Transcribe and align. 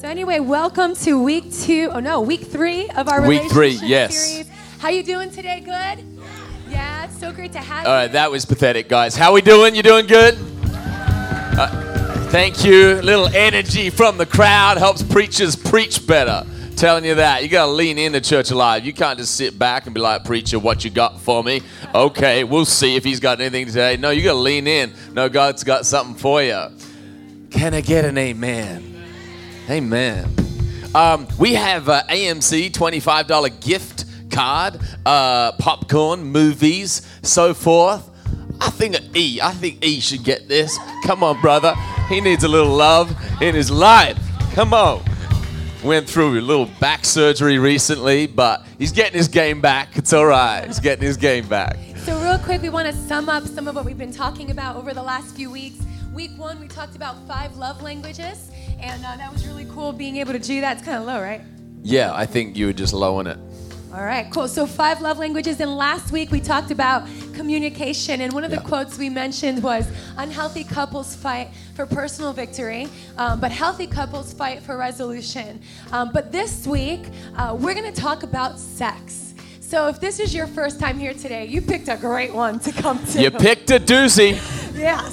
So 0.00 0.06
anyway, 0.06 0.38
welcome 0.38 0.94
to 0.94 1.20
week 1.20 1.52
two. 1.52 1.90
Oh 1.92 1.98
no, 1.98 2.20
week 2.20 2.42
three 2.42 2.88
of 2.90 3.08
our 3.08 3.26
Week 3.26 3.50
three, 3.50 3.80
yes. 3.82 4.16
series. 4.16 4.48
How 4.78 4.90
you 4.90 5.02
doing 5.02 5.28
today? 5.28 5.58
Good. 5.58 6.04
Yeah, 6.70 7.06
it's 7.06 7.18
so 7.18 7.32
great 7.32 7.50
to 7.54 7.58
have 7.58 7.84
All 7.84 7.92
you. 7.92 7.98
right, 8.02 8.12
that 8.12 8.30
was 8.30 8.44
pathetic, 8.44 8.88
guys. 8.88 9.16
How 9.16 9.32
we 9.32 9.42
doing? 9.42 9.74
You 9.74 9.82
doing 9.82 10.06
good? 10.06 10.38
Uh, 10.62 12.28
thank 12.28 12.64
you. 12.64 12.92
A 12.92 13.02
little 13.02 13.26
energy 13.34 13.90
from 13.90 14.18
the 14.18 14.26
crowd 14.26 14.78
helps 14.78 15.02
preachers 15.02 15.56
preach 15.56 16.06
better. 16.06 16.46
Telling 16.76 17.04
you 17.04 17.16
that. 17.16 17.42
You 17.42 17.48
got 17.48 17.66
to 17.66 17.72
lean 17.72 17.98
into 17.98 18.20
Church 18.20 18.52
Alive. 18.52 18.86
You 18.86 18.92
can't 18.92 19.18
just 19.18 19.34
sit 19.34 19.58
back 19.58 19.86
and 19.86 19.94
be 19.96 20.00
like, 20.00 20.22
Preacher, 20.22 20.60
what 20.60 20.84
you 20.84 20.90
got 20.90 21.20
for 21.20 21.42
me? 21.42 21.60
Okay, 21.92 22.44
we'll 22.44 22.66
see 22.66 22.94
if 22.94 23.02
he's 23.02 23.18
got 23.18 23.40
anything 23.40 23.66
today. 23.66 23.96
No, 23.96 24.10
you 24.10 24.22
got 24.22 24.34
to 24.34 24.38
lean 24.38 24.68
in. 24.68 24.92
No, 25.12 25.28
God's 25.28 25.64
got 25.64 25.86
something 25.86 26.14
for 26.14 26.40
you. 26.40 26.68
Can 27.50 27.74
I 27.74 27.80
get 27.80 28.04
an 28.04 28.16
amen? 28.16 28.97
Amen. 29.70 30.28
Um, 30.94 31.28
we 31.38 31.54
have 31.54 31.88
uh, 31.88 32.02
AMC 32.08 32.70
$25 32.72 33.60
gift 33.60 34.06
card, 34.30 34.80
uh, 35.04 35.52
popcorn, 35.52 36.24
movies, 36.24 37.06
so 37.22 37.52
forth. 37.52 38.08
I 38.60 38.70
think 38.70 38.96
E, 39.14 39.40
I 39.40 39.52
think 39.52 39.84
E 39.84 40.00
should 40.00 40.24
get 40.24 40.48
this. 40.48 40.78
Come 41.04 41.22
on, 41.22 41.40
brother. 41.40 41.74
He 42.08 42.20
needs 42.20 42.44
a 42.44 42.48
little 42.48 42.74
love 42.74 43.14
in 43.42 43.54
his 43.54 43.70
life. 43.70 44.18
Come 44.54 44.72
on. 44.72 45.02
Went 45.84 46.08
through 46.08 46.38
a 46.38 46.40
little 46.40 46.68
back 46.80 47.04
surgery 47.04 47.58
recently, 47.58 48.26
but 48.26 48.66
he's 48.78 48.90
getting 48.90 49.16
his 49.16 49.28
game 49.28 49.60
back. 49.60 49.96
It's 49.96 50.12
all 50.12 50.26
right. 50.26 50.64
He's 50.66 50.80
getting 50.80 51.04
his 51.04 51.16
game 51.16 51.46
back. 51.46 51.76
So 51.98 52.20
real 52.20 52.38
quick, 52.38 52.62
we 52.62 52.68
want 52.68 52.88
to 52.88 52.92
sum 52.92 53.28
up 53.28 53.44
some 53.44 53.68
of 53.68 53.76
what 53.76 53.84
we've 53.84 53.98
been 53.98 54.12
talking 54.12 54.50
about 54.50 54.76
over 54.76 54.92
the 54.92 55.02
last 55.02 55.36
few 55.36 55.50
weeks. 55.50 55.84
Week 56.12 56.30
one, 56.36 56.58
we 56.58 56.66
talked 56.66 56.96
about 56.96 57.14
five 57.28 57.56
love 57.56 57.80
languages, 57.80 58.50
and 58.80 59.04
uh, 59.04 59.16
that 59.16 59.32
was 59.32 59.46
really 59.46 59.66
cool 59.66 59.92
being 59.92 60.16
able 60.16 60.32
to 60.32 60.38
do 60.38 60.60
that. 60.60 60.76
It's 60.78 60.84
kind 60.86 60.98
of 60.98 61.04
low, 61.04 61.20
right? 61.20 61.40
Yeah, 61.82 62.12
I 62.14 62.26
think 62.26 62.56
you 62.56 62.66
were 62.66 62.72
just 62.72 62.92
low 62.92 63.16
on 63.16 63.26
it. 63.26 63.38
All 63.94 64.04
right, 64.04 64.30
cool. 64.30 64.48
So 64.48 64.66
five 64.66 65.00
love 65.00 65.18
languages, 65.18 65.60
and 65.60 65.74
last 65.76 66.12
week 66.12 66.30
we 66.30 66.40
talked 66.40 66.70
about 66.70 67.08
communication, 67.32 68.20
and 68.20 68.32
one 68.32 68.44
of 68.44 68.50
the 68.50 68.56
Yeah. 68.58 68.62
quotes 68.62 68.98
we 68.98 69.08
mentioned 69.08 69.62
was, 69.62 69.86
"Unhealthy 70.18 70.62
couples 70.64 71.14
fight 71.14 71.48
for 71.74 71.86
personal 71.86 72.32
victory, 72.34 72.88
um, 73.16 73.40
but 73.40 73.50
healthy 73.50 73.86
couples 73.86 74.32
fight 74.34 74.62
for 74.62 74.76
resolution." 74.76 75.60
Um, 75.90 76.10
but 76.12 76.30
this 76.32 76.66
week 76.66 77.06
uh, 77.36 77.56
we're 77.58 77.74
going 77.74 77.90
to 77.92 78.00
talk 78.00 78.22
about 78.24 78.58
sex. 78.58 79.32
So 79.60 79.88
if 79.88 80.00
this 80.00 80.18
is 80.20 80.34
your 80.34 80.46
first 80.46 80.78
time 80.80 80.98
here 80.98 81.14
today, 81.14 81.46
you 81.46 81.62
picked 81.62 81.88
a 81.88 81.96
great 81.96 82.32
one 82.34 82.58
to 82.60 82.72
come 82.72 82.98
to. 83.06 83.22
You 83.22 83.30
picked 83.30 83.70
a 83.70 83.80
doozy. 83.80 84.38
Yes. 84.78 85.12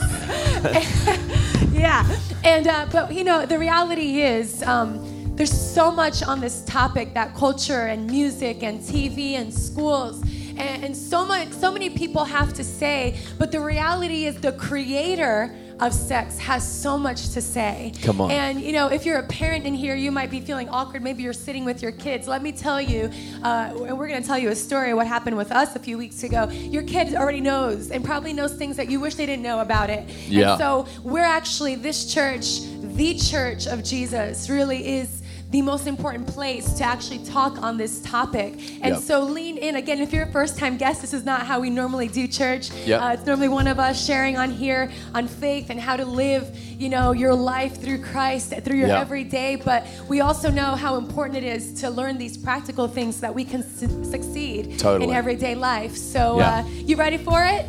yeah. 1.71 2.05
And 2.43 2.67
uh, 2.67 2.87
but 2.91 3.13
you 3.13 3.23
know 3.23 3.45
the 3.45 3.59
reality 3.59 4.21
is. 4.21 4.63
Um, 4.63 5.11
there's 5.35 5.51
so 5.51 5.91
much 5.91 6.23
on 6.23 6.39
this 6.39 6.63
topic 6.63 7.13
that 7.13 7.35
culture 7.35 7.87
and 7.87 8.07
music 8.07 8.63
and 8.63 8.79
TV 8.79 9.33
and 9.33 9.53
schools 9.53 10.21
and, 10.55 10.85
and 10.85 10.95
so 10.95 11.25
much 11.25 11.49
so 11.51 11.73
many 11.73 11.89
people 11.89 12.23
have 12.23 12.53
to 12.53 12.63
say 12.63 13.19
but 13.37 13.51
the 13.51 13.59
reality 13.59 14.27
is 14.27 14.39
the 14.39 14.53
creator 14.53 15.53
of 15.79 15.93
sex 15.93 16.37
has 16.37 16.65
so 16.65 16.97
much 16.97 17.29
to 17.29 17.41
say. 17.41 17.91
Come 18.01 18.21
on. 18.21 18.31
and 18.31 18.61
you 18.61 18.71
know 18.71 18.87
if 18.87 19.05
you're 19.05 19.19
a 19.19 19.23
parent 19.27 19.65
in 19.65 19.73
here 19.73 19.95
you 19.95 20.11
might 20.11 20.31
be 20.31 20.39
feeling 20.39 20.69
awkward. 20.69 21.03
Maybe 21.03 21.23
you're 21.23 21.33
sitting 21.33 21.65
with 21.65 21.81
your 21.81 21.91
kids. 21.91 22.27
Let 22.27 22.41
me 22.41 22.51
tell 22.51 22.79
you 22.81 23.09
uh, 23.43 23.73
and 23.87 23.97
we're 23.97 24.07
going 24.07 24.21
to 24.21 24.27
tell 24.27 24.37
you 24.37 24.49
a 24.49 24.55
story 24.55 24.91
of 24.91 24.97
what 24.97 25.07
happened 25.07 25.35
with 25.37 25.51
us 25.51 25.75
a 25.75 25.79
few 25.79 25.97
weeks 25.97 26.23
ago. 26.23 26.49
Your 26.49 26.83
kid 26.83 27.13
already 27.15 27.41
knows 27.41 27.91
and 27.91 28.03
probably 28.03 28.33
knows 28.33 28.53
things 28.53 28.77
that 28.77 28.89
you 28.89 28.99
wish 28.99 29.15
they 29.15 29.25
didn't 29.25 29.43
know 29.43 29.59
about 29.59 29.89
it. 29.89 30.07
Yeah. 30.27 30.51
and 30.51 30.59
so 30.59 30.87
we're 31.03 31.19
actually 31.23 31.75
this 31.75 32.13
church 32.13 32.61
the 32.95 33.15
church 33.17 33.67
of 33.67 33.83
jesus 33.83 34.49
really 34.49 34.87
is 34.99 35.21
the 35.51 35.61
most 35.61 35.87
important 35.87 36.27
place 36.27 36.73
to 36.73 36.83
actually 36.83 37.19
talk 37.19 37.61
on 37.61 37.77
this 37.77 38.01
topic. 38.01 38.53
And 38.81 38.95
Yep. 38.95 38.99
so 39.03 39.21
lean 39.23 39.57
in. 39.57 39.75
Again, 39.75 39.99
if 39.99 40.11
you're 40.11 40.23
a 40.25 40.31
first 40.31 40.57
time 40.57 40.75
guest, 40.75 41.01
this 41.01 41.13
is 41.13 41.23
not 41.23 41.45
how 41.45 41.59
we 41.59 41.69
normally 41.69 42.07
do 42.07 42.27
church. 42.27 42.71
Yep. 42.85 43.01
Uh, 43.01 43.05
it's 43.13 43.25
normally 43.25 43.47
one 43.47 43.67
of 43.67 43.79
us 43.79 44.03
sharing 44.03 44.37
on 44.37 44.49
here 44.51 44.91
on 45.13 45.27
faith 45.27 45.69
and 45.69 45.79
how 45.79 45.95
to 45.95 46.03
live, 46.05 46.43
you 46.79 46.89
know, 46.89 47.11
your 47.13 47.33
life 47.33 47.79
through 47.81 47.99
Christ, 48.01 48.53
through 48.63 48.77
your 48.77 48.89
everyday. 48.89 49.55
But 49.55 49.85
we 50.09 50.19
also 50.21 50.49
know 50.49 50.75
how 50.75 50.97
important 50.97 51.37
it 51.37 51.43
is 51.45 51.79
to 51.81 51.89
learn 51.89 52.17
these 52.17 52.35
practical 52.37 52.87
things 52.87 53.15
so 53.15 53.21
that 53.21 53.35
we 53.35 53.45
can 53.45 53.63
su- 53.63 54.03
succeed 54.03 54.77
Totally. 54.79 55.09
in 55.09 55.15
everyday 55.15 55.55
life. 55.55 55.95
So, 55.95 56.39
uh, 56.39 56.63
you 56.73 56.95
ready 56.97 57.17
for 57.17 57.43
it? 57.45 57.65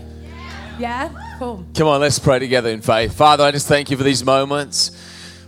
Yeah? 0.79 1.09
Cool. 1.39 1.65
Come 1.75 1.89
on, 1.89 2.01
let's 2.01 2.19
pray 2.19 2.39
together 2.39 2.71
in 2.71 2.81
faith. 2.81 3.15
Father, 3.15 3.45
I 3.45 3.51
just 3.51 3.67
thank 3.69 3.91
you 3.91 3.97
for 3.97 4.03
these 4.05 4.25
moments. 4.25 4.91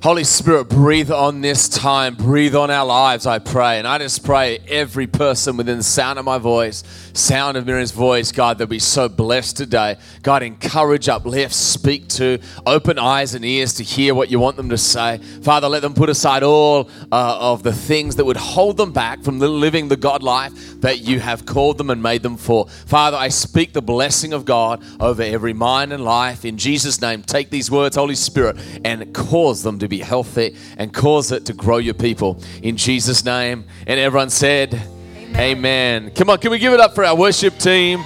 Holy 0.00 0.22
Spirit, 0.22 0.68
breathe 0.68 1.10
on 1.10 1.40
this 1.40 1.68
time, 1.68 2.14
breathe 2.14 2.54
on 2.54 2.70
our 2.70 2.86
lives, 2.86 3.26
I 3.26 3.40
pray. 3.40 3.78
And 3.80 3.86
I 3.86 3.98
just 3.98 4.24
pray 4.24 4.60
every 4.68 5.08
person 5.08 5.56
within 5.56 5.78
the 5.78 5.82
sound 5.82 6.20
of 6.20 6.24
my 6.24 6.38
voice, 6.38 6.84
sound 7.14 7.56
of 7.56 7.66
Miriam's 7.66 7.90
voice, 7.90 8.30
God, 8.30 8.58
they'll 8.58 8.68
be 8.68 8.78
so 8.78 9.08
blessed 9.08 9.56
today. 9.56 9.96
God, 10.22 10.44
encourage, 10.44 11.08
uplift, 11.08 11.52
speak 11.52 12.06
to, 12.10 12.38
open 12.64 12.96
eyes 12.96 13.34
and 13.34 13.44
ears 13.44 13.74
to 13.74 13.82
hear 13.82 14.14
what 14.14 14.30
you 14.30 14.38
want 14.38 14.56
them 14.56 14.68
to 14.68 14.78
say. 14.78 15.18
Father, 15.42 15.68
let 15.68 15.82
them 15.82 15.94
put 15.94 16.08
aside 16.08 16.44
all 16.44 16.88
uh, 17.10 17.38
of 17.40 17.64
the 17.64 17.72
things 17.72 18.14
that 18.16 18.24
would 18.24 18.36
hold 18.36 18.76
them 18.76 18.92
back 18.92 19.24
from 19.24 19.40
living 19.40 19.88
the 19.88 19.96
God 19.96 20.22
life 20.22 20.80
that 20.80 21.00
you 21.00 21.18
have 21.18 21.44
called 21.44 21.76
them 21.76 21.90
and 21.90 22.00
made 22.00 22.22
them 22.22 22.36
for. 22.36 22.68
Father, 22.68 23.16
I 23.16 23.30
speak 23.30 23.72
the 23.72 23.82
blessing 23.82 24.32
of 24.32 24.44
God 24.44 24.80
over 25.00 25.24
every 25.24 25.54
mind 25.54 25.92
and 25.92 26.04
life. 26.04 26.44
In 26.44 26.56
Jesus' 26.56 27.00
name, 27.00 27.22
take 27.22 27.50
these 27.50 27.68
words, 27.68 27.96
Holy 27.96 28.14
Spirit, 28.14 28.56
and 28.84 29.12
cause 29.12 29.64
them 29.64 29.80
to 29.80 29.87
be 29.88 30.00
healthy 30.00 30.56
and 30.76 30.92
cause 30.92 31.32
it 31.32 31.46
to 31.46 31.52
grow 31.52 31.78
your 31.78 31.94
people. 31.94 32.40
In 32.62 32.76
Jesus' 32.76 33.24
name. 33.24 33.64
And 33.86 33.98
everyone 33.98 34.30
said, 34.30 34.80
Amen. 35.36 36.10
Come 36.12 36.30
on, 36.30 36.38
can 36.38 36.50
we 36.50 36.58
give 36.58 36.72
it 36.72 36.80
up 36.80 36.94
for 36.94 37.04
our 37.04 37.16
worship 37.16 37.58
team? 37.58 38.02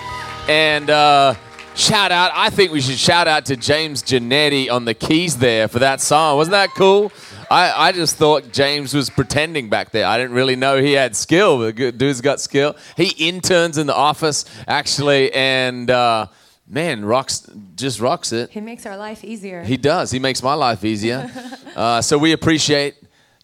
And 0.49 0.91
uh, 0.91 1.35
shout 1.75 2.11
out, 2.13 2.33
I 2.35 2.51
think 2.51 2.73
we 2.73 2.81
should 2.81 2.99
shout 2.99 3.29
out 3.29 3.47
to 3.47 3.57
James 3.57 4.03
Janetti 4.03 4.71
on 4.71 4.85
the 4.85 4.95
keys 4.95 5.39
there 5.39 5.69
for 5.69 5.79
that 5.79 6.01
song. 6.01 6.37
Wasn't 6.37 6.53
that 6.53 6.71
cool? 6.71 7.13
I, 7.51 7.89
I 7.89 7.93
just 7.93 8.17
thought 8.17 8.53
James 8.53 8.93
was 8.95 9.11
pretending 9.11 9.69
back 9.69 9.93
there. 9.93 10.07
I 10.07 10.19
didn't 10.19 10.33
really 10.33 10.57
know 10.57 10.81
he 10.81 10.93
had 10.93 11.15
skill. 11.15 11.59
The 11.59 11.93
dude's 11.93 12.21
got 12.21 12.41
skill. 12.41 12.77
He 12.97 13.11
interns 13.29 13.79
in 13.79 13.87
the 13.87 13.95
office, 13.95 14.45
actually, 14.67 15.33
and 15.33 15.91
uh, 15.91 16.27
man, 16.73 17.05
rocks, 17.05 17.49
just 17.77 18.01
rocks 18.01 18.33
it. 18.33 18.51
He 18.51 18.61
makes 18.61 18.87
our 18.87 18.97
life 18.97 19.23
easier. 19.23 19.63
He 19.63 19.77
does. 19.77 20.11
He 20.11 20.19
makes 20.19 20.43
my 20.43 20.55
life 20.55 20.85
easier. 20.85 21.31
Uh, 21.73 22.03
so 22.03 22.19
we 22.19 22.33
appreciate 22.33 22.97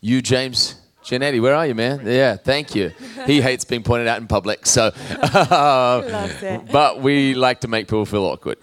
you, 0.03 0.21
James 0.21 0.75
Janetti. 1.03 1.41
Where 1.41 1.55
are 1.55 1.67
you, 1.67 1.75
man? 1.75 2.03
Yeah, 2.05 2.37
thank 2.37 2.75
you. 2.75 2.91
He 3.25 3.41
hates 3.41 3.65
being 3.65 3.83
pointed 3.83 4.07
out 4.07 4.21
in 4.21 4.27
public, 4.27 4.67
so. 4.67 4.93
Loves 5.35 6.45
but 6.71 7.01
we 7.01 7.33
like 7.33 7.61
to 7.61 7.69
make 7.69 7.87
people 7.87 8.05
feel 8.05 8.25
awkward. 8.25 8.59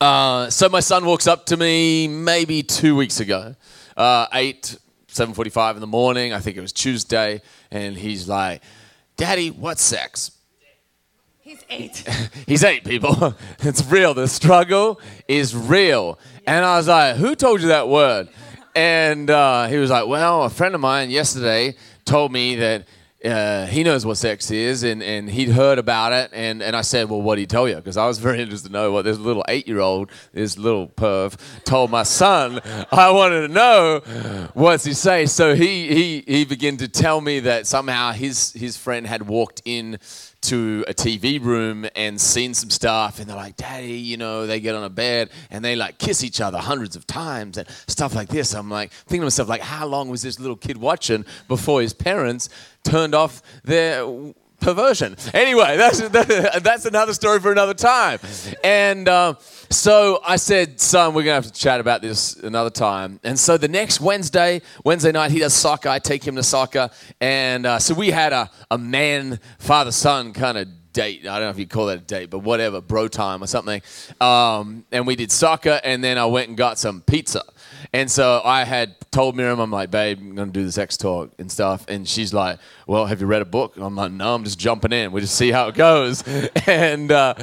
Uh, 0.00 0.50
so 0.50 0.68
my 0.68 0.80
son 0.80 1.04
walks 1.04 1.28
up 1.28 1.46
to 1.46 1.56
me 1.56 2.08
maybe 2.08 2.64
two 2.64 2.96
weeks 2.96 3.20
ago, 3.20 3.54
uh, 3.96 4.26
eight, 4.32 4.76
seven 5.06 5.32
forty-five 5.32 5.76
in 5.76 5.80
the 5.80 5.86
morning. 5.86 6.32
I 6.32 6.40
think 6.40 6.56
it 6.56 6.60
was 6.60 6.72
Tuesday, 6.72 7.40
and 7.70 7.96
he's 7.96 8.28
like, 8.28 8.62
"Daddy, 9.16 9.52
what's 9.52 9.82
sex?" 9.82 10.32
He's 11.44 11.62
eight. 11.68 12.08
He's 12.46 12.64
eight 12.64 12.84
people. 12.84 13.34
it's 13.58 13.84
real. 13.84 14.14
The 14.14 14.26
struggle 14.26 14.98
is 15.28 15.54
real. 15.54 16.18
And 16.46 16.64
I 16.64 16.78
was 16.78 16.88
like, 16.88 17.16
who 17.16 17.34
told 17.34 17.60
you 17.60 17.68
that 17.68 17.86
word? 17.86 18.30
And 18.74 19.28
uh, 19.28 19.66
he 19.66 19.76
was 19.76 19.90
like, 19.90 20.06
well, 20.06 20.44
a 20.44 20.48
friend 20.48 20.74
of 20.74 20.80
mine 20.80 21.10
yesterday 21.10 21.76
told 22.06 22.32
me 22.32 22.56
that 22.56 22.86
uh, 23.22 23.66
he 23.66 23.82
knows 23.82 24.06
what 24.06 24.16
sex 24.16 24.50
is 24.50 24.84
and, 24.84 25.02
and 25.02 25.28
he'd 25.28 25.50
heard 25.50 25.78
about 25.78 26.14
it. 26.14 26.30
And, 26.32 26.62
and 26.62 26.74
I 26.74 26.80
said, 26.80 27.10
well, 27.10 27.20
what 27.20 27.34
did 27.34 27.42
he 27.42 27.46
tell 27.46 27.68
you? 27.68 27.76
Because 27.76 27.98
I 27.98 28.06
was 28.06 28.16
very 28.26 28.40
interested 28.40 28.68
to 28.68 28.72
know 28.72 28.90
what 28.90 29.04
this 29.04 29.18
little 29.18 29.44
eight 29.46 29.68
year 29.68 29.80
old, 29.80 30.10
this 30.32 30.56
little 30.56 30.88
perv, 30.88 31.38
told 31.64 31.90
my 31.90 32.04
son. 32.04 32.60
I 32.90 33.10
wanted 33.10 33.48
to 33.48 33.52
know 33.52 34.48
what's 34.54 34.84
he 34.84 34.94
say. 34.94 35.26
So 35.26 35.54
he, 35.54 35.88
he, 35.88 36.24
he 36.26 36.44
began 36.46 36.78
to 36.78 36.88
tell 36.88 37.20
me 37.20 37.40
that 37.40 37.66
somehow 37.66 38.12
his, 38.12 38.52
his 38.52 38.78
friend 38.78 39.06
had 39.06 39.26
walked 39.28 39.60
in 39.66 39.98
to 40.44 40.84
a 40.88 40.94
TV 40.94 41.42
room 41.42 41.86
and 41.94 42.20
seen 42.20 42.54
some 42.54 42.70
stuff, 42.70 43.18
and 43.18 43.28
they're 43.28 43.36
like, 43.36 43.56
Daddy, 43.56 43.98
you 43.98 44.16
know, 44.16 44.46
they 44.46 44.60
get 44.60 44.74
on 44.74 44.84
a 44.84 44.90
bed 44.90 45.30
and 45.50 45.64
they 45.64 45.76
like 45.76 45.98
kiss 45.98 46.22
each 46.22 46.40
other 46.40 46.58
hundreds 46.58 46.96
of 46.96 47.06
times 47.06 47.58
and 47.58 47.68
stuff 47.86 48.14
like 48.14 48.28
this. 48.28 48.54
I'm 48.54 48.70
like, 48.70 48.92
thinking 48.92 49.22
to 49.22 49.26
myself, 49.26 49.48
like, 49.48 49.62
how 49.62 49.86
long 49.86 50.08
was 50.08 50.22
this 50.22 50.38
little 50.38 50.56
kid 50.56 50.76
watching 50.76 51.24
before 51.48 51.80
his 51.80 51.92
parents 51.92 52.48
turned 52.84 53.14
off 53.14 53.42
their 53.64 54.04
perversion? 54.64 55.16
Anyway, 55.32 55.76
that's, 55.76 56.00
that's 56.08 56.86
another 56.86 57.14
story 57.14 57.38
for 57.38 57.52
another 57.52 57.74
time. 57.74 58.18
And 58.64 59.08
uh, 59.08 59.34
so 59.70 60.20
I 60.26 60.36
said, 60.36 60.80
son, 60.80 61.14
we're 61.14 61.22
going 61.22 61.40
to 61.40 61.46
have 61.46 61.52
to 61.52 61.52
chat 61.52 61.80
about 61.80 62.02
this 62.02 62.34
another 62.36 62.70
time. 62.70 63.20
And 63.22 63.38
so 63.38 63.56
the 63.58 63.68
next 63.68 64.00
Wednesday, 64.00 64.62
Wednesday 64.84 65.12
night, 65.12 65.30
he 65.30 65.38
does 65.38 65.54
soccer. 65.54 65.88
I 65.90 65.98
take 65.98 66.26
him 66.26 66.36
to 66.36 66.42
soccer. 66.42 66.90
And 67.20 67.66
uh, 67.66 67.78
so 67.78 67.94
we 67.94 68.10
had 68.10 68.32
a, 68.32 68.50
a 68.70 68.78
man, 68.78 69.38
father, 69.58 69.92
son 69.92 70.32
kind 70.32 70.58
of 70.58 70.68
date. 70.94 71.26
I 71.26 71.38
don't 71.38 71.48
know 71.48 71.50
if 71.50 71.58
you 71.58 71.66
call 71.66 71.86
that 71.86 71.98
a 71.98 72.00
date, 72.00 72.30
but 72.30 72.38
whatever, 72.38 72.80
bro 72.80 73.08
time 73.08 73.42
or 73.42 73.46
something. 73.46 73.82
Um, 74.20 74.86
and 74.90 75.06
we 75.06 75.16
did 75.16 75.30
soccer, 75.30 75.80
and 75.84 76.02
then 76.02 76.16
I 76.16 76.24
went 76.24 76.48
and 76.48 76.56
got 76.56 76.78
some 76.78 77.02
pizza. 77.02 77.42
And 77.94 78.10
so 78.10 78.42
I 78.44 78.64
had 78.64 78.96
told 79.12 79.36
Miriam, 79.36 79.60
I'm 79.60 79.70
like, 79.70 79.88
babe, 79.92 80.18
I'm 80.20 80.34
going 80.34 80.48
to 80.48 80.52
do 80.52 80.64
this 80.64 80.78
X 80.78 80.96
talk 80.96 81.30
and 81.38 81.50
stuff. 81.50 81.84
And 81.86 82.08
she's 82.08 82.34
like, 82.34 82.58
well, 82.88 83.06
have 83.06 83.20
you 83.20 83.28
read 83.28 83.40
a 83.40 83.44
book? 83.44 83.76
I'm 83.76 83.94
like, 83.94 84.10
no, 84.10 84.34
I'm 84.34 84.42
just 84.42 84.58
jumping 84.58 84.92
in. 84.92 85.12
We 85.12 85.20
just 85.20 85.36
see 85.36 85.52
how 85.52 85.68
it 85.68 85.76
goes. 85.76 86.24
and 86.66 87.12
uh, 87.12 87.34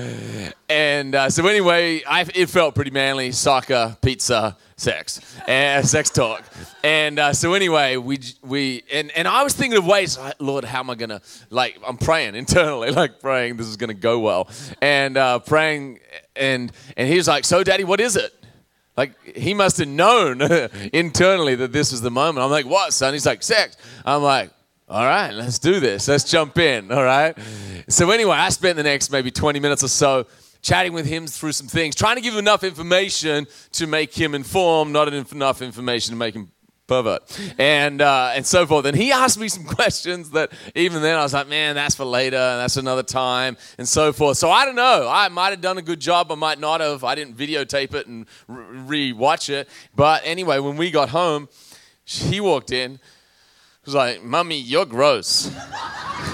and 0.67 1.15
uh, 1.15 1.29
so 1.29 1.47
anyway, 1.47 2.03
I, 2.05 2.25
it 2.35 2.49
felt 2.49 2.75
pretty 2.75 2.91
manly 2.91 3.31
soccer, 3.31 3.95
pizza, 4.01 4.57
sex, 4.75 5.21
and 5.47 5.87
sex 5.87 6.09
talk. 6.09 6.43
And 6.83 7.17
uh, 7.17 7.31
so 7.31 7.53
anyway, 7.53 7.95
we 7.95 8.19
we 8.43 8.83
and, 8.91 9.09
and 9.11 9.29
I 9.29 9.43
was 9.43 9.53
thinking 9.53 9.77
of 9.77 9.85
ways, 9.85 10.19
Lord, 10.39 10.65
how 10.65 10.81
am 10.81 10.89
I 10.89 10.95
gonna 10.95 11.21
like? 11.49 11.79
I'm 11.87 11.95
praying 11.95 12.35
internally, 12.43 12.91
like 12.91 13.21
praying 13.21 13.55
this 13.55 13.67
is 13.67 13.77
gonna 13.77 13.93
go 13.93 14.19
well, 14.19 14.49
and 14.81 15.15
uh, 15.15 15.39
praying, 15.39 15.99
and 16.35 16.73
and 16.97 17.07
he 17.07 17.15
was 17.15 17.29
like, 17.29 17.45
so, 17.45 17.63
Daddy, 17.63 17.85
what 17.85 18.01
is 18.01 18.17
it? 18.17 18.33
Like 19.01 19.35
he 19.35 19.55
must 19.55 19.79
have 19.79 19.87
known 19.87 20.41
internally 20.93 21.55
that 21.55 21.71
this 21.71 21.91
was 21.91 22.01
the 22.01 22.11
moment. 22.11 22.45
I'm 22.45 22.51
like, 22.51 22.67
what, 22.67 22.93
son? 22.93 23.13
He's 23.13 23.25
like, 23.25 23.41
sex. 23.41 23.75
I'm 24.05 24.21
like, 24.21 24.51
all 24.87 25.03
right, 25.03 25.31
let's 25.31 25.57
do 25.57 25.79
this. 25.79 26.07
Let's 26.07 26.23
jump 26.23 26.55
in. 26.59 26.91
All 26.91 27.03
right. 27.03 27.35
So 27.87 28.11
anyway, 28.11 28.35
I 28.35 28.49
spent 28.49 28.75
the 28.75 28.83
next 28.83 29.09
maybe 29.09 29.31
20 29.31 29.59
minutes 29.59 29.83
or 29.83 29.87
so 29.87 30.27
chatting 30.61 30.93
with 30.93 31.07
him 31.07 31.25
through 31.25 31.53
some 31.53 31.65
things, 31.65 31.95
trying 31.95 32.17
to 32.17 32.21
give 32.21 32.33
him 32.35 32.39
enough 32.39 32.63
information 32.63 33.47
to 33.71 33.87
make 33.87 34.13
him 34.13 34.35
informed, 34.35 34.93
not 34.93 35.11
enough 35.11 35.63
information 35.63 36.11
to 36.11 36.17
make 36.17 36.35
him 36.35 36.51
pervert, 36.91 37.39
and 37.57 38.01
uh, 38.01 38.33
and 38.35 38.45
so 38.45 38.65
forth. 38.65 38.85
And 38.85 38.97
he 38.97 39.13
asked 39.13 39.39
me 39.39 39.47
some 39.47 39.63
questions 39.77 40.31
that 40.31 40.51
even 40.75 41.01
then 41.01 41.17
I 41.17 41.23
was 41.23 41.33
like, 41.33 41.47
man, 41.47 41.75
that's 41.75 41.95
for 41.95 42.03
later, 42.03 42.37
that's 42.37 42.75
another 42.75 43.03
time, 43.03 43.55
and 43.77 43.87
so 43.87 44.11
forth. 44.11 44.37
So 44.37 44.51
I 44.51 44.65
don't 44.65 44.75
know. 44.75 45.07
I 45.09 45.29
might 45.29 45.51
have 45.51 45.61
done 45.61 45.77
a 45.77 45.81
good 45.81 46.01
job. 46.01 46.31
I 46.31 46.35
might 46.35 46.59
not 46.59 46.81
have. 46.81 47.05
I 47.05 47.15
didn't 47.15 47.37
videotape 47.37 47.93
it 47.93 48.07
and 48.07 48.25
re-watch 48.47 49.49
it. 49.49 49.69
But 49.95 50.21
anyway, 50.25 50.59
when 50.59 50.75
we 50.75 50.91
got 50.91 51.09
home, 51.09 51.47
he 52.03 52.41
walked 52.41 52.71
in. 52.71 52.99
Was 53.85 53.95
like, 53.95 54.21
"Mummy, 54.21 54.59
you're 54.59 54.85
gross." 54.85 55.49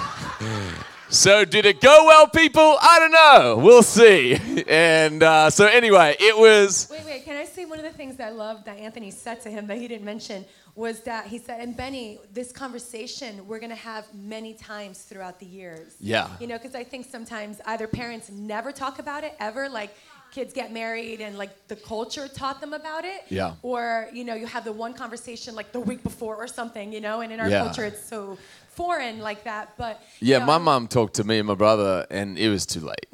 So, 1.10 1.46
did 1.46 1.66
it 1.66 1.80
go 1.80 2.06
well, 2.06 2.28
people? 2.28 2.78
I 2.82 3.00
don't 3.00 3.12
know. 3.12 3.64
We'll 3.64 3.84
see. 3.84 4.38
And 4.68 5.24
uh, 5.24 5.50
so, 5.50 5.66
anyway, 5.66 6.16
it 6.20 6.38
was. 6.38 6.90
Wait, 6.92 7.06
wait. 7.06 7.24
Can 7.24 7.38
I 7.38 7.46
say 7.46 7.64
one 7.64 7.80
of 7.80 7.86
the 7.86 7.92
things 7.92 8.18
that 8.18 8.28
I 8.28 8.32
love 8.32 8.66
that 8.66 8.78
Anthony 8.78 9.12
said 9.12 9.40
to 9.42 9.50
him 9.50 9.68
that 9.68 9.78
he 9.78 9.88
didn't 9.88 10.04
mention 10.04 10.44
was 10.76 11.00
that 11.02 11.26
he 11.26 11.38
said, 11.38 11.62
and 11.62 11.76
Benny, 11.76 12.20
this 12.34 12.52
conversation 12.52 13.48
we're 13.48 13.60
going 13.60 13.72
to 13.72 13.76
have 13.76 14.06
many 14.14 14.54
times 14.54 15.02
throughout 15.04 15.40
the 15.40 15.46
years. 15.46 15.96
Yeah. 16.00 16.30
You 16.40 16.48
know, 16.48 16.58
because 16.58 16.76
I 16.76 16.84
think 16.84 17.10
sometimes 17.10 17.62
either 17.66 17.88
parents 17.88 18.30
never 18.30 18.72
talk 18.72 19.00
about 19.00 19.24
it 19.24 19.36
ever, 19.40 19.70
like 19.70 19.96
kids 20.32 20.54
get 20.54 20.72
married 20.72 21.22
and 21.22 21.38
like 21.38 21.68
the 21.68 21.76
culture 21.76 22.28
taught 22.28 22.62
them 22.62 22.74
about 22.74 23.06
it. 23.06 23.24
Yeah. 23.30 23.54
Or, 23.62 24.08
you 24.14 24.24
know, 24.24 24.36
you 24.36 24.46
have 24.46 24.66
the 24.66 24.72
one 24.72 24.94
conversation 24.94 25.56
like 25.56 25.72
the 25.72 25.80
week 25.80 26.04
before 26.04 26.36
or 26.36 26.48
something, 26.48 26.92
you 26.92 27.02
know, 27.02 27.22
and 27.22 27.32
in 27.32 27.40
our 27.40 27.50
yeah. 27.50 27.64
culture 27.64 27.86
it's 27.86 28.08
so 28.08 28.38
foreign 28.78 29.20
like 29.20 29.44
that. 29.44 29.74
But 29.76 30.02
yeah, 30.20 30.38
know, 30.40 30.46
my 30.46 30.58
mom 30.60 30.88
talked 30.88 31.16
to 31.16 31.24
me 31.24 31.40
and 31.40 31.48
my 31.48 31.56
brother, 31.56 32.06
and 32.10 32.38
it 32.38 32.48
was 32.48 32.66
too 32.66 32.82
late. 32.82 33.08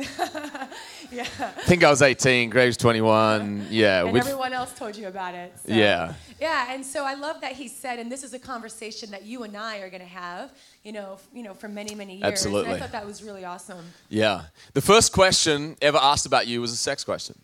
yeah. 1.11 1.25
I 1.39 1.63
think 1.65 1.83
I 1.83 1.89
was 1.89 2.01
18, 2.01 2.49
Greg 2.49 2.67
was 2.67 2.77
21. 2.77 3.67
Yeah. 3.69 4.05
And 4.05 4.17
everyone 4.17 4.51
else 4.53 4.73
told 4.73 4.97
you 4.97 5.07
about 5.07 5.33
it. 5.33 5.53
So. 5.65 5.73
Yeah. 5.73 6.13
Yeah, 6.39 6.73
and 6.73 6.85
so 6.85 7.05
I 7.05 7.13
love 7.13 7.39
that 7.41 7.53
he 7.53 7.69
said, 7.69 7.99
and 7.99 8.11
this 8.11 8.23
is 8.23 8.33
a 8.33 8.39
conversation 8.39 9.09
that 9.11 9.23
you 9.23 9.43
and 9.43 9.55
I 9.55 9.77
are 9.77 9.89
going 9.89 10.01
to 10.01 10.07
have, 10.07 10.51
you 10.83 10.91
know, 10.91 11.13
f- 11.13 11.27
you 11.33 11.43
know, 11.43 11.53
for 11.53 11.69
many, 11.69 11.95
many 11.95 12.15
years. 12.15 12.25
Absolutely. 12.25 12.73
And 12.73 12.75
I 12.75 12.79
thought 12.79 12.91
that 12.91 13.05
was 13.05 13.23
really 13.23 13.45
awesome. 13.45 13.85
Yeah. 14.09 14.41
The 14.73 14.81
first 14.81 15.13
question 15.13 15.77
ever 15.81 15.97
asked 15.97 16.25
about 16.25 16.45
you 16.45 16.59
was 16.59 16.73
a 16.73 16.77
sex 16.77 17.05
question. 17.05 17.39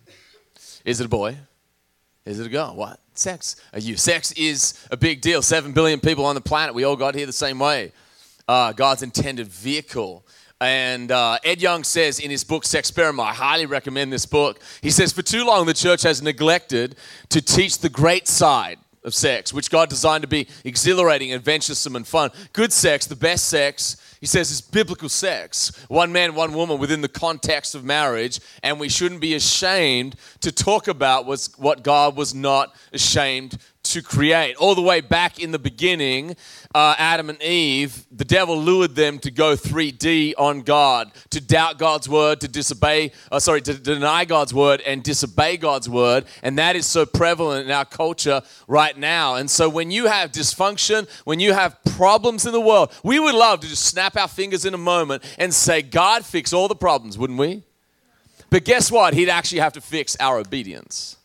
Is 0.83 0.99
it 0.99 1.05
a 1.05 1.09
boy? 1.09 1.37
Is 2.25 2.39
it 2.39 2.45
a 2.45 2.49
girl? 2.49 2.75
What? 2.75 2.99
Sex. 3.13 3.55
Are 3.73 3.79
you? 3.79 3.95
Sex 3.95 4.33
is 4.33 4.85
a 4.91 4.97
big 4.97 5.21
deal. 5.21 5.41
Seven 5.41 5.71
billion 5.71 5.99
people 5.99 6.25
on 6.25 6.35
the 6.35 6.41
planet. 6.41 6.75
We 6.75 6.83
all 6.83 6.95
got 6.95 7.15
here 7.15 7.25
the 7.25 7.31
same 7.31 7.59
way. 7.59 7.91
Uh, 8.49 8.73
God's 8.73 9.03
intended 9.03 9.45
vehicle. 9.45 10.25
And 10.59 11.11
uh, 11.11 11.37
Ed 11.43 11.61
Young 11.61 11.83
says 11.83 12.19
in 12.19 12.31
his 12.31 12.43
book, 12.43 12.63
Sexperiment, 12.63 13.23
I 13.23 13.31
highly 13.31 13.67
recommend 13.67 14.11
this 14.11 14.25
book. 14.25 14.59
He 14.81 14.89
says, 14.89 15.13
For 15.13 15.21
too 15.21 15.45
long, 15.45 15.67
the 15.67 15.73
church 15.75 16.01
has 16.01 16.23
neglected 16.23 16.95
to 17.29 17.43
teach 17.43 17.77
the 17.77 17.89
great 17.89 18.27
side 18.27 18.79
of 19.03 19.13
sex, 19.13 19.53
which 19.53 19.69
God 19.69 19.87
designed 19.87 20.23
to 20.23 20.27
be 20.27 20.47
exhilarating, 20.65 21.31
adventuresome, 21.31 21.95
and 21.95 22.07
fun. 22.07 22.31
Good 22.51 22.73
sex, 22.73 23.05
the 23.05 23.15
best 23.15 23.49
sex, 23.49 24.17
he 24.19 24.25
says, 24.25 24.49
is 24.51 24.61
biblical 24.61 25.09
sex. 25.09 25.71
One 25.87 26.11
man, 26.11 26.33
one 26.33 26.53
woman 26.53 26.79
within 26.79 27.01
the 27.01 27.07
context 27.07 27.75
of 27.75 27.85
marriage. 27.85 28.39
And 28.63 28.79
we 28.79 28.89
shouldn't 28.89 29.21
be 29.21 29.35
ashamed 29.35 30.15
to 30.41 30.51
talk 30.51 30.87
about 30.87 31.25
what 31.27 31.83
God 31.83 32.17
was 32.17 32.33
not 32.33 32.75
ashamed 32.91 33.59
to 33.89 34.01
create. 34.01 34.55
All 34.55 34.75
the 34.75 34.81
way 34.81 35.01
back 35.01 35.39
in 35.39 35.51
the 35.51 35.59
beginning, 35.59 36.35
uh, 36.75 36.95
Adam 36.97 37.29
and 37.29 37.41
Eve, 37.41 38.05
the 38.11 38.25
devil 38.25 38.57
lured 38.57 38.95
them 38.95 39.19
to 39.19 39.31
go 39.31 39.55
3D 39.55 40.33
on 40.37 40.61
God, 40.61 41.11
to 41.31 41.41
doubt 41.41 41.79
God's 41.79 42.07
word, 42.07 42.41
to 42.41 42.47
disobey, 42.47 43.11
uh, 43.31 43.39
sorry, 43.39 43.61
to 43.61 43.73
deny 43.73 44.25
God's 44.25 44.53
word 44.53 44.81
and 44.81 45.03
disobey 45.03 45.57
God's 45.57 45.89
word. 45.89 46.25
And 46.43 46.57
that 46.57 46.75
is 46.75 46.85
so 46.85 47.05
prevalent 47.05 47.65
in 47.65 47.71
our 47.71 47.85
culture 47.85 48.41
right 48.67 48.97
now. 48.97 49.35
And 49.35 49.49
so 49.49 49.67
when 49.69 49.91
you 49.91 50.07
have 50.07 50.31
dysfunction, 50.31 51.09
when 51.25 51.39
you 51.39 51.53
have 51.53 51.77
problems 51.95 52.45
in 52.45 52.51
the 52.51 52.61
world, 52.61 52.93
we 53.03 53.19
would 53.19 53.35
love 53.35 53.61
to 53.61 53.67
just 53.67 53.85
snap 53.85 54.15
our 54.15 54.27
fingers 54.27 54.65
in 54.65 54.73
a 54.73 54.77
moment 54.77 55.23
and 55.37 55.53
say, 55.53 55.81
God, 55.81 56.25
fix 56.25 56.53
all 56.53 56.67
the 56.67 56.75
problems, 56.75 57.17
wouldn't 57.17 57.39
we? 57.39 57.63
But 58.49 58.65
guess 58.65 58.91
what? 58.91 59.13
He'd 59.13 59.29
actually 59.29 59.59
have 59.59 59.73
to 59.73 59.81
fix 59.81 60.15
our 60.19 60.39
obedience. 60.39 61.18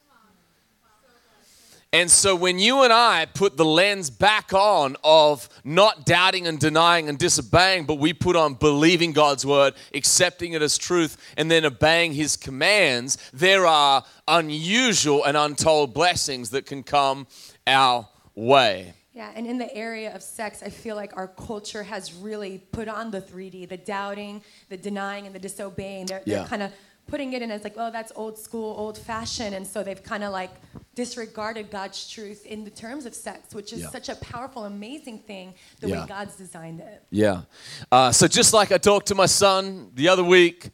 And 1.94 2.10
so 2.10 2.34
when 2.34 2.58
you 2.58 2.82
and 2.82 2.92
I 2.92 3.24
put 3.26 3.56
the 3.56 3.64
lens 3.64 4.10
back 4.10 4.52
on 4.52 4.96
of 5.04 5.48
not 5.62 6.04
doubting 6.04 6.48
and 6.48 6.58
denying 6.58 7.08
and 7.08 7.16
disobeying, 7.16 7.84
but 7.84 8.00
we 8.00 8.12
put 8.12 8.34
on 8.34 8.54
believing 8.54 9.12
God's 9.12 9.46
word, 9.46 9.74
accepting 9.94 10.54
it 10.54 10.60
as 10.60 10.76
truth, 10.76 11.16
and 11.36 11.48
then 11.48 11.64
obeying 11.64 12.12
his 12.12 12.36
commands, 12.36 13.16
there 13.32 13.64
are 13.64 14.02
unusual 14.26 15.22
and 15.22 15.36
untold 15.36 15.94
blessings 15.94 16.50
that 16.50 16.66
can 16.66 16.82
come 16.82 17.28
our 17.64 18.08
way. 18.34 18.94
Yeah, 19.12 19.30
and 19.36 19.46
in 19.46 19.58
the 19.58 19.72
area 19.72 20.12
of 20.12 20.20
sex, 20.20 20.64
I 20.64 20.70
feel 20.70 20.96
like 20.96 21.16
our 21.16 21.28
culture 21.28 21.84
has 21.84 22.12
really 22.12 22.58
put 22.72 22.88
on 22.88 23.12
the 23.12 23.20
3D, 23.20 23.68
the 23.68 23.76
doubting, 23.76 24.42
the 24.68 24.76
denying, 24.76 25.26
and 25.26 25.34
the 25.34 25.38
disobeying. 25.38 26.06
They're, 26.06 26.22
yeah. 26.26 26.38
they're 26.38 26.48
kind 26.48 26.62
of 26.64 26.72
putting 27.06 27.32
it 27.32 27.42
in 27.42 27.50
as 27.50 27.64
like, 27.64 27.74
oh, 27.76 27.90
that's 27.90 28.12
old 28.16 28.38
school, 28.38 28.74
old 28.78 28.98
fashioned. 28.98 29.54
And 29.54 29.66
so 29.66 29.82
they've 29.82 30.02
kind 30.02 30.24
of 30.24 30.32
like 30.32 30.50
disregarded 30.94 31.70
God's 31.70 32.08
truth 32.08 32.46
in 32.46 32.64
the 32.64 32.70
terms 32.70 33.04
of 33.06 33.14
sex, 33.14 33.54
which 33.54 33.72
is 33.72 33.82
yeah. 33.82 33.90
such 33.90 34.08
a 34.08 34.14
powerful, 34.16 34.64
amazing 34.64 35.18
thing 35.20 35.54
the 35.80 35.88
Yeah. 35.88 36.02
way 36.02 36.08
God's 36.08 36.36
designed 36.36 36.80
it. 36.80 37.02
Yeah. 37.10 37.42
Uh, 37.90 38.12
so 38.12 38.26
just 38.26 38.54
like 38.54 38.72
I 38.72 38.78
talked 38.78 39.08
to 39.08 39.14
my 39.14 39.26
son 39.26 39.90
the 39.94 40.08
other 40.08 40.24
week, 40.24 40.70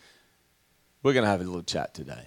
we're 1.03 1.15
going 1.15 1.25
to 1.25 1.31
have 1.31 1.41
a 1.41 1.45
little 1.45 1.63
chat 1.63 1.95
today. 1.95 2.27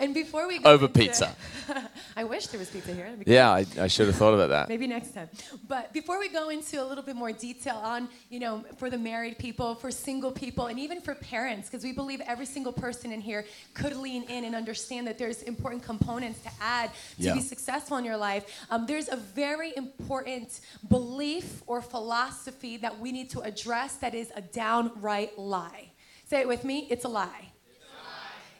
And 0.00 0.14
before 0.14 0.48
we 0.48 0.58
go 0.58 0.70
Over 0.70 0.86
into- 0.86 0.98
pizza. 0.98 1.36
I 2.16 2.24
wish 2.24 2.46
there 2.48 2.58
was 2.58 2.70
pizza 2.70 2.92
here. 2.92 3.14
Yeah, 3.26 3.50
I, 3.50 3.66
I 3.78 3.86
should 3.86 4.06
have 4.06 4.16
thought 4.16 4.34
about 4.34 4.48
that. 4.48 4.68
Maybe 4.68 4.86
next 4.86 5.12
time. 5.14 5.28
But 5.68 5.92
before 5.92 6.18
we 6.18 6.28
go 6.28 6.48
into 6.48 6.82
a 6.82 6.84
little 6.84 7.04
bit 7.04 7.14
more 7.16 7.32
detail 7.32 7.76
on, 7.76 8.08
you 8.30 8.40
know, 8.40 8.64
for 8.78 8.90
the 8.90 8.98
married 8.98 9.38
people, 9.38 9.74
for 9.74 9.90
single 9.90 10.32
people, 10.32 10.66
and 10.66 10.78
even 10.80 11.00
for 11.00 11.14
parents, 11.14 11.68
because 11.68 11.84
we 11.84 11.92
believe 11.92 12.20
every 12.22 12.46
single 12.46 12.72
person 12.72 13.12
in 13.12 13.20
here 13.20 13.44
could 13.74 13.94
lean 13.94 14.22
in 14.24 14.44
and 14.44 14.54
understand 14.54 15.06
that 15.06 15.18
there's 15.18 15.42
important 15.42 15.82
components 15.82 16.40
to 16.42 16.50
add 16.60 16.90
to 17.18 17.22
Yeah. 17.22 17.34
be 17.34 17.40
successful 17.40 17.96
in 17.98 18.04
your 18.04 18.16
life. 18.16 18.46
Um, 18.70 18.86
there's 18.86 19.08
a 19.08 19.16
very 19.16 19.72
important 19.76 20.60
belief 20.88 21.62
or 21.66 21.82
philosophy 21.82 22.76
that 22.78 22.98
we 22.98 23.12
need 23.12 23.30
to 23.30 23.40
address 23.40 23.96
that 23.96 24.14
is 24.14 24.32
a 24.34 24.40
downright 24.40 25.38
lie. 25.38 25.90
Say 26.26 26.40
it 26.40 26.48
with 26.48 26.64
me. 26.64 26.86
It's 26.90 27.04
a 27.04 27.08
lie. 27.08 27.52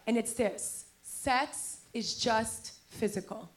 And 0.07 0.17
it's 0.17 0.33
this 0.35 0.80
sex 1.23 1.81
is 1.93 2.15
just 2.15 2.73
physical. 2.89 3.51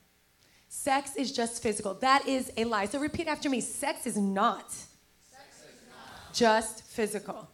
Sex 0.67 1.15
is 1.15 1.32
just 1.32 1.63
physical. 1.63 1.93
That 1.93 2.27
is 2.27 2.51
a 2.58 2.65
lie. 2.65 2.86
So 2.88 3.00
repeat 3.00 3.27
after 3.27 3.50
me 3.50 3.62
sex 3.62 4.05
is 4.05 4.17
not, 4.17 4.74
just 6.34 6.84
physical. 6.84 7.48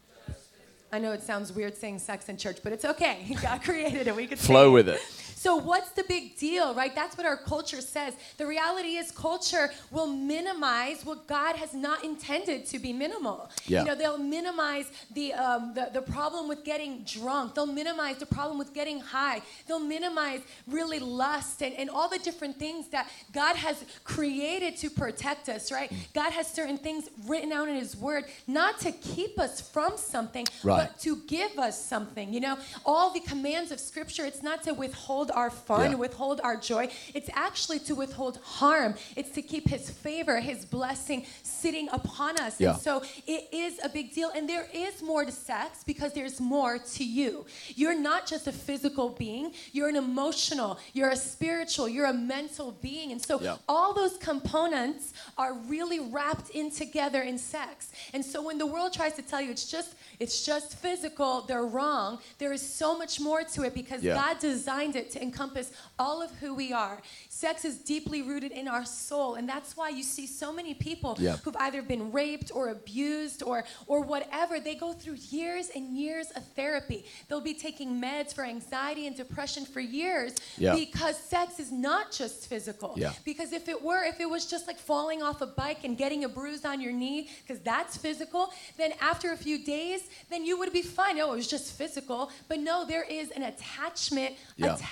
I 0.91 0.97
know 0.97 1.11
it 1.11 1.21
sounds 1.21 1.53
weird 1.53 1.77
saying 1.77 1.99
sex 1.99 2.29
in 2.29 2.37
church, 2.37 2.57
but 2.63 2.73
it's 2.73 2.85
okay. 2.85 3.35
God 3.41 3.61
created 3.61 4.07
it. 4.07 4.15
We 4.15 4.25
could 4.25 4.39
Flow 4.39 4.69
it. 4.69 4.73
with 4.73 4.89
it. 4.89 5.01
So 5.39 5.55
what's 5.55 5.91
the 5.91 6.03
big 6.03 6.35
deal, 6.35 6.75
right? 6.75 6.93
That's 6.93 7.15
what 7.17 7.25
our 7.25 7.37
culture 7.37 7.79
says. 7.79 8.13
The 8.35 8.45
reality 8.45 8.97
is 8.97 9.09
culture 9.09 9.71
will 9.89 10.05
minimize 10.07 11.05
what 11.05 11.27
God 11.27 11.55
has 11.55 11.73
not 11.73 12.03
intended 12.03 12.65
to 12.65 12.77
be 12.77 12.91
minimal. 12.91 13.49
Yeah. 13.65 13.79
You 13.79 13.85
know, 13.85 13.95
they'll 13.95 14.17
minimize 14.17 14.91
the, 15.13 15.31
um, 15.33 15.73
the, 15.73 15.91
the 15.93 16.01
problem 16.01 16.49
with 16.49 16.65
getting 16.65 17.05
drunk. 17.05 17.55
They'll 17.55 17.65
minimize 17.65 18.17
the 18.17 18.25
problem 18.25 18.57
with 18.57 18.73
getting 18.73 18.99
high. 18.99 19.41
They'll 19.65 19.79
minimize 19.79 20.41
really 20.67 20.99
lust 20.99 21.61
and, 21.61 21.73
and 21.75 21.89
all 21.89 22.09
the 22.09 22.19
different 22.19 22.59
things 22.59 22.89
that 22.89 23.07
God 23.31 23.55
has 23.55 23.85
created 24.03 24.75
to 24.79 24.89
protect 24.89 25.47
us, 25.47 25.71
right? 25.71 25.89
God 26.13 26.33
has 26.33 26.51
certain 26.51 26.77
things 26.77 27.07
written 27.25 27.53
out 27.53 27.69
in 27.69 27.75
his 27.75 27.95
word, 27.95 28.25
not 28.45 28.77
to 28.81 28.91
keep 28.91 29.39
us 29.39 29.61
from 29.61 29.95
something, 29.95 30.45
Right. 30.65 30.89
but 30.89 30.99
to 30.99 31.15
give 31.27 31.57
us 31.57 31.81
something. 31.81 32.33
You 32.33 32.41
know, 32.41 32.57
all 32.85 33.13
the 33.13 33.21
commands 33.21 33.71
of 33.71 33.79
scripture, 33.79 34.25
it's 34.25 34.43
not 34.43 34.63
to 34.63 34.73
withhold 34.73 35.28
withhold 35.29 35.43
our 35.43 35.49
fun, 35.49 35.91
Yeah. 35.91 35.97
withhold 35.97 36.41
our 36.43 36.57
joy. 36.57 36.89
It's 37.13 37.29
actually 37.33 37.79
to 37.79 37.95
withhold 37.95 38.37
harm. 38.43 38.95
It's 39.15 39.31
to 39.31 39.41
keep 39.41 39.67
His 39.69 39.89
favor, 39.89 40.39
His 40.39 40.65
blessing 40.65 41.25
sitting 41.43 41.89
upon 41.91 42.39
us. 42.39 42.59
Yeah. 42.59 42.71
And 42.73 42.81
so 42.81 43.03
it 43.27 43.47
is 43.51 43.79
a 43.83 43.89
big 43.89 44.13
deal. 44.13 44.29
And 44.35 44.47
there 44.49 44.67
is 44.73 45.01
more 45.01 45.25
to 45.25 45.31
sex 45.31 45.83
because 45.83 46.13
there's 46.13 46.39
more 46.39 46.79
to 46.79 47.03
you. 47.03 47.45
You're 47.75 47.99
not 47.99 48.25
just 48.25 48.47
a 48.47 48.51
physical 48.51 49.09
being, 49.09 49.53
you're 49.71 49.89
an 49.89 49.95
emotional, 49.95 50.79
you're 50.93 51.09
a 51.09 51.15
spiritual, 51.15 51.87
you're 51.89 52.05
a 52.07 52.13
mental 52.13 52.71
being. 52.81 53.11
And 53.11 53.21
so 53.23 53.39
Yeah. 53.39 53.57
all 53.67 53.93
those 53.93 54.17
components 54.17 55.13
are 55.37 55.53
really 55.53 55.99
wrapped 55.99 56.49
in 56.51 56.71
together 56.71 57.21
in 57.21 57.37
sex. 57.37 57.89
And 58.13 58.23
so 58.25 58.41
when 58.41 58.57
the 58.57 58.65
world 58.65 58.93
tries 58.93 59.13
to 59.15 59.21
tell 59.21 59.41
you 59.41 59.51
it's 59.51 59.69
just 59.69 59.93
it's 60.19 60.45
just 60.45 60.75
physical, 60.75 61.41
they're 61.47 61.65
wrong. 61.65 62.19
There 62.39 62.51
is 62.51 62.61
so 62.61 62.97
much 62.97 63.21
more 63.21 63.41
to 63.43 63.63
it 63.63 63.73
because 63.73 64.03
Yeah. 64.03 64.15
God 64.15 64.39
designed 64.39 64.97
it 64.97 65.11
to 65.11 65.18
encompass 65.19 65.71
all 65.97 66.21
of 66.21 66.31
who 66.39 66.53
we 66.53 66.71
are. 66.73 67.01
Sex 67.29 67.65
is 67.65 67.77
deeply 67.77 68.21
rooted 68.21 68.51
in 68.51 68.67
our 68.67 68.85
soul, 68.85 69.35
and 69.35 69.47
that's 69.47 69.75
why 69.77 69.89
you 69.89 70.03
see 70.03 70.25
so 70.27 70.51
many 70.51 70.73
people 70.73 71.15
Yeah. 71.19 71.37
who've 71.37 71.55
either 71.57 71.81
been 71.81 72.11
raped 72.11 72.51
or 72.53 72.69
abused 72.69 73.43
or 73.43 73.63
or 73.87 74.01
whatever. 74.01 74.59
They 74.59 74.75
go 74.75 74.93
through 74.93 75.17
years 75.29 75.69
and 75.75 75.97
years 75.97 76.31
of 76.31 76.43
therapy. 76.55 77.05
They'll 77.27 77.41
be 77.41 77.53
taking 77.53 78.01
meds 78.01 78.33
for 78.33 78.43
anxiety 78.45 79.07
and 79.07 79.15
depression 79.15 79.65
for 79.65 79.79
years 79.79 80.33
Yeah. 80.57 80.75
because 80.75 81.17
sex 81.17 81.59
is 81.59 81.71
not 81.71 82.11
just 82.11 82.47
physical. 82.47 82.93
Yeah. 82.97 83.13
Because 83.25 83.51
if 83.53 83.67
it 83.67 83.81
were, 83.81 84.03
if 84.03 84.19
it 84.19 84.29
was 84.29 84.45
just 84.45 84.67
like 84.67 84.77
falling 84.77 85.21
off 85.21 85.41
a 85.41 85.45
bike 85.47 85.83
and 85.83 85.97
getting 85.97 86.23
a 86.23 86.29
bruise 86.29 86.65
on 86.65 86.79
your 86.81 86.91
knee, 86.93 87.29
because 87.45 87.59
that's 87.63 87.97
physical, 87.97 88.51
then 88.77 88.93
after 89.01 89.31
a 89.31 89.37
few 89.37 89.57
days, 89.63 90.01
then 90.29 90.45
you 90.45 90.57
would 90.59 90.71
be 90.73 90.81
fine. 90.81 91.19
Oh, 91.19 91.33
it 91.33 91.37
was 91.37 91.47
just 91.47 91.73
physical. 91.73 92.31
But 92.47 92.59
no, 92.59 92.85
there 92.85 93.03
is 93.03 93.31
an 93.31 93.43
attachment 93.43 94.35
Yeah. 94.55 94.75
attached 94.75 94.89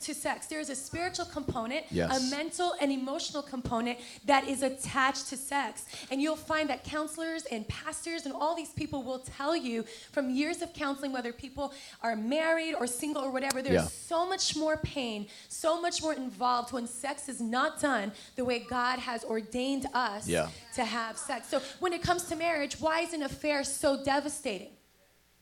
to 0.00 0.14
sex. 0.14 0.46
There 0.46 0.60
is 0.60 0.70
a 0.70 0.74
spiritual 0.74 1.26
component, 1.26 1.84
Yes. 1.90 2.10
a 2.10 2.30
mental 2.34 2.74
and 2.80 2.90
emotional 2.90 3.42
component 3.42 3.98
that 4.24 4.48
is 4.48 4.62
attached 4.62 5.28
to 5.28 5.36
sex. 5.36 5.84
And 6.10 6.22
you'll 6.22 6.36
find 6.36 6.70
that 6.70 6.84
counselors 6.84 7.44
and 7.52 7.68
pastors 7.68 8.24
and 8.24 8.34
all 8.34 8.54
these 8.54 8.70
people 8.70 9.02
will 9.02 9.18
tell 9.18 9.54
you 9.54 9.84
from 10.12 10.30
years 10.30 10.62
of 10.62 10.72
counseling, 10.72 11.12
whether 11.12 11.32
people 11.34 11.74
are 12.02 12.16
married 12.16 12.74
or 12.74 12.86
single 12.86 13.22
or 13.22 13.30
whatever, 13.30 13.60
there's 13.60 13.74
Yeah. 13.82 13.88
so 13.88 14.26
much 14.26 14.56
more 14.56 14.78
pain, 14.78 15.26
so 15.48 15.80
much 15.80 16.00
more 16.02 16.14
involved 16.14 16.72
when 16.72 16.86
sex 16.86 17.28
is 17.28 17.40
not 17.40 17.78
done 17.80 18.12
the 18.36 18.44
way 18.44 18.60
God 18.60 19.00
has 19.00 19.22
ordained 19.24 19.86
us 19.92 20.26
Yeah. 20.26 20.48
to 20.76 20.84
have 20.84 21.18
sex. 21.18 21.48
So 21.50 21.60
when 21.78 21.92
it 21.92 22.02
comes 22.02 22.22
to 22.24 22.36
marriage, 22.36 22.80
why 22.80 23.00
is 23.00 23.12
an 23.12 23.22
affair 23.22 23.64
so 23.64 24.02
devastating? 24.02 24.70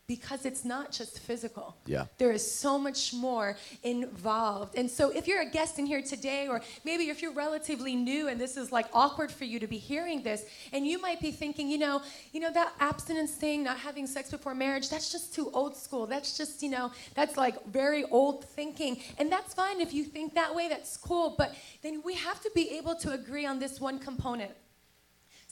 Because 0.09 0.47
it's 0.47 0.65
not 0.65 0.91
just 0.91 1.19
physical. 1.19 1.77
Yeah. 1.85 2.07
There 2.17 2.33
is 2.33 2.51
so 2.51 2.79
much 2.79 3.13
more 3.13 3.59
involved. 3.83 4.75
And 4.75 4.91
so 4.91 5.11
if 5.11 5.29
you're 5.29 5.43
a 5.43 5.51
guest 5.51 5.79
in 5.79 5.85
here 5.85 6.01
today, 6.01 6.49
or 6.49 6.63
maybe 6.83 7.11
if 7.11 7.21
you're 7.21 7.35
relatively 7.35 7.95
new 7.95 8.29
and 8.29 8.41
this 8.41 8.57
is 8.57 8.73
like 8.73 8.87
awkward 8.95 9.31
for 9.31 9.45
you 9.45 9.61
to 9.61 9.67
be 9.67 9.77
hearing 9.77 10.23
this, 10.23 10.47
and 10.73 10.87
you 10.87 10.99
might 10.99 11.21
be 11.21 11.31
thinking, 11.31 11.69
you 11.69 11.77
know, 11.77 12.01
you 12.33 12.41
know, 12.41 12.51
that 12.51 12.73
abstinence 12.81 13.33
thing, 13.33 13.63
not 13.63 13.77
having 13.77 14.07
sex 14.07 14.31
before 14.31 14.55
marriage, 14.55 14.89
that's 14.89 15.13
just 15.13 15.35
too 15.35 15.51
old 15.53 15.77
school. 15.77 16.07
That's 16.07 16.39
just, 16.39 16.63
you 16.63 16.71
know, 16.71 16.91
that's 17.15 17.37
like 17.37 17.63
very 17.67 18.05
old 18.05 18.47
thinking. 18.47 19.03
And 19.19 19.31
that's 19.31 19.53
fine 19.53 19.79
if 19.79 19.93
you 19.93 20.05
think 20.05 20.35
that 20.37 20.55
way, 20.55 20.71
that's 20.71 20.97
cool. 20.97 21.35
But 21.37 21.55
then 21.83 22.01
we 22.03 22.15
have 22.15 22.41
to 22.41 22.51
be 22.55 22.79
able 22.79 22.95
to 22.97 23.13
agree 23.13 23.45
on 23.45 23.59
this 23.59 23.79
one 23.79 23.99
component 23.99 24.53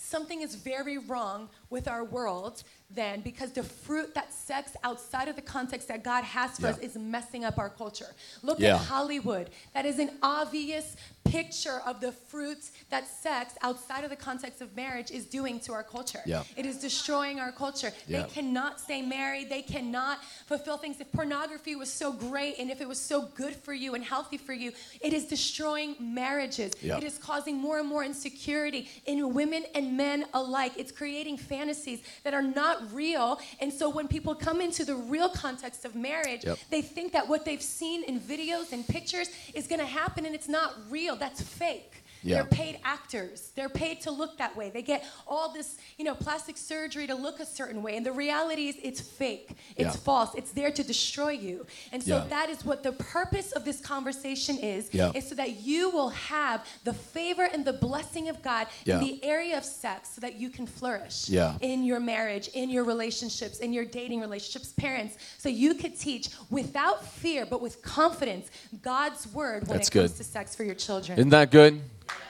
something 0.06 0.42
is 0.42 0.54
very 0.54 0.98
wrong 0.98 1.48
with 1.68 1.88
our 1.88 2.04
world 2.04 2.62
then 2.90 3.20
because 3.20 3.52
the 3.52 3.62
fruit 3.62 4.14
that 4.14 4.32
sex 4.32 4.72
outside 4.84 5.28
of 5.28 5.36
the 5.36 5.42
context 5.42 5.88
that 5.88 6.04
God 6.04 6.24
has 6.24 6.56
for 6.56 6.66
Yeah. 6.66 6.72
us 6.72 6.78
is 6.78 6.96
messing 6.96 7.44
up 7.44 7.58
our 7.58 7.68
culture. 7.70 8.14
Look 8.42 8.60
Yeah. 8.60 8.76
at 8.76 8.82
Hollywood. 8.82 9.50
That 9.74 9.84
is 9.86 9.98
an 9.98 10.18
obvious 10.22 10.96
picture 11.24 11.80
of 11.84 12.00
the 12.00 12.12
fruits 12.12 12.70
that 12.88 13.08
sex 13.08 13.54
outside 13.60 14.04
of 14.04 14.10
the 14.10 14.16
context 14.16 14.60
of 14.60 14.76
marriage 14.76 15.10
is 15.10 15.24
doing 15.26 15.58
to 15.58 15.72
our 15.72 15.82
culture. 15.82 16.22
Yeah. 16.24 16.44
It 16.56 16.64
is 16.64 16.76
destroying 16.78 17.40
our 17.40 17.50
culture. 17.50 17.92
Yeah. 18.06 18.22
They 18.22 18.28
cannot 18.28 18.80
stay 18.80 19.02
married. 19.02 19.48
They 19.48 19.62
cannot 19.62 20.22
fulfill 20.46 20.78
things. 20.78 21.00
If 21.00 21.10
pornography 21.10 21.74
was 21.74 21.92
so 21.92 22.12
great 22.12 22.58
and 22.60 22.70
if 22.70 22.80
it 22.80 22.86
was 22.86 23.00
so 23.00 23.22
good 23.22 23.56
for 23.56 23.74
you 23.74 23.94
and 23.96 24.04
healthy 24.04 24.38
for 24.38 24.52
you, 24.52 24.72
it 25.00 25.12
is 25.12 25.24
destroying 25.26 25.96
marriages. 25.98 26.72
Yeah. 26.80 26.96
It 26.98 27.02
is 27.04 27.18
causing 27.18 27.56
more 27.56 27.80
and 27.80 27.88
more 27.88 28.04
insecurity 28.04 28.88
in 29.04 29.34
women 29.34 29.64
and 29.74 29.96
men 29.96 30.26
alike. 30.32 30.74
It's 30.76 30.92
creating 30.92 31.38
fantasies 31.38 32.00
that 32.22 32.34
are 32.34 32.42
not 32.42 32.75
real. 32.92 33.40
And 33.60 33.72
so 33.72 33.88
when 33.88 34.08
people 34.08 34.34
come 34.34 34.60
into 34.60 34.84
the 34.84 34.94
real 34.94 35.28
context 35.28 35.84
of 35.84 35.94
marriage, 35.94 36.44
Yep. 36.44 36.58
they 36.70 36.82
think 36.82 37.12
that 37.12 37.28
what 37.28 37.44
they've 37.44 37.62
seen 37.62 38.02
in 38.04 38.20
videos 38.20 38.72
and 38.72 38.86
pictures 38.86 39.28
is 39.54 39.66
going 39.66 39.80
to 39.80 39.86
happen 39.86 40.26
and 40.26 40.34
it's 40.34 40.48
not 40.48 40.74
real. 40.90 41.16
That's 41.16 41.40
fake. 41.42 42.02
Yeah. 42.26 42.36
They're 42.42 42.44
paid 42.46 42.80
actors. 42.84 43.52
They're 43.54 43.68
paid 43.68 44.00
to 44.02 44.10
look 44.10 44.36
that 44.38 44.56
way. 44.56 44.70
They 44.70 44.82
get 44.82 45.04
all 45.28 45.52
this, 45.52 45.76
you 45.96 46.04
know, 46.04 46.14
plastic 46.14 46.56
surgery 46.56 47.06
to 47.06 47.14
look 47.14 47.38
a 47.40 47.46
certain 47.46 47.82
way. 47.82 47.96
And 47.96 48.04
the 48.04 48.12
reality 48.12 48.66
is 48.68 48.76
it's 48.82 49.00
fake. 49.00 49.50
It's 49.76 49.94
Yeah. 49.94 50.02
false. 50.02 50.34
It's 50.34 50.50
there 50.50 50.72
to 50.72 50.82
destroy 50.82 51.30
you. 51.30 51.66
And 51.92 52.02
so 52.02 52.16
Yeah. 52.16 52.26
that 52.28 52.50
is 52.50 52.64
what 52.64 52.82
the 52.82 52.92
purpose 52.92 53.52
of 53.52 53.64
this 53.64 53.80
conversation 53.80 54.58
is, 54.58 54.92
Yeah. 54.92 55.12
is 55.14 55.28
so 55.28 55.34
that 55.36 55.60
you 55.60 55.90
will 55.90 56.08
have 56.08 56.66
the 56.84 56.92
favor 56.92 57.44
and 57.44 57.64
the 57.64 57.72
blessing 57.72 58.28
of 58.28 58.42
God 58.42 58.66
in 58.84 58.98
the 58.98 59.22
area 59.24 59.56
of 59.56 59.64
sex 59.64 60.10
so 60.14 60.20
that 60.20 60.34
you 60.34 60.50
can 60.50 60.66
flourish 60.66 61.30
in 61.30 61.84
your 61.84 62.00
marriage, 62.00 62.48
in 62.48 62.70
your 62.70 62.82
relationships, 62.84 63.58
in 63.60 63.72
your 63.72 63.84
dating 63.84 64.20
relationships, 64.20 64.72
parents, 64.76 65.16
so 65.38 65.48
you 65.48 65.74
could 65.74 65.98
teach 65.98 66.30
without 66.50 67.06
fear 67.06 67.46
but 67.46 67.60
with 67.60 67.82
confidence 67.82 68.48
God's 68.82 69.26
word 69.28 69.68
when 69.68 69.76
That's 69.78 69.88
it 69.88 69.92
comes 69.92 70.10
good. 70.12 70.16
to 70.18 70.24
sex 70.24 70.56
for 70.56 70.64
your 70.64 70.74
children. 70.74 71.18
Isn't 71.18 71.30
that 71.30 71.50
good? 71.52 71.82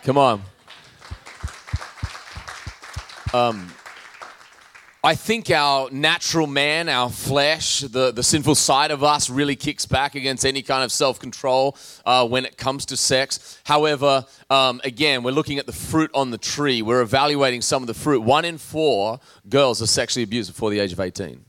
Come 0.06 0.18
on. 0.18 0.40
Um, 3.34 3.72
I 5.02 5.16
think 5.16 5.50
our 5.50 5.90
natural 5.90 6.46
man, 6.46 6.88
our 6.88 7.10
flesh, 7.10 7.80
the, 7.80 8.12
the 8.12 8.22
sinful 8.22 8.54
side 8.54 8.92
of 8.92 9.02
us 9.02 9.28
really 9.28 9.56
kicks 9.56 9.84
back 9.84 10.14
against 10.14 10.46
any 10.46 10.62
kind 10.62 10.84
of 10.84 10.92
self 10.92 11.18
control 11.18 11.76
uh, 12.04 12.24
when 12.24 12.44
it 12.44 12.56
comes 12.56 12.86
to 12.86 12.96
sex. 12.96 13.60
However, 13.64 14.24
um, 14.48 14.80
again, 14.84 15.24
we're 15.24 15.32
looking 15.32 15.58
at 15.58 15.66
the 15.66 15.72
fruit 15.72 16.12
on 16.14 16.30
the 16.30 16.38
tree. 16.38 16.82
We're 16.82 17.02
evaluating 17.02 17.62
some 17.62 17.82
of 17.82 17.88
the 17.88 17.94
fruit. 17.94 18.22
One 18.22 18.44
in 18.44 18.58
four 18.58 19.18
girls 19.48 19.82
are 19.82 19.88
sexually 19.88 20.22
abused 20.22 20.52
before 20.52 20.70
the 20.70 20.78
age 20.78 20.92
of 20.92 21.00
18. 21.00 21.44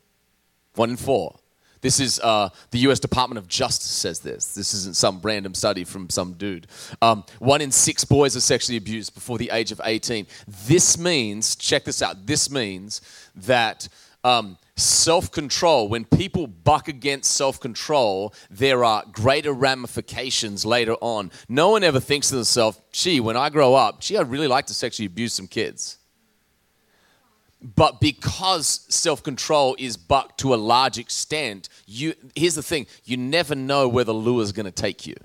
One 0.74 0.90
in 0.90 0.98
four. 0.98 1.36
This 1.82 2.00
is 2.00 2.20
uh, 2.20 2.50
the 2.72 2.80
U.S. 2.80 3.00
Department 3.00 3.38
of 3.38 3.48
Justice 3.48 3.92
says 3.92 4.20
this. 4.20 4.54
This 4.54 4.74
isn't 4.74 4.96
some 4.96 5.20
random 5.22 5.54
study 5.54 5.84
from 5.84 6.10
some 6.10 6.34
dude. 6.34 6.68
Um, 7.02 7.24
one 7.40 7.62
in 7.62 7.72
six 7.72 8.04
boys 8.04 8.36
are 8.36 8.42
sexually 8.42 8.78
abused 8.78 9.14
before 9.14 9.38
the 9.38 9.50
age 9.52 9.72
of 9.72 9.82
18. 9.84 10.28
This 10.66 10.98
means, 10.98 11.56
check 11.56 11.84
this 11.84 12.02
out, 12.02 12.26
this 12.26 12.50
means 12.50 13.02
that 13.36 13.88
um, 14.24 14.58
self 14.76 15.32
control, 15.32 15.88
when 15.88 16.06
people 16.06 16.48
buck 16.48 16.88
against 16.88 17.32
self 17.32 17.60
control, 17.60 18.34
there 18.50 18.84
are 18.84 19.04
greater 19.12 19.54
ramifications 19.54 20.66
later 20.66 20.96
on. 21.02 21.32
No 21.48 21.70
one 21.70 21.84
ever 21.84 22.00
thinks 22.00 22.30
to 22.30 22.36
themselves, 22.36 22.82
gee, 22.92 23.20
when 23.20 23.38
I 23.38 23.50
grow 23.50 23.76
up, 23.76 24.02
gee, 24.02 24.18
I'd 24.18 24.30
really 24.30 24.48
like 24.48 24.66
to 24.68 24.74
sexually 24.74 25.08
abuse 25.08 25.34
some 25.34 25.48
kids. 25.48 25.98
But 27.62 28.00
because 28.00 28.82
self 28.90 29.24
control 29.24 29.76
is 29.80 29.98
bucked 29.98 30.40
to 30.42 30.54
a 30.54 30.58
large 30.58 30.98
extent, 31.00 31.70
you 31.88 32.14
here's 32.36 32.56
the 32.56 32.62
thing 32.64 32.86
you 33.06 33.18
never 33.18 33.56
know 33.56 33.88
where 33.88 34.04
the 34.04 34.14
lure 34.14 34.44
is 34.44 34.52
going 34.52 34.68
to 34.68 34.72
take 34.72 35.08
you. 35.08 35.16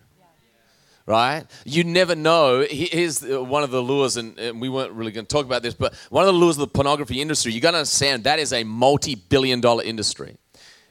Right? 1.04 1.44
You 1.64 1.82
never 1.84 2.14
know. 2.14 2.60
He- 2.62 2.88
Here's 2.90 3.22
one 3.22 3.64
of 3.64 3.70
the 3.72 3.82
lures, 3.82 4.16
and, 4.16 4.38
and 4.38 4.60
we 4.60 4.68
weren't 4.68 4.92
really 4.92 5.10
going 5.10 5.26
to 5.26 5.34
talk 5.34 5.44
about 5.44 5.62
this, 5.62 5.74
but 5.74 5.94
one 6.10 6.22
of 6.22 6.32
the 6.32 6.38
lures 6.38 6.56
of 6.56 6.60
the 6.60 6.68
pornography 6.68 7.20
industry, 7.20 7.52
you 7.52 7.60
got 7.60 7.72
to 7.72 7.78
understand 7.78 8.24
that 8.24 8.38
is 8.38 8.52
a 8.52 8.62
multi 8.64 9.16
billion 9.16 9.60
dollar 9.60 9.82
industry 9.82 10.36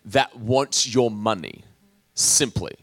that 0.06 0.38
wants 0.38 0.94
your 0.94 1.10
money, 1.10 1.64
simply. 2.14 2.76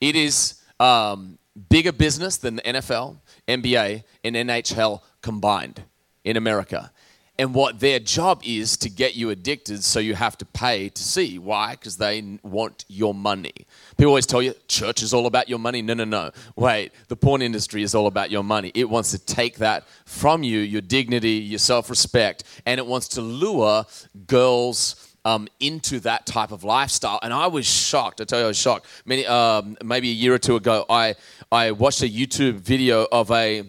It 0.00 0.14
is 0.14 0.60
um, 0.78 1.38
bigger 1.70 1.90
business 1.92 2.36
than 2.36 2.56
the 2.56 2.62
NFL, 2.62 3.16
NBA, 3.48 4.04
and 4.22 4.36
NHL 4.36 5.00
combined 5.22 5.82
in 6.22 6.36
America. 6.36 6.92
And 7.40 7.54
what 7.54 7.78
their 7.78 8.00
job 8.00 8.42
is 8.44 8.76
to 8.78 8.90
get 8.90 9.14
you 9.14 9.30
addicted, 9.30 9.84
so 9.84 10.00
you 10.00 10.16
have 10.16 10.36
to 10.38 10.44
pay 10.44 10.88
to 10.88 11.02
see. 11.02 11.38
Why? 11.38 11.72
Because 11.72 11.96
they 11.96 12.38
want 12.42 12.84
your 12.88 13.14
money. 13.14 13.52
People 13.96 14.10
always 14.10 14.26
tell 14.26 14.42
you, 14.42 14.54
church 14.66 15.02
is 15.02 15.14
all 15.14 15.26
about 15.26 15.48
your 15.48 15.60
money. 15.60 15.80
No, 15.80 15.94
no, 15.94 16.04
no. 16.04 16.32
Wait, 16.56 16.90
the 17.06 17.14
porn 17.14 17.40
industry 17.40 17.84
is 17.84 17.94
all 17.94 18.08
about 18.08 18.32
your 18.32 18.42
money. 18.42 18.72
It 18.74 18.90
wants 18.90 19.12
to 19.12 19.18
take 19.18 19.58
that 19.58 19.86
from 20.04 20.42
you, 20.42 20.58
your 20.58 20.80
dignity, 20.80 21.32
your 21.32 21.60
self 21.60 21.90
respect, 21.90 22.42
and 22.66 22.80
it 22.80 22.86
wants 22.86 23.06
to 23.08 23.20
lure 23.20 23.86
girls 24.26 25.08
um, 25.24 25.46
into 25.60 26.00
that 26.00 26.26
type 26.26 26.52
of 26.52 26.64
lifestyle. 26.64 27.20
And 27.22 27.32
I 27.32 27.46
was 27.46 27.66
shocked. 27.66 28.20
I 28.20 28.24
tell 28.24 28.40
you, 28.40 28.46
I 28.46 28.48
was 28.48 28.58
shocked. 28.58 28.86
Many, 29.04 29.26
um, 29.26 29.76
maybe 29.84 30.10
a 30.10 30.14
year 30.14 30.34
or 30.34 30.38
two 30.38 30.56
ago, 30.56 30.86
I, 30.88 31.14
I 31.52 31.72
watched 31.72 32.02
a 32.02 32.08
YouTube 32.08 32.54
video 32.54 33.06
of 33.12 33.30
a 33.30 33.64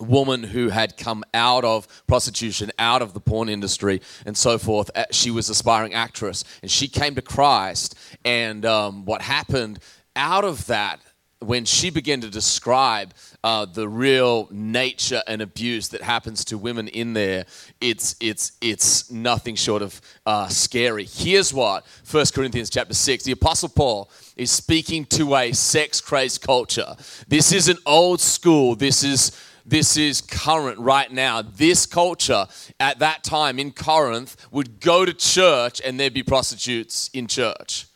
woman 0.00 0.42
who 0.42 0.68
had 0.68 0.96
come 0.96 1.24
out 1.32 1.64
of 1.64 1.86
prostitution, 2.06 2.70
out 2.78 3.02
of 3.02 3.14
the 3.14 3.20
porn 3.20 3.48
industry, 3.48 4.00
and 4.26 4.36
so 4.36 4.58
forth. 4.58 4.90
Uh, 4.94 5.04
She 5.10 5.30
was 5.30 5.48
aspiring 5.48 5.94
actress, 5.94 6.44
and 6.62 6.70
she 6.70 6.88
came 6.88 7.14
to 7.14 7.22
Christ. 7.22 7.94
And 8.24 8.64
um, 8.66 9.04
what 9.04 9.22
happened? 9.22 9.78
out 10.16 10.44
of 10.44 10.66
that, 10.66 11.00
when 11.40 11.64
she 11.64 11.90
began 11.90 12.20
to 12.22 12.30
describe 12.30 13.12
uh, 13.42 13.66
the 13.66 13.86
real 13.88 14.48
nature 14.50 15.22
and 15.26 15.42
abuse 15.42 15.88
that 15.88 16.00
happens 16.00 16.44
to 16.46 16.56
women 16.56 16.88
in 16.88 17.12
there, 17.12 17.44
it's 17.80 18.16
it's 18.20 18.52
it's 18.62 19.10
nothing 19.10 19.54
short 19.54 19.82
of 19.82 20.00
uh, 20.24 20.48
scary. 20.48 21.04
Here's 21.04 21.52
what 21.52 21.84
1 22.10 22.26
Corinthians 22.34 22.70
chapter 22.70 22.94
six. 22.94 23.24
The 23.24 23.32
apostle 23.32 23.68
Paul 23.68 24.10
is 24.36 24.50
speaking 24.50 25.04
to 25.06 25.34
a 25.36 25.52
sex-crazed 25.52 26.40
culture. 26.40 26.96
This 27.28 27.52
isn't 27.52 27.78
old 27.84 28.20
school. 28.20 28.74
This 28.74 29.04
is 29.04 29.32
this 29.64 29.96
is 29.96 30.20
current 30.20 30.78
right 30.78 31.10
now. 31.10 31.42
This 31.42 31.86
culture 31.86 32.46
at 32.78 32.98
that 32.98 33.24
time 33.24 33.58
in 33.58 33.72
Corinth 33.72 34.36
would 34.50 34.80
go 34.80 35.04
to 35.04 35.12
church 35.12 35.80
and 35.84 35.98
there'd 35.98 36.14
be 36.14 36.22
prostitutes 36.22 37.10
in 37.12 37.26
church 37.26 37.86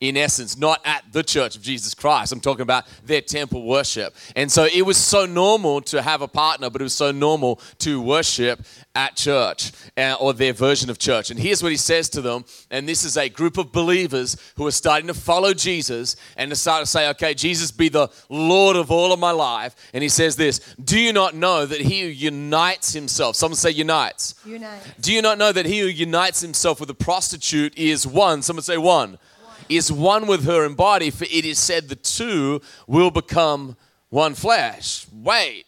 in 0.00 0.16
essence, 0.16 0.56
not 0.56 0.80
at 0.86 1.04
the 1.12 1.22
church 1.22 1.56
of 1.56 1.62
Jesus 1.62 1.94
Christ. 1.94 2.32
I'm 2.32 2.40
talking 2.40 2.62
about 2.62 2.86
their 3.04 3.20
temple 3.20 3.64
worship. 3.66 4.16
And 4.34 4.50
so 4.50 4.64
it 4.64 4.82
was 4.82 4.96
so 4.96 5.26
normal 5.26 5.82
to 5.82 6.00
have 6.00 6.22
a 6.22 6.28
partner, 6.28 6.70
but 6.70 6.80
it 6.80 6.84
was 6.84 6.94
so 6.94 7.12
normal 7.12 7.60
to 7.80 8.00
worship 8.00 8.64
at 8.94 9.14
church 9.14 9.72
uh, 9.98 10.16
or 10.18 10.32
their 10.32 10.54
version 10.54 10.88
of 10.88 10.98
church. 10.98 11.30
And 11.30 11.38
here's 11.38 11.62
what 11.62 11.70
he 11.70 11.76
says 11.76 12.08
to 12.10 12.22
them. 12.22 12.46
And 12.70 12.88
this 12.88 13.04
is 13.04 13.18
a 13.18 13.28
group 13.28 13.58
of 13.58 13.72
believers 13.72 14.36
who 14.56 14.66
are 14.66 14.72
starting 14.72 15.06
to 15.08 15.14
follow 15.14 15.52
Jesus 15.52 16.16
and 16.36 16.50
to 16.50 16.56
start 16.56 16.82
to 16.82 16.90
say, 16.90 17.10
okay, 17.10 17.34
Jesus 17.34 17.70
be 17.70 17.90
the 17.90 18.08
Lord 18.30 18.76
of 18.76 18.90
all 18.90 19.12
of 19.12 19.20
my 19.20 19.32
life. 19.32 19.76
And 19.92 20.02
he 20.02 20.08
says 20.08 20.34
this 20.34 20.74
Do 20.82 20.98
you 20.98 21.12
not 21.12 21.34
know 21.34 21.66
that 21.66 21.80
he 21.80 22.00
who 22.00 22.08
unites 22.08 22.94
himself, 22.94 23.36
someone 23.36 23.56
say 23.56 23.70
unites. 23.70 24.34
Unite. 24.46 24.80
Do 24.98 25.12
you 25.12 25.20
not 25.20 25.36
know 25.36 25.52
that 25.52 25.66
he 25.66 25.80
who 25.80 25.86
unites 25.86 26.40
himself 26.40 26.80
with 26.80 26.88
a 26.88 26.94
prostitute 26.94 27.76
is 27.76 28.06
one? 28.06 28.40
Someone 28.40 28.62
say 28.62 28.78
one 28.78 29.18
is 29.70 29.90
one 29.90 30.26
with 30.26 30.44
her 30.44 30.66
in 30.66 30.74
body, 30.74 31.10
for 31.10 31.24
it 31.24 31.44
is 31.44 31.58
said 31.58 31.88
the 31.88 31.96
two 31.96 32.60
will 32.86 33.10
become 33.10 33.76
one 34.10 34.34
flesh. 34.34 35.06
Wait, 35.12 35.64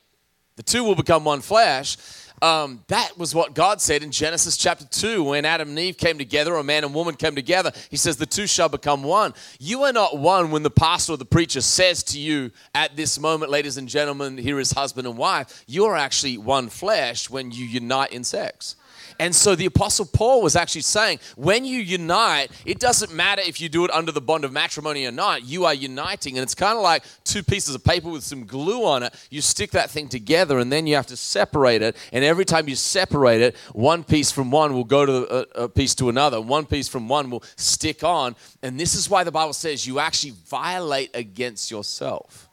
the 0.57 0.63
two 0.63 0.85
will 0.85 0.97
become 0.97 1.25
one 1.25 1.41
flesh. 1.41 1.97
Um, 2.43 2.83
that 2.89 3.17
was 3.17 3.37
what 3.37 3.55
God 3.55 3.81
said 3.81 4.03
in 4.03 4.11
Genesis 4.11 4.57
chapter 4.57 4.85
2 4.85 5.23
when 5.23 5.45
Adam 5.45 5.69
and 5.69 5.79
Eve 5.79 5.97
came 5.97 6.19
together, 6.19 6.57
or 6.57 6.65
man 6.65 6.83
and 6.83 6.93
woman 6.93 7.15
came 7.15 7.37
together. 7.37 7.71
He 7.89 7.97
says, 7.97 8.17
The 8.17 8.27
two 8.27 8.49
shall 8.49 8.69
become 8.69 9.05
one. 9.05 9.33
You 9.61 9.85
are 9.85 9.93
not 9.93 10.19
one 10.19 10.51
when 10.51 10.65
the 10.65 10.71
pastor 10.71 11.13
or 11.13 11.17
the 11.17 11.25
preacher 11.25 11.61
says 11.61 12.03
to 12.05 12.19
you 12.19 12.51
at 12.75 12.97
this 12.97 13.21
moment, 13.21 13.53
ladies 13.53 13.77
and 13.77 13.89
gentlemen, 13.89 14.37
here 14.37 14.59
is 14.59 14.73
husband 14.73 15.07
and 15.07 15.17
wife. 15.17 15.65
You 15.69 15.85
are 15.85 15.97
actually 15.97 16.37
one 16.37 16.69
flesh 16.69 17.31
when 17.31 17.53
you 17.53 17.65
unite 17.65 18.13
in 18.13 18.25
sex. 18.25 18.75
And 19.19 19.35
so 19.35 19.55
the 19.55 19.67
Apostle 19.67 20.07
Paul 20.07 20.43
was 20.43 20.57
actually 20.57 20.83
saying, 20.83 21.21
when 21.37 21.65
you 21.65 21.81
unite, 21.81 22.51
it 22.65 22.79
doesn't 22.79 23.13
matter 23.13 23.43
if 23.43 23.61
you 23.61 23.69
do 23.69 23.85
it 23.85 23.91
under 23.91 24.13
the 24.13 24.21
bond 24.21 24.45
of 24.45 24.53
matrimony 24.53 25.07
or 25.07 25.13
not, 25.13 25.45
you 25.45 25.65
are 25.65 25.75
uniting. 25.75 26.37
And 26.39 26.43
it's 26.43 26.55
kind 26.55 26.77
of 26.77 26.83
like 26.83 27.05
two 27.25 27.43
pieces 27.43 27.75
of 27.75 27.85
paper 27.85 28.09
with 28.09 28.23
some 28.23 28.45
glue 28.45 28.85
on 28.85 29.03
it. 29.03 29.15
You 29.31 29.41
stick 29.41 29.71
that 29.73 29.91
thing 29.91 30.09
together 30.09 30.59
and 30.59 30.73
then 30.73 30.87
you 30.87 30.95
have 30.97 31.07
to 31.09 31.17
separate 31.17 31.83
it. 31.83 31.97
And 32.13 32.25
every 32.25 32.45
time 32.45 32.69
you 32.69 32.77
separate 32.77 33.41
it, 33.41 33.57
one 33.73 34.05
piece 34.05 34.31
from 34.31 34.51
one 34.51 34.75
will 34.75 34.85
go 34.85 35.07
to 35.07 35.59
a, 35.61 35.65
a 35.65 35.69
piece 35.69 35.95
to 35.97 36.09
another, 36.09 36.41
one 36.41 36.67
piece 36.67 36.89
from 36.89 37.09
one 37.09 37.31
will 37.31 37.43
stick 37.57 38.05
on. 38.05 38.37
And 38.63 38.79
this 38.79 38.95
is 38.95 39.09
why 39.09 39.25
the 39.25 39.33
Bible 39.33 39.53
says 39.53 39.87
you 39.87 39.99
actually 39.99 40.35
violate 40.47 41.11
against 41.15 41.71
yourself. 41.71 42.49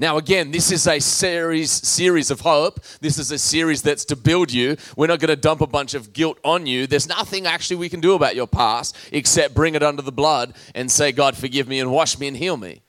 Now, 0.00 0.16
again, 0.16 0.52
this 0.52 0.70
is 0.70 0.86
a 0.86 1.00
series 1.00 1.72
series 1.72 2.30
of 2.30 2.40
hope. 2.40 2.78
This 3.00 3.18
is 3.18 3.32
a 3.32 3.38
series 3.38 3.82
that's 3.82 4.04
to 4.06 4.16
build 4.16 4.52
you. 4.52 4.76
We're 4.96 5.08
not 5.08 5.18
going 5.18 5.30
to 5.30 5.36
dump 5.36 5.60
a 5.60 5.66
bunch 5.66 5.94
of 5.94 6.12
guilt 6.12 6.38
on 6.44 6.66
you. 6.66 6.86
There's 6.86 7.08
nothing 7.08 7.46
actually 7.46 7.76
we 7.78 7.88
can 7.88 7.98
do 7.98 8.14
about 8.14 8.36
your 8.36 8.46
past 8.46 8.96
except 9.10 9.54
bring 9.54 9.74
it 9.74 9.82
under 9.82 10.00
the 10.00 10.12
blood 10.12 10.54
and 10.72 10.88
say, 10.88 11.10
God, 11.10 11.36
forgive 11.36 11.66
me 11.66 11.80
and 11.80 11.90
wash 11.90 12.16
me 12.16 12.28
and 12.28 12.36
heal 12.36 12.56
me. 12.56 12.82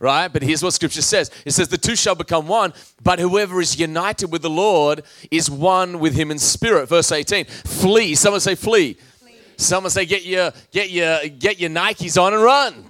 Right? 0.00 0.26
But 0.26 0.42
here's 0.42 0.60
what 0.60 0.72
scripture 0.72 1.02
says 1.02 1.30
it 1.44 1.52
says, 1.52 1.68
The 1.68 1.78
two 1.78 1.94
shall 1.94 2.16
become 2.16 2.48
one, 2.48 2.72
but 3.00 3.20
whoever 3.20 3.60
is 3.60 3.78
united 3.78 4.32
with 4.32 4.42
the 4.42 4.50
Lord 4.50 5.04
is 5.30 5.48
one 5.48 6.00
with 6.00 6.14
him 6.14 6.32
in 6.32 6.38
spirit. 6.40 6.88
Verse 6.88 7.12
18 7.12 7.44
Flee. 7.44 8.16
Someone 8.16 8.40
say, 8.40 8.56
Flee. 8.56 8.94
flee. 8.94 9.36
Someone 9.56 9.90
say, 9.90 10.04
Get 10.04 10.24
your, 10.24 10.52
get, 10.72 10.90
your, 10.90 11.28
get 11.28 11.60
your 11.60 11.70
Nikes 11.70 12.20
on 12.20 12.34
and 12.34 12.42
run. 12.42 12.84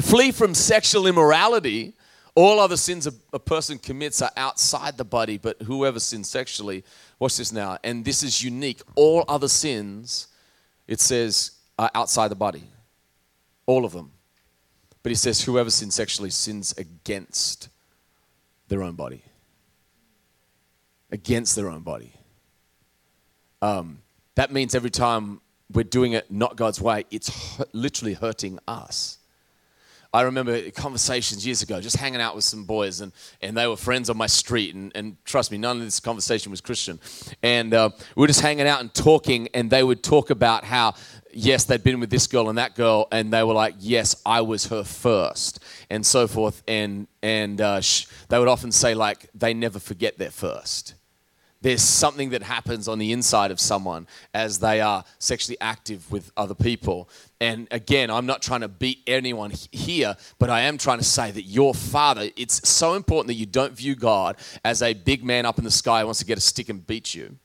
Flee 0.00 0.30
from 0.30 0.54
sexual 0.54 1.08
immorality. 1.08 1.95
All 2.36 2.60
other 2.60 2.76
sins 2.76 3.06
a, 3.06 3.14
a, 3.32 3.38
person 3.38 3.78
commits 3.78 4.20
are 4.20 4.30
outside 4.36 4.98
the 4.98 5.06
body, 5.06 5.38
but 5.38 5.62
whoever 5.62 5.98
sins 5.98 6.28
sexually, 6.28 6.84
watch 7.18 7.38
this 7.38 7.50
now, 7.50 7.78
and 7.82 8.04
this 8.04 8.22
is 8.22 8.44
unique. 8.44 8.82
All 8.94 9.24
other 9.26 9.48
sins, 9.48 10.28
it 10.86 11.00
says, 11.00 11.52
are 11.78 11.90
outside 11.94 12.28
the 12.28 12.36
body. 12.36 12.64
All 13.64 13.86
of 13.86 13.92
them. 13.92 14.12
But 15.02 15.10
he 15.10 15.16
says, 15.16 15.42
whoever 15.42 15.70
sins 15.70 15.94
sexually 15.94 16.28
sins 16.28 16.74
against 16.76 17.70
their 18.68 18.82
own 18.82 18.96
body. 18.96 19.24
Against 21.10 21.56
their 21.56 21.70
own 21.70 21.80
body. 21.80 22.12
Um, 23.62 24.00
that 24.34 24.52
means 24.52 24.74
every 24.74 24.90
time 24.90 25.40
we're 25.72 25.84
doing 25.84 26.12
it 26.12 26.30
not 26.30 26.56
God's 26.56 26.82
way, 26.82 27.06
it's 27.10 27.30
literally 27.72 28.12
hurting 28.12 28.58
us. 28.68 29.18
I 30.16 30.22
remember 30.22 30.70
conversations 30.70 31.44
years 31.44 31.60
ago, 31.60 31.78
just 31.78 31.98
hanging 31.98 32.22
out 32.22 32.34
with 32.34 32.44
some 32.44 32.64
boys, 32.64 33.02
and, 33.02 33.12
and 33.42 33.54
they 33.54 33.66
were 33.66 33.76
friends 33.76 34.08
on 34.08 34.16
my 34.16 34.26
street. 34.26 34.74
And, 34.74 34.90
and 34.94 35.22
trust 35.26 35.52
me, 35.52 35.58
none 35.58 35.76
of 35.76 35.82
this 35.82 36.00
conversation 36.00 36.50
was 36.50 36.62
Christian. 36.62 36.98
And 37.42 37.74
uh, 37.74 37.90
we 38.16 38.22
were 38.22 38.26
just 38.26 38.40
hanging 38.40 38.66
out 38.66 38.80
and 38.80 38.94
talking, 38.94 39.48
and 39.52 39.68
they 39.68 39.82
would 39.82 40.02
talk 40.02 40.30
about 40.30 40.64
how, 40.64 40.94
yes, 41.34 41.64
they'd 41.64 41.84
been 41.84 42.00
with 42.00 42.08
this 42.08 42.26
girl 42.26 42.48
and 42.48 42.56
that 42.56 42.74
girl, 42.74 43.08
and 43.12 43.30
they 43.30 43.44
were 43.44 43.52
like, 43.52 43.74
yes, 43.78 44.16
I 44.24 44.40
was 44.40 44.68
her 44.68 44.84
first, 44.84 45.62
and 45.90 46.06
so 46.06 46.26
forth. 46.26 46.62
And, 46.66 47.08
and 47.22 47.60
uh, 47.60 47.82
sh- 47.82 48.06
they 48.30 48.38
would 48.38 48.48
often 48.48 48.72
say, 48.72 48.94
like, 48.94 49.28
they 49.34 49.52
never 49.52 49.78
forget 49.78 50.16
their 50.16 50.30
first 50.30 50.94
there's 51.62 51.82
something 51.82 52.30
that 52.30 52.42
happens 52.42 52.86
on 52.86 52.98
the 52.98 53.12
inside 53.12 53.50
of 53.50 53.58
someone 53.58 54.06
as 54.34 54.58
they 54.58 54.80
are 54.80 55.04
sexually 55.18 55.56
active 55.60 56.10
with 56.12 56.30
other 56.36 56.54
people. 56.54 57.08
And 57.40 57.66
again, 57.70 58.10
I'm 58.10 58.26
not 58.26 58.42
trying 58.42 58.60
to 58.60 58.68
beat 58.68 59.00
anyone 59.06 59.52
here, 59.72 60.16
but 60.38 60.50
I 60.50 60.62
am 60.62 60.78
trying 60.78 60.98
to 60.98 61.04
say 61.04 61.30
that 61.30 61.42
your 61.42 61.74
father, 61.74 62.28
it's 62.36 62.68
so 62.68 62.94
important 62.94 63.28
that 63.28 63.34
you 63.34 63.46
don't 63.46 63.72
view 63.72 63.94
God 63.94 64.36
as 64.64 64.82
a 64.82 64.94
big 64.94 65.24
man 65.24 65.46
up 65.46 65.58
in 65.58 65.64
the 65.64 65.70
sky 65.70 66.00
who 66.00 66.06
wants 66.06 66.20
to 66.20 66.26
get 66.26 66.38
a 66.38 66.42
stick 66.42 66.68
and 66.68 66.86
beat 66.86 67.14
you. 67.14 67.36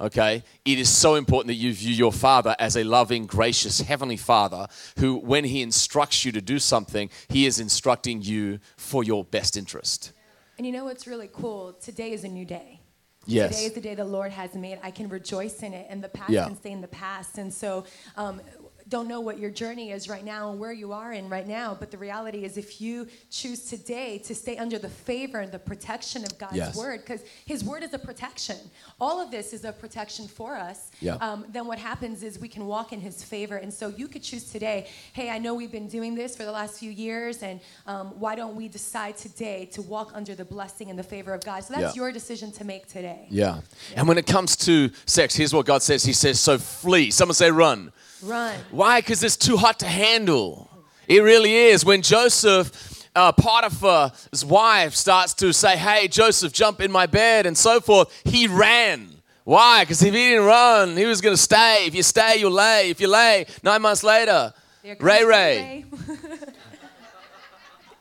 Okay? 0.00 0.44
It 0.64 0.78
is 0.78 0.90
so 0.90 1.14
important 1.14 1.48
that 1.48 1.54
you 1.54 1.72
view 1.72 1.94
your 1.94 2.12
father 2.12 2.54
as 2.58 2.76
a 2.76 2.84
loving, 2.84 3.26
gracious, 3.26 3.80
heavenly 3.80 4.18
father 4.18 4.66
who, 4.98 5.16
when 5.16 5.44
he 5.44 5.62
instructs 5.62 6.24
you 6.24 6.32
to 6.32 6.40
do 6.40 6.58
something, 6.58 7.10
he 7.28 7.46
is 7.46 7.58
instructing 7.58 8.20
you 8.22 8.60
for 8.76 9.02
your 9.02 9.24
best 9.24 9.56
interest. 9.56 10.12
And 10.58 10.66
you 10.66 10.72
know 10.72 10.84
what's 10.84 11.06
really 11.06 11.28
cool? 11.32 11.72
Today 11.72 12.12
is 12.12 12.24
a 12.24 12.28
new 12.28 12.44
day. 12.44 12.80
Yes. 13.26 13.56
Today 13.56 13.66
is 13.66 13.72
the 13.72 13.80
day 13.80 13.94
the 13.94 14.04
Lord 14.04 14.32
has 14.32 14.54
made. 14.54 14.78
I 14.82 14.90
can 14.90 15.08
rejoice 15.08 15.62
in 15.62 15.74
it, 15.74 15.86
and 15.90 16.02
the 16.02 16.08
past 16.08 16.30
yeah. 16.30 16.46
can 16.46 16.56
stay 16.56 16.72
in 16.72 16.80
the 16.80 16.88
past. 16.88 17.38
And 17.38 17.52
so, 17.52 17.84
um, 18.16 18.40
don't 18.88 19.08
know 19.08 19.20
what 19.20 19.38
your 19.38 19.50
journey 19.50 19.90
is 19.90 20.08
right 20.08 20.24
now 20.24 20.50
and 20.50 20.60
where 20.60 20.72
you 20.72 20.92
are 20.92 21.12
in 21.12 21.28
right 21.28 21.46
now, 21.46 21.76
but 21.78 21.90
the 21.90 21.98
reality 21.98 22.44
is 22.44 22.56
if 22.56 22.80
you 22.80 23.08
choose 23.30 23.64
today 23.64 24.18
to 24.18 24.34
stay 24.34 24.56
under 24.56 24.78
the 24.78 24.88
favor 24.88 25.40
and 25.40 25.50
the 25.50 25.58
protection 25.58 26.24
of 26.24 26.38
God's 26.38 26.56
yes. 26.56 26.76
word, 26.76 27.00
because 27.00 27.22
his 27.44 27.64
word 27.64 27.82
is 27.82 27.94
a 27.94 27.98
protection. 27.98 28.56
All 29.00 29.20
of 29.20 29.30
this 29.30 29.52
is 29.52 29.64
a 29.64 29.72
protection 29.72 30.28
for 30.28 30.56
us. 30.56 30.92
Yeah. 31.00 31.14
Um, 31.16 31.44
then 31.48 31.66
what 31.66 31.78
happens 31.78 32.22
is 32.22 32.38
we 32.38 32.48
can 32.48 32.66
walk 32.66 32.92
in 32.92 33.00
his 33.00 33.24
favor. 33.24 33.56
And 33.56 33.72
so 33.72 33.88
you 33.88 34.06
could 34.06 34.22
choose 34.22 34.50
today, 34.50 34.88
hey, 35.12 35.30
I 35.30 35.38
know 35.38 35.54
we've 35.54 35.72
been 35.72 35.88
doing 35.88 36.14
this 36.14 36.36
for 36.36 36.44
the 36.44 36.52
last 36.52 36.78
few 36.78 36.90
years, 36.90 37.42
and 37.42 37.60
um, 37.86 38.08
why 38.20 38.36
don't 38.36 38.54
we 38.54 38.68
decide 38.68 39.16
today 39.16 39.68
to 39.72 39.82
walk 39.82 40.12
under 40.14 40.34
the 40.34 40.44
blessing 40.44 40.90
and 40.90 40.98
the 40.98 41.02
favor 41.02 41.34
of 41.34 41.42
God? 41.44 41.64
So 41.64 41.74
that's 41.74 41.96
yeah. 41.96 42.02
your 42.02 42.12
decision 42.12 42.52
to 42.52 42.64
make 42.64 42.86
today. 42.86 43.26
Yeah. 43.30 43.56
yeah. 43.90 43.98
And 43.98 44.08
when 44.08 44.18
it 44.18 44.26
comes 44.26 44.56
to 44.58 44.90
sex, 45.06 45.34
here's 45.34 45.52
what 45.52 45.66
God 45.66 45.82
says 45.82 46.04
He 46.04 46.12
says, 46.12 46.38
so 46.38 46.58
flee. 46.58 47.10
Someone 47.10 47.34
say 47.34 47.50
run. 47.50 47.92
Run. 48.22 48.58
Why? 48.70 49.00
Because 49.00 49.22
it's 49.22 49.36
too 49.36 49.56
hot 49.56 49.80
to 49.80 49.86
handle. 49.86 50.70
It 51.06 51.20
really 51.22 51.54
is. 51.54 51.84
When 51.84 52.02
Joseph, 52.02 53.06
uh, 53.14 53.32
Potiphar's 53.32 54.44
wife, 54.44 54.94
starts 54.94 55.34
to 55.34 55.52
say, 55.52 55.76
Hey, 55.76 56.08
Joseph, 56.08 56.52
jump 56.52 56.80
in 56.80 56.90
my 56.90 57.06
bed, 57.06 57.46
and 57.46 57.56
so 57.56 57.80
forth, 57.80 58.12
he 58.24 58.46
ran. 58.48 59.10
Why? 59.44 59.84
Because 59.84 60.02
if 60.02 60.12
he 60.12 60.30
didn't 60.30 60.44
run, 60.44 60.96
he 60.96 61.06
was 61.06 61.20
going 61.20 61.34
to 61.36 61.40
stay. 61.40 61.86
If 61.86 61.94
you 61.94 62.02
stay, 62.02 62.38
you'll 62.38 62.50
lay. 62.50 62.90
If 62.90 63.00
you 63.00 63.06
lay, 63.06 63.46
nine 63.62 63.80
months 63.80 64.02
later, 64.02 64.52
Ray 64.98 65.24
Ray. 65.24 65.84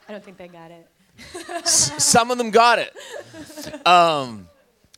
I 0.07 0.11
don't 0.11 0.23
think 0.23 0.37
they 0.37 0.47
got 0.47 0.71
it. 0.71 0.87
Some 1.67 2.31
of 2.31 2.37
them 2.37 2.51
got 2.51 2.79
it. 2.79 2.95
Um, 3.85 4.47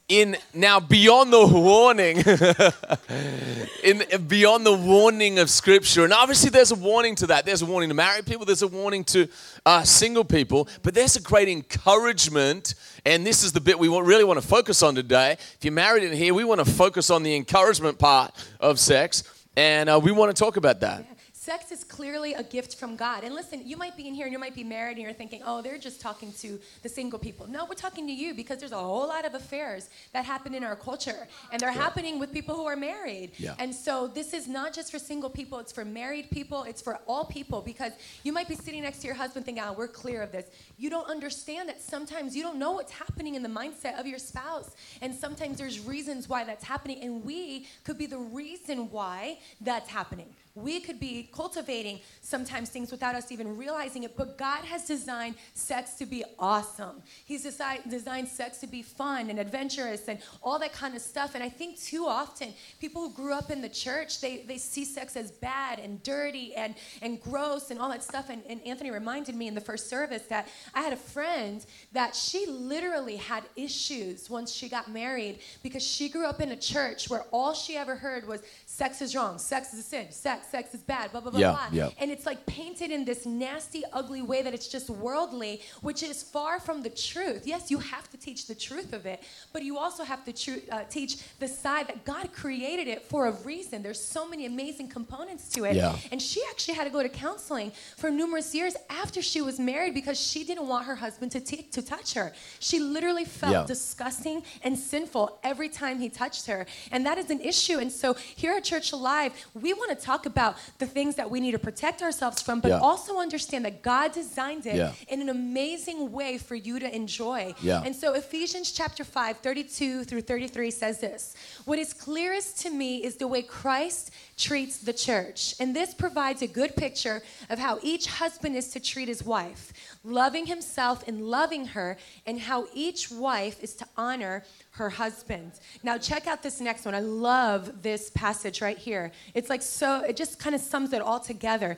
in 0.10 0.38
now 0.54 0.80
beyond 0.80 1.34
the 1.34 1.46
warning 1.46 2.17
in 3.84 4.28
beyond 4.28 4.65
the 4.65 4.74
warning 4.74 5.38
of 5.38 5.50
scripture 5.50 6.06
and 6.06 6.13
obviously 6.13 6.50
there's 6.50 6.72
a 6.72 6.76
warning 6.76 7.13
to 7.13 7.28
that. 7.28 7.46
There's 7.46 7.62
a 7.62 7.65
warning 7.65 7.89
to 7.89 7.96
married 7.96 8.26
people 8.26 8.46
there's 8.46 8.62
a 8.62 8.67
warning 8.67 9.04
to 9.06 9.28
uh, 9.65 9.84
single 9.84 10.24
people 10.24 10.70
but 10.82 10.93
there's 10.93 11.17
a 11.17 11.22
great 11.22 11.50
encouragement 11.50 12.76
and 13.06 13.28
this 13.28 13.43
is 13.43 13.52
the 13.52 13.60
bit 13.60 13.78
we 13.78 13.89
really 13.89 14.24
want 14.24 14.41
to 14.41 14.48
focus 14.48 14.82
on 14.82 14.96
today. 14.96 15.34
If 15.34 15.58
you're 15.62 15.74
married 15.74 16.04
in 16.04 16.13
here 16.13 16.34
we 16.34 16.46
want 16.46 16.63
to 16.63 16.72
focus 16.72 17.10
on 17.10 17.24
the 17.24 17.36
encouragement 17.36 18.00
part 18.00 18.34
of 18.62 18.80
sex 18.80 19.24
and 19.58 19.89
uh, 19.89 20.00
we 20.02 20.13
want 20.13 20.34
to 20.34 20.41
talk 20.41 20.56
about 20.56 20.80
that 20.80 21.06
sex 21.48 21.72
is 21.72 21.86
clearly 21.86 22.34
a 22.34 22.44
gift 22.44 22.76
from 22.76 22.98
God. 22.98 23.24
And 23.24 23.34
listen, 23.34 23.66
you 23.66 23.78
might 23.78 23.96
be 23.96 24.06
in 24.06 24.14
here 24.14 24.26
and 24.26 24.34
you 24.34 24.38
might 24.38 24.54
be 24.54 24.66
married 24.66 24.98
and 24.98 25.02
you're 25.02 25.14
thinking, 25.14 25.42
oh, 25.46 25.62
they're 25.62 25.78
just 25.78 26.02
talking 26.02 26.34
to 26.42 26.60
the 26.84 26.90
single 26.90 27.18
people. 27.18 27.48
No, 27.48 27.64
we're 27.64 27.84
talking 27.88 28.06
to 28.06 28.12
you 28.12 28.34
because 28.34 28.58
there's 28.60 28.74
a 28.74 28.86
whole 28.94 29.08
lot 29.08 29.24
of 29.26 29.34
affairs 29.34 29.90
that 30.12 30.26
happen 30.26 30.54
in 30.54 30.66
our 30.66 30.76
culture, 30.76 31.26
and 31.50 31.62
they're 31.62 31.72
yeah. 31.72 31.84
happening 31.86 32.20
with 32.20 32.34
people 32.34 32.54
who 32.54 32.66
are 32.66 32.76
married. 32.76 33.32
Yeah. 33.38 33.56
And 33.60 33.74
so 33.74 34.08
this 34.08 34.34
is 34.34 34.50
not 34.50 34.74
just 34.74 34.92
for 34.92 35.00
single 35.00 35.30
people, 35.30 35.58
it's 35.60 35.72
for 35.72 35.86
married 35.86 36.30
people, 36.32 36.64
it's 36.64 36.82
for 36.82 37.00
all 37.08 37.24
people 37.24 37.62
because 37.62 37.94
you 38.24 38.34
might 38.34 38.50
be 38.50 38.56
sitting 38.56 38.82
next 38.82 39.00
to 39.04 39.08
your 39.08 39.16
husband 39.16 39.46
thinking, 39.46 39.64
oh, 39.66 39.72
we're 39.72 39.88
clear 39.88 40.22
of 40.22 40.34
this. 40.34 40.48
You 40.78 40.90
don't 40.90 41.10
understand 41.10 41.70
that 41.70 41.82
sometimes 41.82 42.36
you 42.36 42.44
don't 42.44 42.60
know 42.60 42.74
what's 42.74 42.92
happening 42.92 43.36
in 43.36 43.42
the 43.42 43.54
mindset 43.62 43.98
of 43.98 44.06
your 44.06 44.20
spouse, 44.20 44.76
and 45.02 45.16
sometimes 45.16 45.60
there's 45.60 45.80
reasons 45.80 46.28
why 46.28 46.44
that's 46.44 46.66
happening, 46.66 47.02
and 47.04 47.24
we 47.24 47.68
could 47.86 47.98
be 47.98 48.06
the 48.06 48.20
reason 48.42 48.92
why 48.92 49.40
that's 49.62 49.90
happening. 49.90 50.28
We 50.58 50.80
could 50.80 51.00
be 51.00 51.30
cultivating 51.32 52.00
sometimes 52.22 52.70
things 52.70 52.91
without 52.91 53.13
us 53.13 53.32
even 53.32 53.56
realizing 53.56 54.04
it, 54.04 54.17
but 54.17 54.38
God 54.38 54.65
has 54.65 54.86
designed 54.86 55.36
sex 55.54 55.93
to 55.96 56.06
be 56.06 56.24
awesome. 56.39 57.04
He's 57.26 57.43
designed 57.43 58.28
sex 58.28 58.58
to 58.60 58.67
be 58.67 58.82
fun 58.82 59.30
and 59.30 59.39
adventurous 59.39 60.08
and 60.08 60.20
all 60.41 60.58
that 60.60 60.74
kind 60.74 60.96
of 60.96 61.02
stuff. 61.02 61.36
And 61.36 61.43
I 61.43 61.50
think 61.50 61.80
too 61.80 62.06
often 62.08 62.54
people 62.82 63.04
who 63.04 63.13
grew 63.13 63.34
up 63.34 63.52
in 63.52 63.62
the 63.62 63.70
church, 63.70 64.20
they, 64.20 64.38
they 64.48 64.58
see 64.58 64.84
sex 64.84 65.15
as 65.15 65.30
bad 65.30 65.78
and 65.78 66.02
dirty 66.02 66.56
and, 66.56 66.74
and 67.04 67.22
gross 67.22 67.70
and 67.70 67.80
all 67.80 67.89
that 67.89 68.04
stuff. 68.04 68.30
And, 68.30 68.41
and 68.50 68.60
Anthony 68.65 68.89
reminded 68.89 69.36
me 69.36 69.48
in 69.48 69.54
the 69.54 69.62
first 69.62 69.89
service 69.89 70.24
that 70.24 70.48
I 70.74 70.82
had 70.82 70.93
a 70.93 70.98
friend 70.98 71.63
that 71.91 72.15
she 72.15 72.48
literally 72.48 73.17
had 73.17 73.43
issues 73.56 74.28
once 74.28 74.52
she 74.52 74.70
got 74.70 74.91
married 74.91 75.39
because 75.62 75.84
she 75.84 76.10
grew 76.10 76.26
up 76.26 76.41
in 76.41 76.52
a 76.52 76.58
church 76.58 77.10
where 77.10 77.26
all 77.32 77.54
she 77.54 77.78
ever 77.78 77.96
heard 77.96 78.28
was 78.28 78.41
sex 78.65 79.02
is 79.02 79.15
wrong, 79.15 79.38
sex 79.38 79.74
is 79.74 79.80
a 79.80 79.84
sin, 79.84 80.12
sex, 80.12 80.47
sex 80.50 80.74
is 80.74 80.82
bad, 80.82 81.12
blah, 81.12 81.22
blah, 81.22 81.32
blah, 81.32 81.40
yeah, 81.40 81.52
blah. 81.52 81.68
Yeah. 81.72 81.90
And 82.00 82.12
it's 82.12 82.26
like 82.26 82.46
painted 82.46 82.92
in 82.92 83.06
this 83.06 83.26
nasty, 83.26 83.84
ugly 83.94 84.22
way 84.22 84.42
that 84.42 84.54
it's 84.54 84.68
just 84.68 84.90
worldly, 84.90 85.62
which 85.82 86.04
is 86.04 86.24
far 86.24 86.60
from 86.60 86.82
the 86.82 86.90
truth. 86.90 87.46
Yes, 87.46 87.70
you 87.72 87.80
have 87.80 88.10
to 88.12 88.18
teach 88.18 88.48
the 88.48 88.56
truth 88.56 88.94
of 88.94 89.06
it, 89.06 89.24
but 89.54 89.64
you 89.64 89.78
also 89.78 90.04
have 90.04 90.24
to 90.26 90.34
tr- 90.34 90.66
uh, 90.72 90.84
teach 90.90 91.18
the 91.40 91.48
side 91.48 91.88
that 91.88 92.06
God 92.06 92.32
created 92.34 92.88
it 92.88 93.04
for 93.04 93.28
a 93.28 93.32
reason. 93.44 93.84
There's 93.84 94.04
so 94.04 94.28
many 94.28 94.46
amazing 94.46 94.90
components 94.90 95.50
to 95.50 95.66
it. 95.66 95.76
Yeah. 95.76 95.96
And 96.12 96.22
she 96.22 96.42
actually 96.50 96.76
had 96.76 96.86
to 96.86 96.90
go 96.90 97.04
to 97.04 97.10
counseling 97.10 97.72
for 97.98 98.10
numerous 98.10 98.54
years 98.54 98.76
after 98.90 99.22
she 99.22 99.42
was 99.42 99.60
married 99.60 99.94
because 99.94 100.20
she 100.20 100.44
didn't 100.44 100.68
want 100.68 100.86
her 100.86 100.96
husband 100.96 101.32
to, 101.34 101.40
t- 101.40 101.64
to 101.72 101.82
touch 101.82 102.14
her. 102.14 102.34
She 102.60 102.80
literally 102.80 103.26
felt 103.26 103.54
yeah. 103.54 103.66
disgusting 103.66 104.44
and 104.64 104.78
sinful 104.78 105.40
every 105.44 105.70
time 105.70 106.00
he 106.00 106.10
touched 106.10 106.48
her. 106.48 106.66
And 106.92 107.06
that 107.06 107.18
is 107.18 107.30
an 107.30 107.42
issue. 107.42 107.78
And 107.80 107.92
so 107.92 108.14
here 108.14 108.54
at 108.54 108.64
Church 108.64 108.92
Alive, 108.92 109.32
we 109.54 109.74
want 109.74 109.90
to 109.98 110.06
talk 110.06 110.26
about 110.26 110.37
the 110.78 110.86
things 110.86 111.15
that 111.15 111.30
we 111.30 111.39
need 111.39 111.52
to 111.52 111.60
protect 111.60 112.02
ourselves 112.02 112.41
from, 112.41 112.60
but 112.60 112.69
yeah. 112.69 112.80
also 112.80 113.17
understand 113.17 113.65
that 113.65 113.82
God 113.82 114.12
designed 114.12 114.65
it 114.65 114.76
yeah. 114.76 114.93
in 115.08 115.21
an 115.21 115.30
amazing 115.30 116.12
way 116.12 116.38
for 116.38 116.56
you 116.56 116.80
to 116.80 116.95
enjoy. 116.95 117.54
Yeah. 117.62 117.84
And 117.84 117.95
so 117.95 118.13
Ephesians 118.13 118.71
chapter 118.71 119.04
5, 119.04 119.38
32 119.38 120.04
through 120.04 120.21
33 120.21 120.71
says 120.71 121.00
this 121.00 121.36
What 121.65 121.80
is 121.80 121.93
clearest 121.93 122.60
to 122.62 122.69
me 122.69 123.04
is 123.04 123.15
the 123.17 123.28
way 123.28 123.41
Christ 123.41 124.12
treats 124.38 124.78
the 124.78 124.93
church. 124.93 125.56
And 125.60 125.76
this 125.76 125.93
provides 125.93 126.41
a 126.41 126.47
good 126.47 126.76
picture 126.76 127.21
of 127.50 127.58
how 127.58 127.80
each 127.82 128.06
husband 128.08 128.56
is 128.56 128.69
to 128.71 128.80
treat 128.80 129.08
his 129.08 129.23
wife, 129.23 129.73
loving 130.04 130.45
himself 130.45 131.08
and 131.08 131.21
loving 131.21 131.65
her, 131.67 131.97
and 132.26 132.39
how 132.39 132.67
each 132.73 133.10
wife 133.10 133.63
is 133.63 133.73
to 133.76 133.88
honor 133.95 134.43
her 134.71 134.89
husband. 134.89 135.54
Now, 135.84 135.97
check 135.97 136.28
out 136.28 136.43
this 136.43 136.62
next 136.62 136.86
one. 136.86 136.93
I 136.93 137.00
love 137.00 137.82
this 137.82 138.12
passage 138.12 138.62
right 138.62 138.78
here. 138.78 139.12
It's 139.34 139.50
like 139.50 139.62
so, 139.62 140.02
it 140.02 140.15
just 140.18 140.40
kind 140.40 140.56
of 140.56 140.62
sums 140.62 140.92
it 140.94 141.02
all 141.02 141.20
together. 141.20 141.78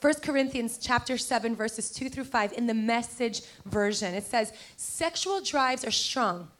1 0.00 0.14
Corinthians 0.22 0.78
chapter 0.78 1.18
7 1.18 1.54
verses 1.54 1.90
2 1.90 2.08
through 2.08 2.24
5 2.24 2.52
in 2.54 2.66
the 2.66 2.74
message 2.74 3.42
version. 3.66 4.14
It 4.14 4.24
says, 4.24 4.52
"Sexual 4.76 5.42
drives 5.42 5.84
are 5.84 5.90
strong, 5.90 6.50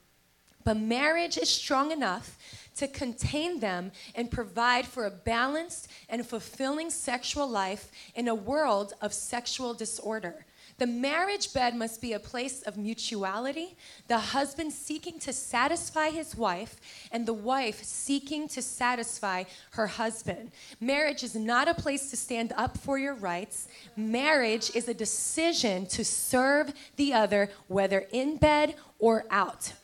but 0.63 0.77
marriage 0.77 1.39
is 1.39 1.49
strong 1.49 1.91
enough 1.91 2.37
to 2.77 2.87
contain 2.87 3.61
them 3.61 3.93
and 4.15 4.31
provide 4.31 4.87
for 4.87 5.07
a 5.07 5.11
balanced 5.11 5.89
and 6.09 6.27
fulfilling 6.27 6.91
sexual 6.91 7.47
life 7.47 7.91
in 8.15 8.29
a 8.29 8.35
world 8.35 8.93
of 9.01 9.15
sexual 9.15 9.73
disorder." 9.73 10.45
The 10.81 10.87
marriage 10.87 11.53
bed 11.53 11.77
must 11.77 12.01
be 12.01 12.15
a 12.15 12.19
place 12.19 12.63
of 12.63 12.79
mutuality, 12.79 13.77
the 14.09 14.19
husband 14.19 14.73
seeking 14.73 15.19
to 15.19 15.31
satisfy 15.31 16.09
his 16.09 16.35
wife, 16.35 16.81
and 17.13 17.27
the 17.27 17.35
wife 17.35 17.85
seeking 17.85 18.49
to 18.49 18.63
satisfy 18.63 19.45
her 19.73 19.87
husband. 19.87 20.53
Marriage 20.81 21.23
is 21.23 21.35
not 21.35 21.69
a 21.69 21.75
place 21.75 22.09
to 22.09 22.17
stand 22.17 22.55
up 22.57 22.79
for 22.79 22.99
your 22.99 23.13
rights. 23.13 23.69
Marriage 23.95 24.75
is 24.75 24.89
a 24.89 24.95
decision 24.95 25.85
to 25.85 26.03
serve 26.03 26.73
the 26.97 27.13
other, 27.13 27.51
whether 27.69 28.07
in 28.11 28.39
bed 28.39 28.75
or 28.99 29.27
out. 29.31 29.75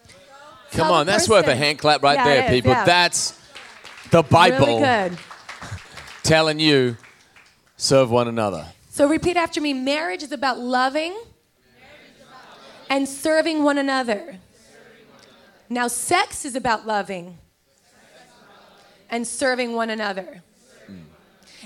Come 0.71 0.91
on, 0.91 1.05
that's 1.05 1.29
worth 1.29 1.47
a 1.47 1.55
hand 1.55 1.79
clap 1.79 2.03
right 2.03 2.15
yeah, 2.15 2.25
there, 2.25 2.45
is, 2.45 2.51
people. 2.53 2.71
yeah. 2.71 2.85
That's 2.87 3.39
the 4.11 4.23
Bible 4.23 4.79
really 4.79 5.15
telling 6.23 6.59
you 6.59 6.97
serve 7.77 8.11
one 8.11 8.29
another. 8.29 8.67
So 8.97 9.07
repeat 9.07 9.37
after 9.37 9.61
me 9.61 9.75
marriage 9.75 10.23
is 10.23 10.33
about 10.33 10.59
loving 10.59 11.15
and 12.89 13.07
serving 13.07 13.63
one 13.63 13.77
another. 13.77 14.39
Now, 15.69 15.87
sex 15.87 16.47
is 16.47 16.57
about 16.57 16.87
loving 16.87 17.37
and 19.11 19.27
serving 19.27 19.75
one 19.75 19.91
another. 19.91 20.43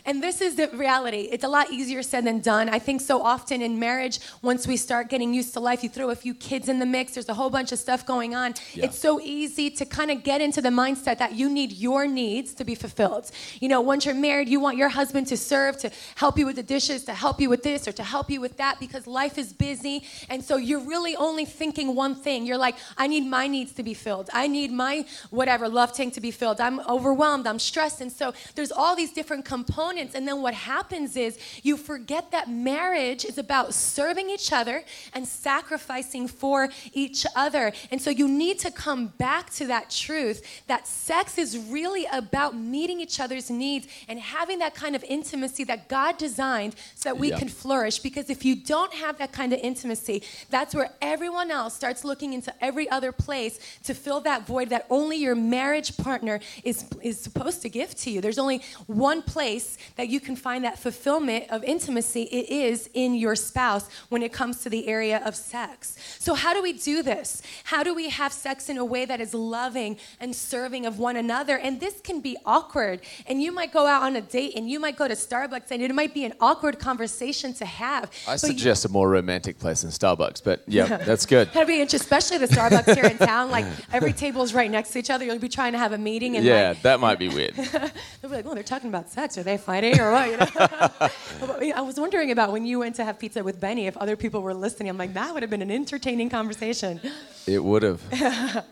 And 0.05 0.23
this 0.23 0.41
is 0.41 0.57
the 0.57 0.69
reality. 0.69 1.29
It's 1.31 1.45
a 1.45 1.49
lot 1.49 1.71
easier 1.71 2.03
said 2.03 2.25
than 2.25 2.41
done. 2.41 2.69
I 2.69 2.79
think 2.79 3.01
so 3.01 3.23
often 3.23 3.63
in 3.63 3.79
marriage, 3.79 4.21
once 4.43 4.67
we 4.67 4.77
start 4.77 5.09
getting 5.09 5.35
used 5.35 5.53
to 5.55 5.61
life, 5.61 5.83
you 5.83 5.89
throw 5.89 6.11
a 6.11 6.15
few 6.15 6.35
kids 6.35 6.69
in 6.69 6.79
the 6.79 6.87
mix, 6.87 7.15
there's 7.15 7.29
a 7.29 7.35
whole 7.35 7.51
bunch 7.51 7.73
of 7.73 7.79
stuff 7.79 8.07
going 8.07 8.35
on. 8.35 8.55
Yeah. 8.75 8.87
It's 8.87 8.99
so 8.99 9.21
easy 9.21 9.71
to 9.71 9.85
kind 9.85 10.11
of 10.11 10.23
get 10.23 10.41
into 10.41 10.63
the 10.63 10.69
mindset 10.69 11.19
that 11.19 11.35
you 11.35 11.49
need 11.49 11.73
your 11.73 12.07
needs 12.07 12.55
to 12.55 12.65
be 12.65 12.75
fulfilled. 12.75 13.31
You 13.61 13.69
know, 13.69 13.81
once 13.81 14.07
you're 14.07 14.15
married, 14.15 14.49
you 14.49 14.61
want 14.61 14.77
your 14.77 14.89
husband 14.89 15.27
to 15.29 15.37
serve, 15.37 15.79
to 15.79 15.91
help 16.15 16.39
you 16.39 16.47
with 16.47 16.57
the 16.57 16.63
dishes, 16.63 17.05
to 17.05 17.15
help 17.15 17.41
you 17.41 17.49
with 17.49 17.63
this, 17.63 17.87
or 17.87 17.93
to 17.93 18.03
help 18.03 18.31
you 18.31 18.41
with 18.41 18.57
that 18.59 18.79
because 18.81 19.07
life 19.07 19.39
is 19.39 19.53
busy. 19.53 20.05
And 20.29 20.45
so 20.45 20.57
you're 20.57 20.87
really 20.87 21.17
only 21.17 21.45
thinking 21.45 21.95
one 21.95 22.15
thing. 22.15 22.47
You're 22.47 22.59
like, 22.59 22.77
I 22.97 23.07
need 23.07 23.27
my 23.27 23.47
needs 23.47 23.73
to 23.73 23.83
be 23.83 23.95
filled. 23.95 24.31
I 24.33 24.47
need 24.47 24.73
my 24.73 25.05
whatever 25.31 25.69
love 25.69 25.93
tank 25.93 26.15
to 26.15 26.21
be 26.21 26.31
filled. 26.31 26.61
I'm 26.61 26.81
overwhelmed. 26.89 27.47
I'm 27.47 27.59
stressed. 27.59 28.01
And 28.01 28.11
so 28.11 28.33
there's 28.55 28.73
all 28.73 28.97
these 28.97 29.13
different 29.13 29.45
components 29.45 29.90
components. 29.91 30.15
And 30.15 30.27
then 30.27 30.43
what 30.43 30.55
happens 30.55 31.17
is 31.17 31.39
you 31.63 31.77
forget 31.77 32.31
that 32.31 32.49
marriage 32.49 33.25
is 33.25 33.39
about 33.39 33.75
serving 33.75 34.31
each 34.31 34.53
other 34.53 34.85
and 35.15 35.27
sacrificing 35.27 36.29
for 36.29 36.69
each 36.93 37.27
other. 37.35 37.73
And 37.91 38.01
so 38.01 38.11
you 38.11 38.29
need 38.29 38.59
to 38.61 38.71
come 38.71 39.09
back 39.19 39.51
to 39.55 39.67
that 39.67 39.91
truth 39.91 40.43
that 40.69 40.87
sex 40.87 41.39
is 41.39 41.59
really 41.59 42.07
about 42.13 42.57
meeting 42.57 43.01
each 43.01 43.19
other's 43.21 43.51
needs 43.51 43.87
and 44.09 44.19
having 44.19 44.61
that 44.61 44.75
kind 44.75 44.95
of 44.95 45.03
intimacy 45.05 45.65
that 45.65 45.89
God 45.89 46.19
designed 46.19 46.77
so 46.95 47.09
that 47.11 47.19
we 47.19 47.31
yeah. 47.31 47.39
can 47.39 47.49
flourish. 47.49 47.99
Because 47.99 48.31
if 48.31 48.45
you 48.45 48.55
don't 48.55 48.93
have 48.95 49.19
that 49.19 49.33
kind 49.33 49.53
of 49.53 49.59
intimacy, 49.61 50.23
that's 50.51 50.75
where 50.75 50.91
everyone 51.03 51.51
else 51.51 51.75
starts 51.75 52.05
looking 52.05 52.33
into 52.33 52.53
every 52.65 52.89
other 52.91 53.13
place 53.13 53.59
to 53.85 53.95
fill 53.95 54.21
that 54.21 54.47
void 54.47 54.69
that 54.71 54.87
only 54.89 55.17
your 55.17 55.35
marriage 55.35 55.97
partner 55.97 56.41
is, 56.63 56.85
is 57.03 57.19
supposed 57.19 57.63
to 57.63 57.69
give 57.69 57.95
to 57.97 58.11
you. 58.11 58.21
There's 58.21 58.39
only 58.39 58.63
one 58.87 59.23
place 59.23 59.70
that 59.97 60.09
you 60.09 60.21
can 60.21 60.37
find 60.37 60.65
that 60.65 60.79
fulfillment 60.79 61.45
of 61.51 61.63
intimacy, 61.65 62.23
it 62.25 62.51
is 62.51 62.89
in 62.95 63.15
your 63.15 63.37
spouse 63.37 63.89
when 64.09 64.23
it 64.23 64.33
comes 64.33 64.61
to 64.63 64.71
the 64.71 64.89
area 64.89 65.23
of 65.25 65.35
sex. 65.37 65.97
So, 66.19 66.35
how 66.35 66.53
do 66.55 66.63
we 66.63 66.73
do 66.73 67.03
this? 67.03 67.43
How 67.65 67.83
do 67.83 67.95
we 67.95 68.09
have 68.11 68.33
sex 68.33 68.69
in 68.69 68.79
a 68.79 68.85
way 68.85 69.05
that 69.05 69.21
is 69.21 69.35
loving 69.35 69.97
and 70.21 70.35
serving 70.35 70.87
of 70.87 70.99
one 70.99 71.17
another? 71.17 71.59
And 71.59 71.81
this 71.81 72.01
can 72.01 72.21
be 72.21 72.37
awkward. 72.45 73.01
And 73.27 73.43
you 73.43 73.53
might 73.53 73.73
go 73.73 73.87
out 73.87 74.03
on 74.03 74.17
a 74.17 74.21
date 74.21 74.55
and 74.57 74.69
you 74.69 74.81
might 74.81 74.97
go 74.97 75.09
to 75.09 75.15
Starbucks 75.15 75.71
and 75.71 75.83
it 75.83 75.95
might 75.95 76.15
be 76.15 76.25
an 76.25 76.35
awkward 76.41 76.79
conversation 76.79 77.53
to 77.55 77.65
have. 77.65 78.11
I 78.27 78.33
But 78.33 78.41
suggest 78.41 78.85
a 78.85 78.89
more 78.89 79.09
romantic 79.09 79.59
place 79.59 79.83
than 79.83 79.91
Starbucks, 79.91 80.43
but 80.43 80.63
yeah, 80.67 80.97
that's 81.09 81.27
good. 81.27 81.49
That'd 81.53 81.69
be 81.69 81.81
interesting, 81.81 82.01
especially 82.01 82.39
the 82.39 82.47
Starbucks 82.55 82.95
here 82.95 83.05
in 83.05 83.19
town. 83.19 83.51
Like 83.51 83.67
every 83.93 84.13
table's 84.13 84.53
right 84.55 84.71
next 84.71 84.91
to 84.93 84.99
each 84.99 85.11
other. 85.11 85.25
You'll 85.25 85.39
be 85.39 85.49
trying 85.49 85.73
to 85.73 85.79
have 85.79 85.93
a 85.93 85.99
meeting, 85.99 86.37
and 86.37 86.45
Yeah, 86.45 86.71
like, 86.71 86.83
that 86.83 87.01
might 87.01 87.19
be 87.19 87.29
weird. 87.29 87.55
they'll 87.57 87.91
be 88.23 88.29
like, 88.29 88.47
"Oh, 88.47 88.55
they're 88.55 88.63
talking 88.63 88.89
about 88.89 89.11
sex. 89.11 89.37
Are 89.39 89.43
they 89.43 89.57
fighting 89.61 90.01
or 90.01 90.13
what?" 90.13 90.31
You 90.31 90.37
know? 90.37 91.73
I 91.77 91.81
was 91.81 91.99
wondering 91.99 92.31
about 92.31 92.53
when 92.53 92.65
you 92.67 92.79
went 92.79 92.97
to 92.97 93.05
have 93.05 93.19
pizza 93.19 93.43
with 93.43 93.61
Benny. 93.61 93.87
If 93.87 93.97
other 93.97 94.17
people 94.17 94.43
were 94.43 94.55
listening, 94.55 94.89
I'm 94.89 94.99
like, 94.99 95.15
that 95.15 95.33
would 95.33 95.43
have 95.43 95.51
been 95.51 95.63
an 95.63 95.71
entertaining 95.71 96.31
conversation. 96.31 97.01
It 97.47 97.63
would 97.63 97.83
have. 97.83 98.01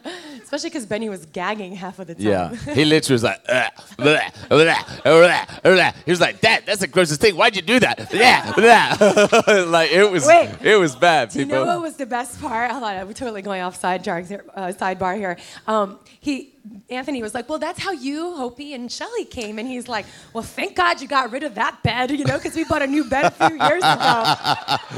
Especially 0.42 0.70
because 0.70 0.86
Benny 0.86 1.08
was 1.08 1.26
gagging 1.26 1.74
half 1.74 1.98
of 1.98 2.06
the 2.06 2.14
time. 2.14 2.24
Yeah, 2.24 2.54
he 2.74 2.84
literally 2.84 3.14
was 3.14 3.22
like, 3.22 3.40
"Ugh, 3.48 3.70
blah, 3.96 4.20
blah, 4.48 4.84
blah, 5.04 5.44
blah." 5.62 5.92
he 6.04 6.10
was 6.10 6.20
like, 6.20 6.40
"Dad, 6.40 6.62
that's 6.64 6.80
the 6.80 6.86
grossest 6.86 7.20
thing. 7.20 7.36
Why'd 7.36 7.54
you 7.56 7.62
do 7.62 7.78
that?" 7.80 8.10
Blah." 8.10 9.64
like 9.66 9.90
it 9.90 10.10
was, 10.10 10.26
Wait. 10.26 10.50
it 10.62 10.76
was 10.76 10.96
bad. 10.96 11.30
Do 11.30 11.40
you 11.40 11.44
know 11.46 11.66
what 11.66 11.82
was 11.82 11.96
the 11.96 12.06
best 12.06 12.40
part? 12.40 12.70
Hold 12.70 12.84
on, 12.84 13.06
we're 13.06 13.12
totally 13.12 13.42
going 13.42 13.62
off 13.62 13.76
side 13.76 14.02
jar, 14.04 14.18
uh, 14.18 14.72
sidebar 14.72 15.16
here. 15.16 15.36
Um, 15.66 15.98
he, 16.20 16.54
Anthony 16.90 17.22
was 17.22 17.34
like, 17.34 17.48
"Well, 17.48 17.58
that's 17.58 17.78
how 17.80 17.92
you, 17.92 18.34
Hopi, 18.36 18.74
and 18.74 18.90
Shelly 18.90 19.24
came," 19.24 19.58
and 19.58 19.68
he's 19.68 19.88
like, 19.88 20.06
"Well, 20.32 20.42
thank 20.42 20.74
God 20.76 21.00
you 21.00 21.08
got 21.08 21.30
rid 21.32 21.42
of 21.42 21.54
that 21.56 21.82
bed, 21.82 22.10
you 22.10 22.24
know, 22.24 22.36
because 22.38 22.54
we 22.56 22.64
bought 22.64 22.82
a 22.82 22.86
new 22.86 23.04
bed 23.04 23.26
a 23.26 23.48
few 23.48 23.56
years 23.58 23.82
ago." 23.82 24.24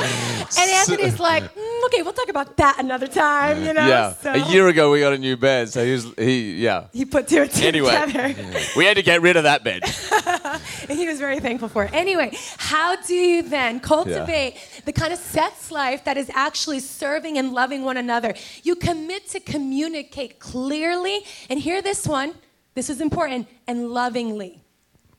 and 0.61 0.71
Anthony's 0.71 1.19
like, 1.21 1.43
mm, 1.55 1.85
"Okay, 1.87 2.03
we'll 2.03 2.13
talk 2.13 2.29
about 2.29 2.57
that 2.57 2.79
another 2.79 3.07
time," 3.07 3.65
you 3.65 3.73
know. 3.73 3.87
yeah, 3.87 4.13
So 4.15 4.33
a 4.33 4.51
year 4.51 4.69
ago 4.69 4.91
we 4.91 5.01
got 5.01 5.13
a 5.13 5.19
new 5.19 5.37
bed, 5.37 5.69
so 5.69 5.85
he 5.85 5.93
was, 5.93 6.07
he, 6.19 6.55
yeah. 6.57 6.85
he 6.93 7.05
put 7.05 7.29
two 7.29 7.43
and 7.43 7.51
two 7.51 7.67
Anyway, 7.67 7.91
together. 8.07 8.35
we 8.77 8.85
had 8.85 8.97
to 8.97 9.03
get 9.03 9.21
rid 9.23 9.37
of 9.37 9.45
that 9.45 9.65
bed. 9.65 9.83
And 10.89 10.99
he 10.99 11.07
was 11.07 11.19
very 11.21 11.39
thankful 11.39 11.69
for 11.69 11.85
it. 11.85 11.93
Anyway, 11.93 12.33
how 12.57 12.97
do 12.97 13.15
you 13.15 13.43
then 13.43 13.79
cultivate 13.79 14.57
the 14.87 14.93
kind 14.93 15.13
of 15.13 15.21
sex 15.21 15.71
life 15.71 16.03
that 16.05 16.17
is 16.17 16.29
actually 16.35 16.81
serving 16.81 17.39
and 17.39 17.53
loving 17.53 17.85
one 17.85 17.97
another? 17.97 18.35
You 18.65 18.75
commit 18.75 19.29
to 19.29 19.39
communicate 19.41 20.41
clearly, 20.41 21.21
and 21.49 21.60
hear 21.61 21.83
this 21.83 22.07
one, 22.07 22.35
this 22.75 22.91
is 22.91 23.01
important, 23.01 23.49
and 23.67 23.89
lovingly. 23.91 24.63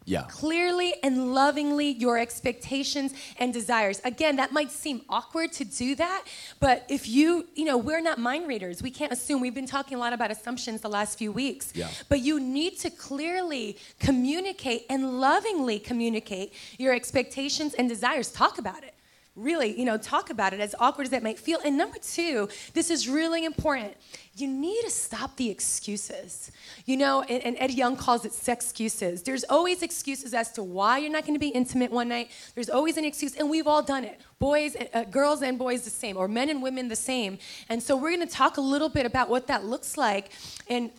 Yeah. 0.05 0.23
Clearly 0.23 0.95
and 1.03 1.33
lovingly 1.33 1.91
your 1.91 2.17
expectations 2.17 3.13
and 3.37 3.53
desires. 3.53 4.01
Again, 4.03 4.37
that 4.37 4.51
might 4.51 4.71
seem 4.71 5.01
awkward 5.07 5.51
to 5.53 5.65
do 5.65 5.95
that, 5.95 6.23
but 6.59 6.85
if 6.89 7.07
you, 7.07 7.47
you 7.53 7.65
know, 7.65 7.77
we're 7.77 8.01
not 8.01 8.17
mind 8.17 8.47
readers. 8.47 8.81
We 8.81 8.89
can't 8.89 9.11
assume. 9.11 9.41
We've 9.41 9.53
been 9.53 9.67
talking 9.67 9.95
a 9.95 9.99
lot 9.99 10.11
about 10.11 10.31
assumptions 10.31 10.81
the 10.81 10.89
last 10.89 11.17
few 11.17 11.31
weeks. 11.31 11.71
Yeah. 11.75 11.87
But 12.09 12.21
you 12.21 12.39
need 12.39 12.79
to 12.79 12.89
clearly 12.89 13.77
communicate 13.99 14.85
and 14.89 15.21
lovingly 15.21 15.77
communicate 15.77 16.53
your 16.79 16.93
expectations 16.93 17.75
and 17.75 17.87
desires. 17.87 18.31
Talk 18.31 18.57
about 18.57 18.83
it. 18.83 18.95
Really, 19.35 19.79
you 19.79 19.85
know, 19.85 19.97
talk 19.97 20.29
about 20.29 20.53
it 20.53 20.59
as 20.59 20.75
awkward 20.77 21.07
as 21.07 21.13
it 21.13 21.23
might 21.23 21.39
feel. 21.39 21.59
And 21.63 21.77
number 21.77 21.97
two, 21.99 22.49
this 22.73 22.91
is 22.91 23.07
really 23.07 23.45
important. 23.45 23.93
You 24.35 24.47
need 24.47 24.81
to 24.83 24.89
stop 24.89 25.37
the 25.37 25.49
excuses. 25.49 26.51
You 26.85 26.97
know, 26.97 27.21
and, 27.21 27.41
and 27.43 27.55
Ed 27.57 27.71
Young 27.71 27.95
calls 27.95 28.25
it 28.25 28.33
sex 28.33 28.65
excuses. 28.71 29.23
There's 29.23 29.43
always 29.45 29.83
excuses 29.83 30.33
as 30.33 30.51
to 30.53 30.63
why 30.63 30.97
you're 30.99 31.11
not 31.11 31.23
going 31.23 31.33
to 31.35 31.39
be 31.39 31.49
intimate 31.49 31.91
one 31.91 32.09
night. 32.09 32.31
There's 32.55 32.69
always 32.69 32.97
an 32.97 33.05
excuse, 33.05 33.35
and 33.35 33.49
we've 33.49 33.67
all 33.67 33.81
done 33.81 34.03
it. 34.03 34.19
Boys, 34.39 34.75
uh, 34.93 35.03
girls, 35.05 35.41
and 35.41 35.57
boys 35.57 35.83
the 35.83 35.89
same, 35.89 36.17
or 36.17 36.27
men 36.27 36.49
and 36.49 36.61
women 36.61 36.87
the 36.87 36.95
same. 36.95 37.37
And 37.69 37.81
so 37.81 37.95
we're 37.95 38.15
going 38.15 38.27
to 38.27 38.33
talk 38.33 38.57
a 38.57 38.61
little 38.61 38.89
bit 38.89 39.05
about 39.05 39.29
what 39.29 39.47
that 39.47 39.65
looks 39.65 39.97
like. 39.97 40.31
And 40.69 40.91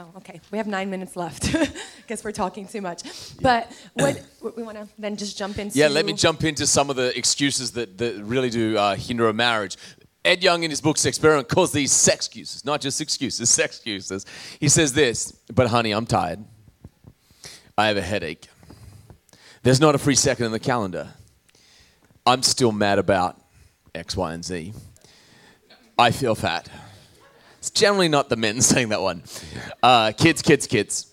Oh, 0.00 0.12
okay. 0.18 0.40
We 0.52 0.58
have 0.58 0.68
nine 0.68 0.90
minutes 0.90 1.16
left. 1.16 1.52
Guess 2.06 2.22
we're 2.22 2.30
talking 2.30 2.68
too 2.68 2.80
much. 2.80 3.02
But 3.40 3.72
what 3.94 4.22
what 4.38 4.56
we 4.56 4.62
want 4.62 4.78
to 4.78 4.86
then 4.96 5.16
just 5.16 5.36
jump 5.36 5.58
into. 5.58 5.76
Yeah, 5.76 5.88
let 5.88 6.04
me 6.04 6.12
jump 6.12 6.44
into 6.44 6.68
some 6.68 6.88
of 6.88 6.94
the 6.94 7.16
excuses 7.18 7.72
that, 7.72 7.98
that 7.98 8.22
really 8.22 8.48
do 8.48 8.78
uh, 8.78 8.94
hinder 8.94 9.28
a 9.28 9.32
marriage. 9.32 9.76
Ed 10.24 10.44
Young, 10.44 10.62
in 10.62 10.70
his 10.70 10.80
book 10.80 10.98
Sexperiment, 10.98 11.48
calls 11.48 11.72
these 11.72 11.90
sex 11.90 12.26
excuses, 12.26 12.64
not 12.64 12.80
just 12.80 13.00
excuses, 13.00 13.50
sex 13.50 13.76
excuses. 13.76 14.24
He 14.60 14.68
says 14.68 14.92
this, 14.92 15.32
but 15.52 15.66
honey, 15.66 15.90
I'm 15.90 16.06
tired. 16.06 16.44
I 17.76 17.88
have 17.88 17.96
a 17.96 18.02
headache. 18.02 18.46
There's 19.64 19.80
not 19.80 19.96
a 19.96 19.98
free 19.98 20.14
second 20.14 20.46
in 20.46 20.52
the 20.52 20.60
calendar. 20.60 21.08
I'm 22.24 22.44
still 22.44 22.70
mad 22.70 23.00
about 23.00 23.40
X, 23.94 24.16
Y, 24.16 24.32
and 24.32 24.44
Z. 24.44 24.74
I 25.98 26.12
feel 26.12 26.36
fat. 26.36 26.68
It's 27.58 27.70
generally 27.70 28.08
not 28.08 28.28
the 28.28 28.36
men 28.36 28.60
saying 28.60 28.90
that 28.90 29.02
one. 29.02 29.22
Uh, 29.82 30.12
kids, 30.12 30.42
kids, 30.42 30.66
kids. 30.66 31.12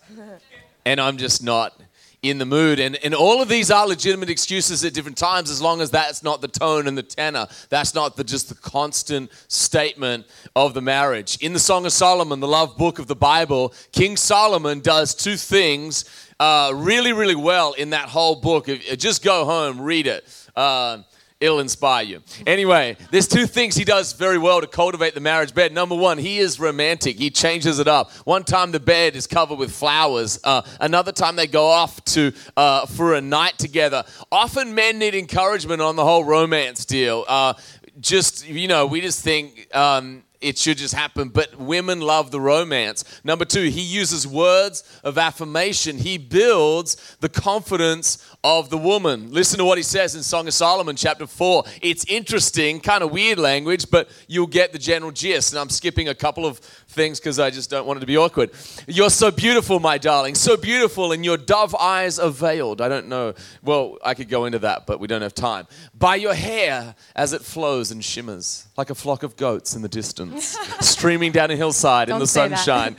And 0.86 1.02
I'm 1.02 1.18
just 1.18 1.44
not 1.44 1.82
in 2.30 2.38
the 2.38 2.46
mood. 2.46 2.80
And, 2.80 2.96
and 3.04 3.14
all 3.14 3.42
of 3.42 3.50
these 3.50 3.70
are 3.72 3.88
legitimate 3.88 4.30
excuses 4.30 4.84
at 4.84 4.94
different 4.94 5.18
times 5.18 5.50
as 5.50 5.62
long 5.62 5.82
as 5.82 5.92
that's 5.92 6.24
not 6.24 6.42
the 6.42 6.48
tone 6.48 6.88
and 6.88 6.98
the 6.98 7.04
tenor. 7.04 7.48
That's 7.70 7.94
not 7.94 8.16
the, 8.16 8.24
just 8.24 8.50
the 8.50 8.56
constant 8.56 9.32
statement 9.48 10.26
of 10.56 10.74
the 10.74 10.82
marriage. 10.82 11.38
In 11.42 11.54
the 11.54 11.60
Song 11.60 11.86
of 11.86 11.92
Solomon, 11.92 12.40
the 12.40 12.48
love 12.48 12.78
book 12.78 13.00
of 13.00 13.08
the 13.08 13.16
Bible, 13.16 13.74
King 13.92 14.18
Solomon 14.18 14.80
does 14.80 15.14
two 15.14 15.38
things 15.38 16.06
uh, 16.40 16.72
really, 16.74 17.14
really 17.14 17.36
well 17.36 17.74
in 17.74 17.92
that 17.92 18.10
whole 18.10 18.36
book. 18.36 18.70
If, 18.70 18.98
just 18.98 19.24
go 19.24 19.46
home, 19.46 19.82
read 19.82 20.08
it. 20.08 20.26
Uh, 20.56 21.00
It'll 21.42 21.60
inspire 21.60 22.06
you. 22.06 22.22
Anyway, 22.48 22.96
there's 23.12 23.28
two 23.28 23.46
things 23.46 23.76
he 23.76 23.84
does 23.84 24.14
very 24.14 24.38
well 24.38 24.62
to 24.62 24.68
cultivate 24.68 25.16
the 25.16 25.20
marriage 25.20 25.54
bed. 25.54 25.74
Number 25.74 25.96
one, 25.96 26.18
he 26.18 26.38
is 26.40 26.60
romantic. 26.60 27.18
He 27.18 27.30
changes 27.30 27.78
it 27.78 27.88
up. 27.90 28.12
One 28.26 28.46
time 28.46 28.72
the 28.72 28.80
bed 28.80 29.18
is 29.18 29.28
covered 29.28 29.60
with 29.60 29.72
flowers. 29.72 30.40
Uh, 30.44 30.62
another 30.80 31.12
time 31.12 31.36
they 31.36 31.48
go 31.48 31.68
off 31.68 32.04
to 32.06 32.32
uh, 32.56 32.86
for 32.86 33.16
a 33.16 33.22
night 33.22 33.58
together. 33.58 34.06
Often 34.32 34.74
men 34.76 34.98
need 34.98 35.14
encouragement 35.14 35.82
on 35.82 35.98
the 35.98 36.06
whole 36.06 36.24
romance 36.24 36.86
deal. 36.86 37.26
Uh, 37.28 37.54
just 38.00 38.48
you 38.48 38.68
know, 38.68 38.86
we 38.86 39.02
just 39.02 39.24
think. 39.24 39.68
Um, 39.76 40.25
it 40.46 40.60
should 40.60 40.78
just 40.78 40.94
happen. 40.94 41.30
But 41.30 41.58
women 41.58 42.02
love 42.02 42.30
the 42.30 42.40
romance. 42.40 43.04
Number 43.24 43.46
two, 43.46 43.64
he 43.64 43.82
uses 43.82 44.28
words 44.28 44.84
of 45.04 45.18
affirmation. 45.18 45.98
He 45.98 46.20
builds 46.20 47.18
the 47.20 47.30
confidence 47.30 48.24
of 48.44 48.70
the 48.70 48.78
woman. 48.78 49.32
Listen 49.32 49.58
to 49.58 49.66
what 49.66 49.80
he 49.80 49.84
says 49.84 50.14
in 50.16 50.22
Song 50.22 50.48
of 50.48 50.54
Solomon, 50.54 50.96
chapter 50.96 51.26
4. 51.26 51.64
It's 51.82 52.06
interesting, 52.06 52.80
kind 52.80 53.04
of 53.04 53.12
weird 53.12 53.40
language, 53.40 53.90
but 53.90 54.08
you'll 54.28 54.46
get 54.46 54.72
the 54.72 54.78
general 54.78 55.12
gist. 55.12 55.52
And 55.52 55.60
I'm 55.60 55.70
skipping 55.70 56.10
a 56.10 56.16
couple 56.16 56.46
of 56.46 56.62
things 56.96 57.20
because 57.20 57.40
I 57.40 57.52
just 57.52 57.70
don't 57.70 57.86
want 57.86 57.98
it 57.98 58.00
to 58.00 58.06
be 58.08 58.18
awkward. 58.18 58.52
You're 58.88 59.12
so 59.12 59.30
beautiful, 59.30 59.80
my 59.80 59.98
darling, 60.00 60.34
so 60.34 60.58
beautiful, 60.58 61.12
and 61.12 61.24
your 61.24 61.38
dove 61.38 61.76
eyes 61.76 62.18
are 62.18 62.32
veiled. 62.32 62.82
I 62.82 62.90
don't 62.90 63.08
know. 63.08 63.34
Well, 63.62 63.98
I 64.04 64.14
could 64.16 64.30
go 64.30 64.46
into 64.46 64.60
that, 64.60 64.88
but 64.88 65.00
we 65.00 65.08
don't 65.08 65.22
have 65.22 65.36
time. 65.36 65.68
By 65.94 66.16
your 66.16 66.34
hair 66.34 66.96
as 67.16 67.34
it 67.34 67.42
flows 67.44 67.92
and 67.92 68.04
shimmers 68.04 68.68
like 68.78 68.90
a 68.90 68.96
flock 68.96 69.22
of 69.22 69.36
goats 69.36 69.76
in 69.76 69.82
the 69.82 69.90
distance, 69.90 70.58
streaming 70.80 71.32
down 71.32 71.52
a 71.52 71.56
hillside 71.56 72.10
in 72.10 72.14
Don't 72.14 72.22
the 72.22 72.28
sunshine. 72.28 72.96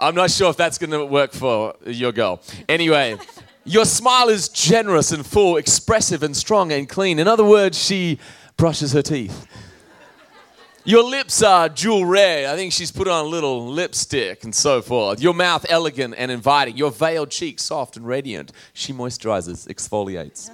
I'm 0.00 0.14
not 0.14 0.30
sure 0.30 0.50
if 0.50 0.56
that's 0.56 0.76
going 0.76 0.90
to 0.90 1.04
work 1.06 1.32
for 1.32 1.74
your 1.86 2.12
girl. 2.12 2.42
Anyway, 2.68 3.16
your 3.64 3.84
smile 3.84 4.28
is 4.28 4.48
generous 4.48 5.12
and 5.12 5.24
full, 5.24 5.56
expressive 5.56 6.22
and 6.22 6.36
strong 6.36 6.72
and 6.72 6.88
clean. 6.88 7.18
In 7.18 7.28
other 7.28 7.44
words, 7.44 7.82
she 7.82 8.18
brushes 8.56 8.92
her 8.92 9.02
teeth. 9.02 9.46
Your 10.86 11.02
lips 11.02 11.42
are 11.42 11.70
jewel 11.70 12.04
red. 12.04 12.44
I 12.44 12.56
think 12.56 12.70
she's 12.70 12.92
put 12.92 13.08
on 13.08 13.24
a 13.24 13.28
little 13.28 13.66
lipstick 13.68 14.44
and 14.44 14.54
so 14.54 14.82
forth. 14.82 15.18
Your 15.18 15.32
mouth 15.32 15.64
elegant 15.70 16.14
and 16.18 16.30
inviting. 16.30 16.76
Your 16.76 16.90
veiled 16.90 17.30
cheeks 17.30 17.62
soft 17.62 17.96
and 17.96 18.06
radiant. 18.06 18.52
She 18.74 18.92
moisturizes, 18.92 19.66
exfoliates. 19.66 20.50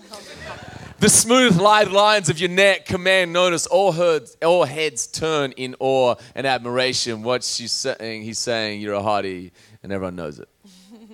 The 1.00 1.08
smooth, 1.08 1.60
lithe 1.60 1.88
lines 1.90 2.28
of 2.28 2.38
your 2.38 2.48
neck 2.48 2.86
command 2.86 3.32
notice. 3.32 3.66
All 3.66 3.90
heads, 3.90 4.36
all 4.40 4.64
heads 4.64 5.08
turn 5.08 5.50
in 5.52 5.74
awe 5.80 6.14
and 6.36 6.46
admiration. 6.46 7.24
What 7.24 7.42
she's 7.42 7.72
saying, 7.72 8.22
he's 8.22 8.38
saying, 8.38 8.82
you're 8.82 8.94
a 8.94 9.00
hottie, 9.00 9.50
and 9.82 9.90
everyone 9.90 10.14
knows 10.14 10.38
it. 10.38 10.48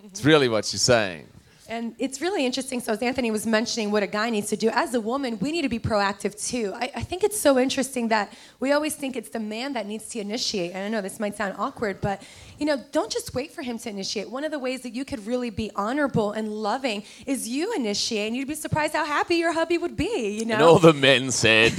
It's 0.05 0.26
really 0.26 0.50
what 0.50 0.66
she's 0.66 0.83
saying. 0.83 1.26
And 1.68 1.94
it's 1.98 2.20
really 2.20 2.46
interesting. 2.46 2.81
So, 2.81 2.92
as 2.92 3.02
Anthony 3.02 3.31
was 3.31 3.46
mentioning, 3.46 3.90
what 3.90 4.02
a 4.02 4.07
guy 4.07 4.31
needs 4.31 4.48
to 4.50 4.57
do, 4.57 4.68
as 4.70 4.94
a 4.94 5.00
woman, 5.00 5.38
we 5.40 5.52
need 5.52 5.62
to 5.62 5.68
be 5.68 5.79
proactive 5.79 6.35
too. 6.48 6.72
I, 6.74 6.90
I 6.96 7.02
think 7.02 7.24
it's 7.24 7.38
so 7.40 7.59
interesting 7.59 8.09
that 8.09 8.33
we 8.61 8.72
always 8.72 8.94
think 8.94 9.16
it's 9.16 9.31
the 9.31 9.40
man 9.40 9.72
that 9.74 9.87
needs 9.87 10.09
to 10.11 10.20
initiate. 10.20 10.72
And 10.72 10.85
I 10.85 10.88
know 10.88 11.00
this 11.00 11.18
might 11.18 11.37
sound 11.37 11.55
awkward, 11.59 12.00
but 12.00 12.22
you 12.59 12.66
know, 12.66 12.83
don't 12.92 13.11
just 13.11 13.35
wait 13.35 13.52
for 13.52 13.62
him 13.62 13.79
to 13.81 13.90
initiate. 13.90 14.31
One 14.31 14.44
of 14.44 14.50
the 14.50 14.59
ways 14.59 14.83
that 14.83 14.94
you 14.94 15.05
could 15.05 15.26
really 15.26 15.50
be 15.50 15.70
honorable 15.76 16.33
and 16.33 16.48
loving 16.48 17.02
is 17.26 17.48
you 17.48 17.74
initiate, 17.74 18.29
and 18.29 18.37
you'd 18.37 18.48
be 18.48 18.55
surprised 18.55 18.94
how 18.94 19.05
happy 19.05 19.37
your 19.37 19.52
hubby 19.52 19.79
would 19.79 19.96
be. 19.96 20.38
You 20.38 20.44
know, 20.46 20.55
And 20.55 20.62
all 20.62 20.79
the 20.79 20.94
men 20.94 21.31
said, 21.31 21.72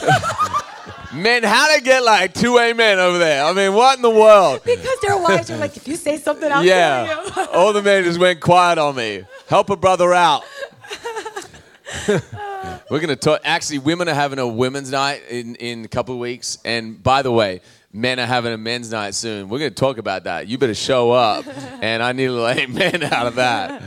Men, 1.14 1.44
how 1.44 1.74
to 1.74 1.80
get 1.82 2.04
like 2.04 2.34
two 2.34 2.58
amen 2.58 2.98
over 2.98 3.18
there? 3.18 3.44
I 3.44 3.52
mean, 3.52 3.72
what 3.72 3.96
in 3.96 4.02
the 4.02 4.10
world? 4.10 4.62
because 4.64 4.98
their 5.00 5.16
wives 5.16 5.50
are 5.50 5.56
like, 5.56 5.76
if 5.76 5.88
you 5.88 5.96
say 5.96 6.18
something, 6.18 6.50
I'll 6.50 6.64
yeah. 6.64 7.06
kill 7.06 7.44
you. 7.44 7.50
All 7.54 7.72
the 7.72 7.82
men 7.82 8.04
just 8.04 8.18
went 8.18 8.40
quiet 8.40 8.76
on 8.78 8.96
me. 8.96 9.24
Help 9.48 9.70
a 9.70 9.76
brother 9.76 10.12
out. 10.12 10.42
We're 12.08 12.20
going 13.00 13.08
to 13.08 13.16
talk. 13.16 13.40
Actually, 13.44 13.78
women 13.78 14.08
are 14.08 14.14
having 14.14 14.38
a 14.38 14.46
women's 14.46 14.90
night 14.90 15.22
in, 15.30 15.54
in 15.56 15.84
a 15.84 15.88
couple 15.88 16.14
of 16.14 16.20
weeks. 16.20 16.58
And 16.64 17.02
by 17.02 17.22
the 17.22 17.32
way, 17.32 17.62
men 17.92 18.20
are 18.20 18.26
having 18.26 18.52
a 18.52 18.58
men's 18.58 18.90
night 18.90 19.14
soon. 19.14 19.48
We're 19.48 19.58
going 19.58 19.70
to 19.70 19.74
talk 19.74 19.98
about 19.98 20.24
that. 20.24 20.48
You 20.48 20.58
better 20.58 20.74
show 20.74 21.12
up. 21.12 21.46
and 21.80 22.02
I 22.02 22.12
need 22.12 22.26
a 22.26 22.32
little 22.32 22.48
amen 22.48 23.02
out 23.04 23.26
of 23.26 23.36
that. 23.36 23.82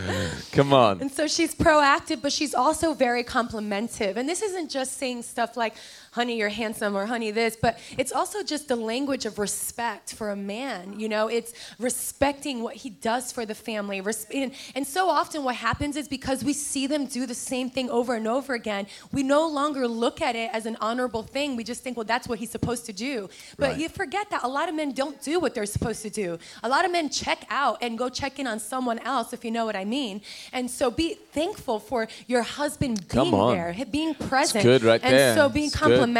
Come 0.51 0.73
on. 0.73 1.01
And 1.01 1.11
so 1.11 1.27
she's 1.27 1.53
proactive, 1.53 2.21
but 2.21 2.31
she's 2.31 2.53
also 2.53 2.93
very 2.93 3.23
complimentive. 3.23 4.17
And 4.17 4.27
this 4.27 4.41
isn't 4.41 4.69
just 4.69 4.97
saying 4.97 5.23
stuff 5.23 5.55
like, 5.55 5.75
honey, 6.11 6.37
you're 6.37 6.49
handsome, 6.49 6.95
or 6.95 7.05
honey, 7.05 7.31
this, 7.31 7.57
but 7.59 7.79
it's 7.97 8.11
also 8.11 8.43
just 8.43 8.67
the 8.67 8.75
language 8.75 9.25
of 9.25 9.39
respect 9.39 10.13
for 10.13 10.31
a 10.31 10.35
man. 10.35 10.99
You 10.99 11.09
know, 11.09 11.27
it's 11.27 11.53
respecting 11.79 12.61
what 12.61 12.75
he 12.75 12.89
does 12.89 13.31
for 13.31 13.45
the 13.45 13.55
family. 13.55 14.01
And, 14.33 14.51
and 14.75 14.87
so 14.87 15.09
often 15.09 15.43
what 15.43 15.55
happens 15.55 15.95
is 15.95 16.07
because 16.07 16.43
we 16.43 16.53
see 16.53 16.87
them 16.87 17.05
do 17.05 17.25
the 17.25 17.35
same 17.35 17.69
thing 17.69 17.89
over 17.89 18.15
and 18.15 18.27
over 18.27 18.53
again, 18.53 18.87
we 19.11 19.23
no 19.23 19.47
longer 19.47 19.87
look 19.87 20.21
at 20.21 20.35
it 20.35 20.49
as 20.53 20.65
an 20.65 20.77
honorable 20.81 21.23
thing. 21.23 21.55
We 21.55 21.63
just 21.63 21.83
think, 21.83 21.97
well, 21.97 22.05
that's 22.05 22.27
what 22.27 22.39
he's 22.39 22.51
supposed 22.51 22.85
to 22.87 22.93
do. 22.93 23.29
But 23.57 23.69
Right. 23.71 23.91
forget 23.91 24.29
that 24.29 24.43
a 24.43 24.47
lot 24.47 24.69
of 24.69 24.75
men 24.75 24.91
don't 24.93 25.21
do 25.21 25.39
what 25.39 25.53
they're 25.53 25.65
supposed 25.65 26.01
to 26.03 26.09
do. 26.09 26.39
A 26.63 26.69
lot 26.69 26.85
of 26.85 26.91
men 26.91 27.09
check 27.09 27.45
out 27.49 27.77
and 27.81 27.97
go 27.97 28.09
check 28.09 28.39
in 28.39 28.47
on 28.47 28.59
someone 28.59 28.99
else, 28.99 29.33
if 29.33 29.43
you 29.45 29.51
know 29.51 29.65
what 29.65 29.75
I 29.75 29.85
mean. 29.85 30.21
And 30.53 30.69
so 30.69 30.89
be 30.89 31.15
thankful 31.31 31.79
for 31.79 32.07
your 32.27 32.43
husband 32.43 33.07
being 33.09 33.31
there, 33.31 33.75
being 33.91 34.13
present. 34.15 34.63
good 34.63 34.83
right 34.83 35.01
and 35.03 35.13
there. 35.13 35.35
so 35.35 35.49
being 35.49 35.67
It's 35.67 35.75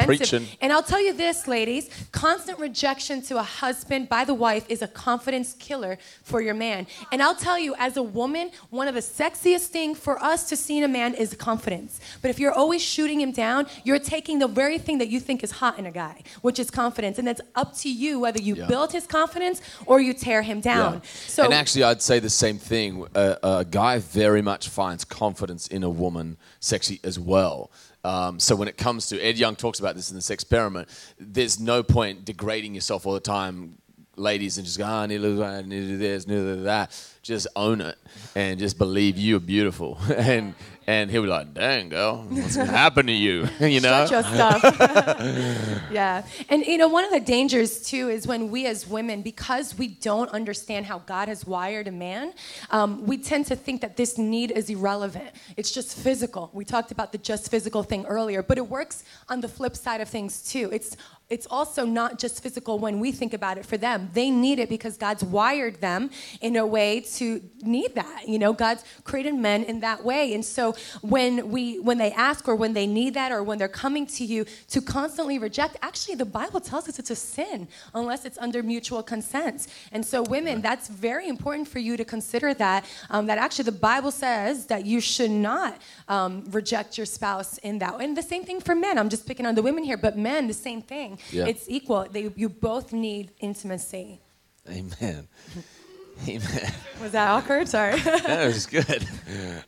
Preaching. 0.06 0.48
And 0.62 0.72
I'll 0.74 0.84
tell 0.84 1.02
you 1.02 1.14
this, 1.14 1.48
ladies 1.48 1.90
constant 2.12 2.60
rejection 2.60 3.22
to 3.24 3.38
a 3.38 3.44
husband 3.44 4.10
by 4.10 4.26
the 4.26 4.34
wife 4.34 4.66
is 4.70 4.82
a 4.82 4.88
confidence 4.88 5.54
killer 5.54 5.98
for 6.24 6.42
your 6.42 6.54
man. 6.54 6.88
And 7.12 7.22
I'll 7.22 7.36
tell 7.36 7.58
you, 7.58 7.76
as 7.78 7.98
a 7.98 8.04
woman, 8.04 8.52
one 8.70 8.88
of 8.88 8.96
the 8.96 9.02
sexiest 9.02 9.68
things 9.68 9.98
for 10.00 10.22
us 10.24 10.50
to 10.50 10.56
see 10.56 10.78
in 10.78 10.84
a 10.84 10.88
man 10.88 11.14
is 11.14 11.34
confidence. 11.36 12.00
But 12.22 12.30
if 12.30 12.40
you're 12.40 12.54
always 12.54 12.82
shooting 12.82 13.22
him 13.22 13.32
down, 13.32 13.68
you're 13.84 14.00
taking 14.00 14.40
the 14.40 14.48
very 14.48 14.78
thing 14.78 14.98
that 14.98 15.08
you 15.10 15.20
think 15.20 15.44
is 15.44 15.52
hot 15.52 15.80
in 15.80 15.86
a 15.86 15.92
guy, 15.92 16.24
which 16.42 16.60
is 16.60 16.70
confidence. 16.72 17.20
And 17.20 17.28
it's 17.28 17.42
up 17.56 17.76
to 17.78 17.90
you 17.92 18.20
whether 18.20 18.42
you 18.42 18.56
Yeah. 18.56 18.68
build 18.68 18.92
his 18.92 19.06
confidence 19.06 19.62
or 19.86 20.00
you 20.02 20.14
tear 20.14 20.42
him 20.42 20.60
down. 20.60 21.02
So 21.28 21.44
and 21.44 21.54
actually, 21.54 21.84
I'd 21.84 22.02
say 22.02 22.20
the 22.20 22.30
same 22.30 22.58
thing. 22.58 23.06
A, 23.16 23.38
a 23.44 23.66
guy 23.66 24.00
very 24.00 24.42
much 24.42 24.70
finds 24.70 25.04
confidence 25.06 25.68
in 25.68 25.84
a 25.84 25.90
woman 25.90 26.38
sexy 26.60 27.00
as 27.04 27.20
well. 27.20 27.72
Um, 28.04 28.40
so 28.40 28.56
when 28.56 28.68
it 28.68 28.78
comes 28.78 29.08
to 29.08 29.22
Ed 29.22 29.38
Young 29.38 29.56
talks 29.56 29.80
about 29.80 29.96
this 29.96 30.10
in 30.10 30.16
the 30.16 30.22
Sexperiment, 30.22 30.88
there's 31.20 31.60
no 31.60 31.84
point 31.84 32.26
degrading 32.26 32.74
yourself 32.74 33.06
all 33.06 33.14
the 33.14 33.20
time, 33.20 33.78
ladies, 34.16 34.58
and 34.58 34.66
just 34.66 34.78
go, 34.78 34.86
oh, 34.86 34.88
I 34.88 35.06
need 35.06 35.18
to 35.18 35.36
do 35.36 35.44
I 35.44 35.62
need 35.62 35.82
to 35.82 35.88
do 35.88 35.98
this, 35.98 36.28
need 36.28 36.36
to 36.36 36.56
do 36.56 36.64
that. 36.64 36.98
Just 37.22 37.48
own 37.56 37.82
it 37.82 37.98
and 38.36 38.60
just 38.60 38.78
believe 38.78 39.18
you're 39.18 39.40
beautiful. 39.40 39.98
and 40.16 40.56
and 40.90 41.12
he'll 41.12 41.22
be 41.22 41.28
like, 41.28 41.54
dang, 41.54 41.90
girl, 41.90 42.26
what's 42.30 42.58
gonna 42.58 42.72
happen 42.72 43.06
to 43.06 43.14
you? 43.14 43.48
you 43.60 43.80
know? 43.80 44.08
Shut 44.08 44.10
your 44.10 44.24
stuff. 44.24 44.64
yeah. 45.92 46.24
And 46.50 46.66
you 46.66 46.80
know, 46.80 46.88
one 46.88 47.06
of 47.06 47.12
the 47.12 47.20
dangers 47.20 47.84
too 47.88 48.10
is 48.10 48.26
when 48.26 48.50
we 48.50 48.66
as 48.66 48.88
women, 48.88 49.22
because 49.22 49.78
we 49.78 49.88
don't 49.88 50.32
understand 50.32 50.88
how 50.88 50.98
God 51.06 51.28
has 51.28 51.46
wired 51.46 51.88
a 51.88 51.92
man, 51.92 52.34
um, 52.72 53.06
we 53.06 53.20
tend 53.20 53.46
to 53.46 53.56
think 53.56 53.82
that 53.82 53.98
this 53.98 54.18
need 54.18 54.50
is 54.50 54.68
irrelevant. 54.72 55.30
It's 55.58 55.70
just 55.70 55.96
physical. 55.96 56.50
We 56.54 56.66
talked 56.66 56.92
about 56.92 57.12
the 57.12 57.20
just 57.20 57.52
physical 57.52 57.84
thing 57.84 58.08
earlier, 58.08 58.42
but 58.42 58.58
it 58.58 58.68
works 58.68 59.04
on 59.30 59.42
the 59.42 59.48
flip 59.48 59.76
side 59.76 60.02
of 60.02 60.10
things 60.10 60.42
too. 60.42 60.72
It's 60.74 60.98
it's 61.30 61.46
also 61.50 61.86
not 61.86 62.18
just 62.18 62.42
physical 62.42 62.80
when 62.80 63.00
we 63.00 63.12
think 63.12 63.36
about 63.36 63.60
it 63.60 63.66
for 63.66 63.78
them. 63.78 64.10
They 64.14 64.32
need 64.32 64.58
it 64.58 64.68
because 64.68 64.98
God's 64.98 65.24
wired 65.24 65.80
them 65.80 66.10
in 66.42 66.56
a 66.56 66.66
way 66.66 67.02
to 67.18 67.42
need 67.62 67.94
that. 67.94 68.28
You 68.28 68.40
know, 68.40 68.52
God's 68.52 68.84
created 69.04 69.36
men 69.36 69.64
in 69.64 69.80
that 69.82 70.04
way. 70.04 70.34
And 70.34 70.44
so 70.44 70.76
when 71.02 71.52
we 71.52 71.80
when 71.80 72.00
they 72.00 72.12
ask 72.14 72.48
or 72.48 72.56
when 72.56 72.74
they 72.74 72.88
need 72.88 73.14
that 73.14 73.32
or 73.32 73.44
when 73.44 73.60
they're 73.60 73.68
coming 73.68 74.08
to 74.08 74.26
you 74.26 74.46
to 74.70 74.82
constantly 74.82 75.38
reject, 75.38 75.78
actually 75.84 76.16
the 76.16 76.26
Bible 76.26 76.60
tells 76.60 76.90
us 76.90 76.98
it's 76.98 77.12
a 77.12 77.16
sin 77.16 77.68
unless 77.94 78.26
it's 78.26 78.40
under 78.40 78.64
mutual 78.64 79.04
consent. 79.04 79.68
And 79.92 80.04
so 80.04 80.24
women, 80.24 80.62
that's 80.62 80.88
very 80.88 81.28
important 81.28 81.68
for 81.68 81.78
you 81.78 81.96
to 81.96 82.06
consider 82.06 82.56
that 82.56 82.86
um, 83.12 83.28
that 83.28 83.38
actually 83.38 83.66
the 83.66 83.72
Bible 83.74 84.12
says 84.12 84.66
that 84.66 84.88
you 84.88 85.00
should 85.00 85.32
not 85.32 85.80
um, 86.08 86.46
reject 86.50 86.98
your 86.98 87.06
spouse 87.06 87.60
in 87.60 87.78
that. 87.80 88.02
And 88.02 88.18
the 88.18 88.24
same 88.24 88.46
thing 88.46 88.62
for 88.62 88.74
men. 88.74 88.98
I'm 88.98 89.10
just 89.10 89.28
picking 89.28 89.46
on 89.46 89.54
the 89.54 89.62
women 89.62 89.84
here, 89.84 89.98
but 89.98 90.18
men, 90.18 90.48
the 90.48 90.54
same 90.54 90.82
thing. 90.82 91.19
Yeah. 91.32 91.48
It's 91.48 91.66
equal. 91.70 92.08
They, 92.12 92.32
you 92.36 92.50
both 92.50 92.94
need 92.94 93.32
intimacy. 93.40 94.22
Amen. 94.70 95.28
Amen. 96.28 96.74
Was 97.02 97.12
that 97.14 97.30
awkward? 97.30 97.68
Sorry. 97.68 98.00
That 98.00 98.46
was 98.46 98.66
good. 98.66 99.08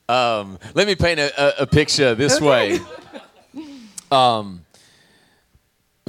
Um, 0.10 0.60
let 0.74 0.86
me 0.86 0.96
paint 0.96 1.20
a, 1.20 1.60
a, 1.60 1.64
a 1.64 1.68
picture 1.68 2.14
this 2.14 2.42
way. 2.42 2.80
Um, 4.12 4.66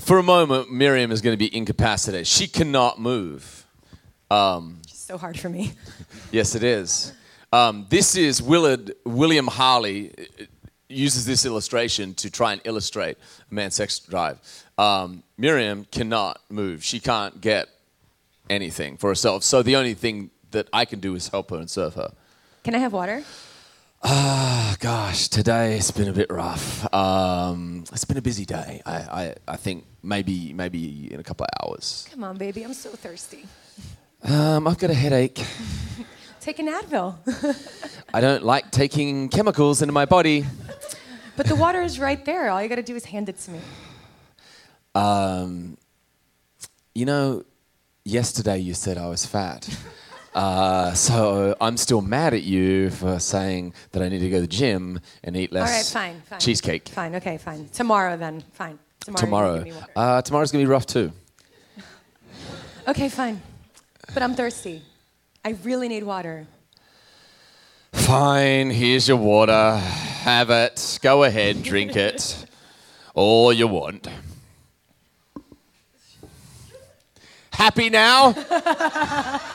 for 0.01 0.19
a 0.19 0.23
moment, 0.23 0.73
Miriam 0.73 1.13
is 1.13 1.21
going 1.21 1.35
to 1.35 1.39
be 1.39 1.55
incapacitated. 1.57 2.27
She 2.27 2.49
cannot 2.49 3.01
move. 3.01 3.65
so 4.31 5.17
hard 5.17 5.39
for 5.39 5.49
me. 5.49 5.73
Yes, 6.33 6.55
it 6.55 6.65
is. 6.65 7.13
Um, 7.53 7.87
this 7.91 8.17
is 8.17 8.43
Willard 8.43 8.95
William 9.05 9.47
Harley 9.47 10.13
uses 10.93 11.25
this 11.27 11.45
illustration 11.45 12.15
to 12.15 12.31
try 12.31 12.53
and 12.53 12.61
illustrate 12.65 13.17
a 13.51 13.55
man's 13.55 13.75
sex 13.75 13.99
drive. 13.99 14.39
Um, 14.79 15.23
Miriam 15.37 15.87
cannot 15.91 16.41
move. 16.49 16.85
She 16.85 17.01
can't 17.01 17.41
get 17.41 17.69
anything 18.49 18.97
for 18.97 19.09
herself. 19.09 19.43
So 19.43 19.63
the 19.63 19.77
only 19.77 19.95
thing 19.95 20.31
that 20.51 20.69
I 20.73 20.85
can 20.85 21.01
do 21.01 21.15
is 21.15 21.29
help 21.29 21.51
her 21.51 21.57
and 21.57 21.69
serve 21.71 21.95
her. 21.95 22.13
Can 22.65 22.75
I 22.75 22.79
have 22.79 22.93
water? 22.93 23.25
Oh, 24.05 24.75
gosh, 24.81 25.29
today 25.29 25.77
it's 25.77 25.93
been 25.93 26.09
a 26.09 26.13
bit 26.13 26.31
rough. 26.31 26.93
Um, 26.93 27.85
it's 27.93 28.05
been 28.05 28.17
a 28.17 28.23
busy 28.23 28.45
day. 28.45 28.83
I, 28.85 28.95
I, 28.95 29.35
I 29.47 29.57
think 29.57 29.85
maybe 30.03 30.53
maybe 30.53 31.13
in 31.13 31.21
a 31.21 31.23
couple 31.23 31.47
of 31.47 31.69
hours. 31.71 32.09
Come 32.11 32.25
on, 32.25 32.37
baby. 32.37 32.65
I'm 32.65 32.75
so 32.75 32.91
thirsty. 32.91 33.47
Um, 34.25 34.67
I've 34.67 34.79
got 34.79 34.91
a 34.91 34.95
headache. 34.95 35.41
Take 36.43 36.59
an 36.59 36.67
Advil. 36.67 37.15
I 38.15 38.21
don't 38.21 38.43
like 38.43 38.73
taking 38.73 39.29
chemicals 39.29 39.81
into 39.81 39.93
my 39.93 40.07
body. 40.07 40.45
but 41.37 41.47
the 41.47 41.55
water 41.55 41.81
is 41.81 42.01
right 42.01 42.23
there. 42.25 42.51
All 42.51 42.61
you 42.61 42.69
got 42.69 42.75
to 42.75 42.83
do 42.83 42.97
is 42.97 43.05
hand 43.05 43.29
it 43.29 43.39
to 43.39 43.53
me. 43.53 43.61
Um, 44.97 45.79
you 46.97 47.07
know, 47.07 47.45
yesterday 48.05 48.59
you 48.59 48.75
said 48.75 48.99
I 48.99 49.07
was 49.07 49.25
fat. 49.25 49.69
Uh, 50.35 50.95
so 50.95 51.55
I'm 51.61 51.77
still 51.77 52.01
mad 52.01 52.33
at 52.33 52.43
you 52.43 52.89
for 52.89 53.19
saying 53.19 53.75
that 53.91 54.03
I 54.03 54.09
need 54.09 54.21
to 54.21 54.31
go 54.31 54.37
to 54.39 54.41
the 54.41 54.47
gym 54.47 54.99
and 55.23 55.37
eat 55.37 55.53
less 55.53 55.69
All 55.69 55.77
right, 55.77 55.85
fine, 55.85 56.23
fine. 56.23 56.41
cheesecake. 56.41 56.89
Fine, 56.89 57.17
okay, 57.17 57.37
fine. 57.37 57.69
Tomorrow 57.69 58.17
then. 58.17 58.43
Fine. 58.53 58.79
Tomorrow. 59.01 59.21
Tomorrow. 59.21 59.57
give 59.59 59.65
me 59.65 59.73
water. 59.73 59.93
Uh, 59.95 60.23
tomorrow's 60.23 60.51
gonna 60.51 60.65
be 60.65 60.71
rough 60.71 60.87
too. 60.87 61.13
Okay, 62.89 63.11
fine. 63.11 63.43
But 64.15 64.23
I'm 64.23 64.35
thirsty. 64.35 64.81
I 65.45 65.57
really 65.65 65.89
need 65.89 66.05
water. 66.05 66.47
Fine, 67.93 68.71
here's 68.71 69.09
your 69.09 69.17
water. 69.17 69.77
Have 69.77 70.51
it. 70.51 70.99
Go 71.03 71.25
ahead, 71.25 71.65
drink 71.65 71.97
it. 71.97 72.47
All 73.15 73.53
you 73.53 73.67
want. 73.67 74.07
Happy 77.51 77.91
now? 77.91 78.33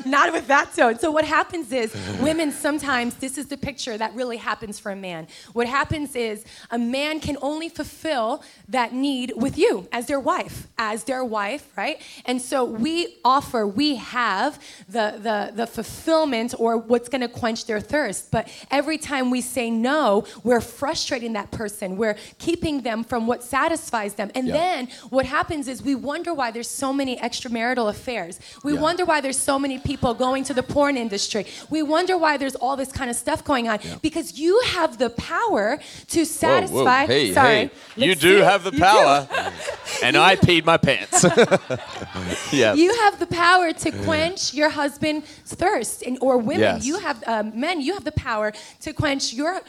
Not 0.06 0.32
with 0.32 0.46
that 0.48 0.74
tone. 0.74 0.98
So 0.98 1.10
what 1.10 1.24
happens 1.24 1.72
is 1.72 1.94
women 2.20 2.52
sometimes 2.52 3.14
this 3.16 3.38
is 3.38 3.46
the 3.46 3.56
picture 3.56 3.96
that 3.98 4.14
really 4.14 4.36
happens 4.36 4.78
for 4.78 4.92
a 4.92 4.96
man. 4.96 5.26
What 5.52 5.66
happens 5.66 6.16
is 6.16 6.44
a 6.70 6.78
man 6.78 7.20
can 7.20 7.36
only 7.42 7.68
fulfill 7.68 8.42
that 8.68 8.92
need 8.92 9.32
with 9.36 9.58
you 9.58 9.88
as 9.92 10.06
their 10.06 10.20
wife, 10.20 10.68
as 10.78 11.04
their 11.04 11.24
wife, 11.24 11.68
right? 11.76 12.00
And 12.24 12.40
so 12.40 12.64
we 12.64 13.18
offer, 13.24 13.66
we 13.66 13.96
have 13.96 14.58
the 14.88 15.14
the 15.20 15.52
the 15.54 15.66
fulfillment 15.66 16.54
or 16.58 16.76
what's 16.76 17.08
going 17.08 17.20
to 17.20 17.28
quench 17.28 17.66
their 17.66 17.80
thirst. 17.80 18.30
But 18.30 18.48
every 18.70 18.98
time 18.98 19.30
we 19.30 19.40
say 19.40 19.70
no, 19.70 20.24
we're 20.44 20.60
frustrating 20.60 21.32
that 21.34 21.50
person. 21.50 21.96
We're 21.96 22.16
keeping 22.38 22.80
them 22.82 23.04
from 23.04 23.26
what 23.26 23.42
satisfies 23.42 24.14
them. 24.14 24.30
And 24.34 24.46
Yeah. 24.48 24.54
then 24.54 24.88
what 25.10 25.26
happens 25.26 25.68
is 25.68 25.82
we 25.82 25.94
wonder 25.94 26.32
why 26.32 26.50
there's 26.50 26.70
so 26.70 26.92
many 26.92 27.16
extramarital 27.16 27.88
affairs. 27.88 28.38
We 28.64 28.74
Yeah. 28.74 28.80
wonder 28.80 29.04
why 29.04 29.20
there's 29.20 29.38
so 29.38 29.58
many 29.58 29.78
people 29.78 29.89
going 29.96 30.44
to 30.44 30.54
the 30.54 30.62
porn 30.62 30.96
industry. 30.96 31.46
We 31.70 31.82
wonder 31.82 32.16
why 32.18 32.36
there's 32.36 32.54
all 32.56 32.76
this 32.76 32.92
kind 32.92 33.10
of 33.10 33.16
stuff 33.16 33.44
going 33.44 33.68
on 33.68 33.78
because 34.02 34.38
you 34.38 34.60
have 34.66 34.98
the 34.98 35.10
power 35.10 35.78
to 36.08 36.24
satisfy. 36.24 37.02
whoa. 37.02 37.06
Hey, 37.06 37.32
Sorry. 37.32 37.54
hey. 37.56 37.70
You 37.96 38.14
do 38.14 38.38
see. 38.38 38.44
have 38.44 38.64
the 38.64 38.72
power. 38.72 39.28
and 40.02 40.16
I 40.16 40.36
peed 40.36 40.64
my 40.64 40.76
pants. 40.76 41.24
yeah. 42.52 42.74
You 42.74 42.94
have 43.02 43.18
the 43.18 43.26
power 43.26 43.72
to 43.72 43.90
quench 43.90 44.54
your 44.54 44.70
husband's 44.70 45.26
thirst, 45.46 46.02
and 46.02 46.18
or 46.20 46.38
women, 46.38 46.60
Yes. 46.60 46.84
you 46.84 46.98
have 46.98 47.22
uh, 47.26 47.42
men, 47.54 47.80
you 47.80 47.94
have 47.94 48.04
the 48.04 48.12
power 48.12 48.52
to 48.80 48.92
quench 48.92 49.32
your 49.32 49.60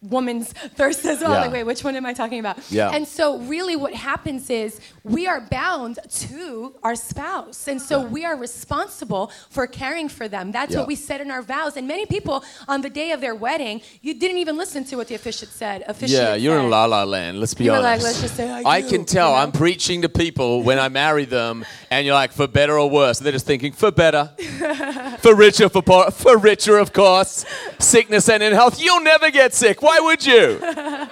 woman's 0.00 0.52
thirst 0.76 1.04
as 1.04 1.20
well. 1.20 1.32
Yeah. 1.32 1.40
Like, 1.42 1.52
wait, 1.52 1.64
which 1.64 1.82
one 1.82 1.96
am 1.96 2.06
I 2.06 2.12
talking 2.12 2.38
about? 2.38 2.58
Yeah. 2.70 2.90
And 2.90 3.06
so, 3.06 3.38
really, 3.38 3.74
what 3.76 3.94
happens 3.94 4.48
is 4.50 4.80
we 5.02 5.26
are 5.26 5.40
bound 5.40 5.98
to 6.10 6.74
our 6.82 6.94
spouse, 6.94 7.66
and 7.66 7.80
so 7.82 8.00
we 8.00 8.24
are 8.24 8.36
responsible 8.36 9.32
for 9.50 9.66
caring 9.66 10.08
for 10.08 10.28
them. 10.28 10.52
That's 10.52 10.72
Yeah. 10.72 10.78
what 10.80 10.86
we 10.88 10.94
said 10.94 11.20
in 11.20 11.30
our 11.30 11.42
vows. 11.42 11.76
And 11.76 11.88
many 11.88 12.06
people, 12.06 12.44
on 12.68 12.82
the 12.82 12.90
day 12.90 13.10
of 13.12 13.20
their 13.20 13.34
wedding, 13.34 13.80
you 14.02 14.14
didn't 14.14 14.38
even 14.38 14.56
listen 14.56 14.84
to 14.84 14.96
what 14.96 15.08
the 15.08 15.14
officiant 15.16 15.52
said. 15.52 15.82
Officiant 15.88 16.22
Yeah, 16.22 16.34
you're 16.34 16.58
in 16.58 16.70
la 16.70 16.84
la 16.84 17.02
land. 17.04 17.40
Let's 17.40 17.54
be 17.54 17.64
You 17.64 17.72
honest. 17.72 17.84
like, 17.84 18.02
let's 18.02 18.20
just 18.20 18.36
say, 18.36 18.48
I 18.50 18.80
do, 18.82 18.88
can 18.90 19.04
tell. 19.04 19.30
you 19.30 19.36
know? 19.36 19.42
I'm 19.42 19.52
preaching 19.52 20.02
to 20.02 20.08
people 20.08 20.62
when 20.62 20.78
I 20.78 20.88
marry 20.88 21.24
them, 21.24 21.64
and 21.90 22.06
you're 22.06 22.14
like, 22.14 22.32
for 22.32 22.46
better 22.46 22.78
or 22.78 22.88
worse. 22.88 23.18
And 23.18 23.26
they're 23.26 23.32
just 23.32 23.46
thinking, 23.46 23.72
for 23.72 23.90
better, 23.90 24.30
for 25.18 25.34
richer, 25.34 25.68
for 25.68 25.82
poor, 25.82 26.10
for 26.10 26.36
richer, 26.38 26.78
of 26.78 26.92
course. 26.92 27.44
Sickness 27.78 28.28
and 28.28 28.42
in 28.42 28.52
health. 28.52 28.80
You'll 28.80 29.00
never 29.02 29.30
get 29.30 29.54
sick. 29.54 29.82
Why 29.88 30.00
would 30.00 30.26
you? 30.26 30.60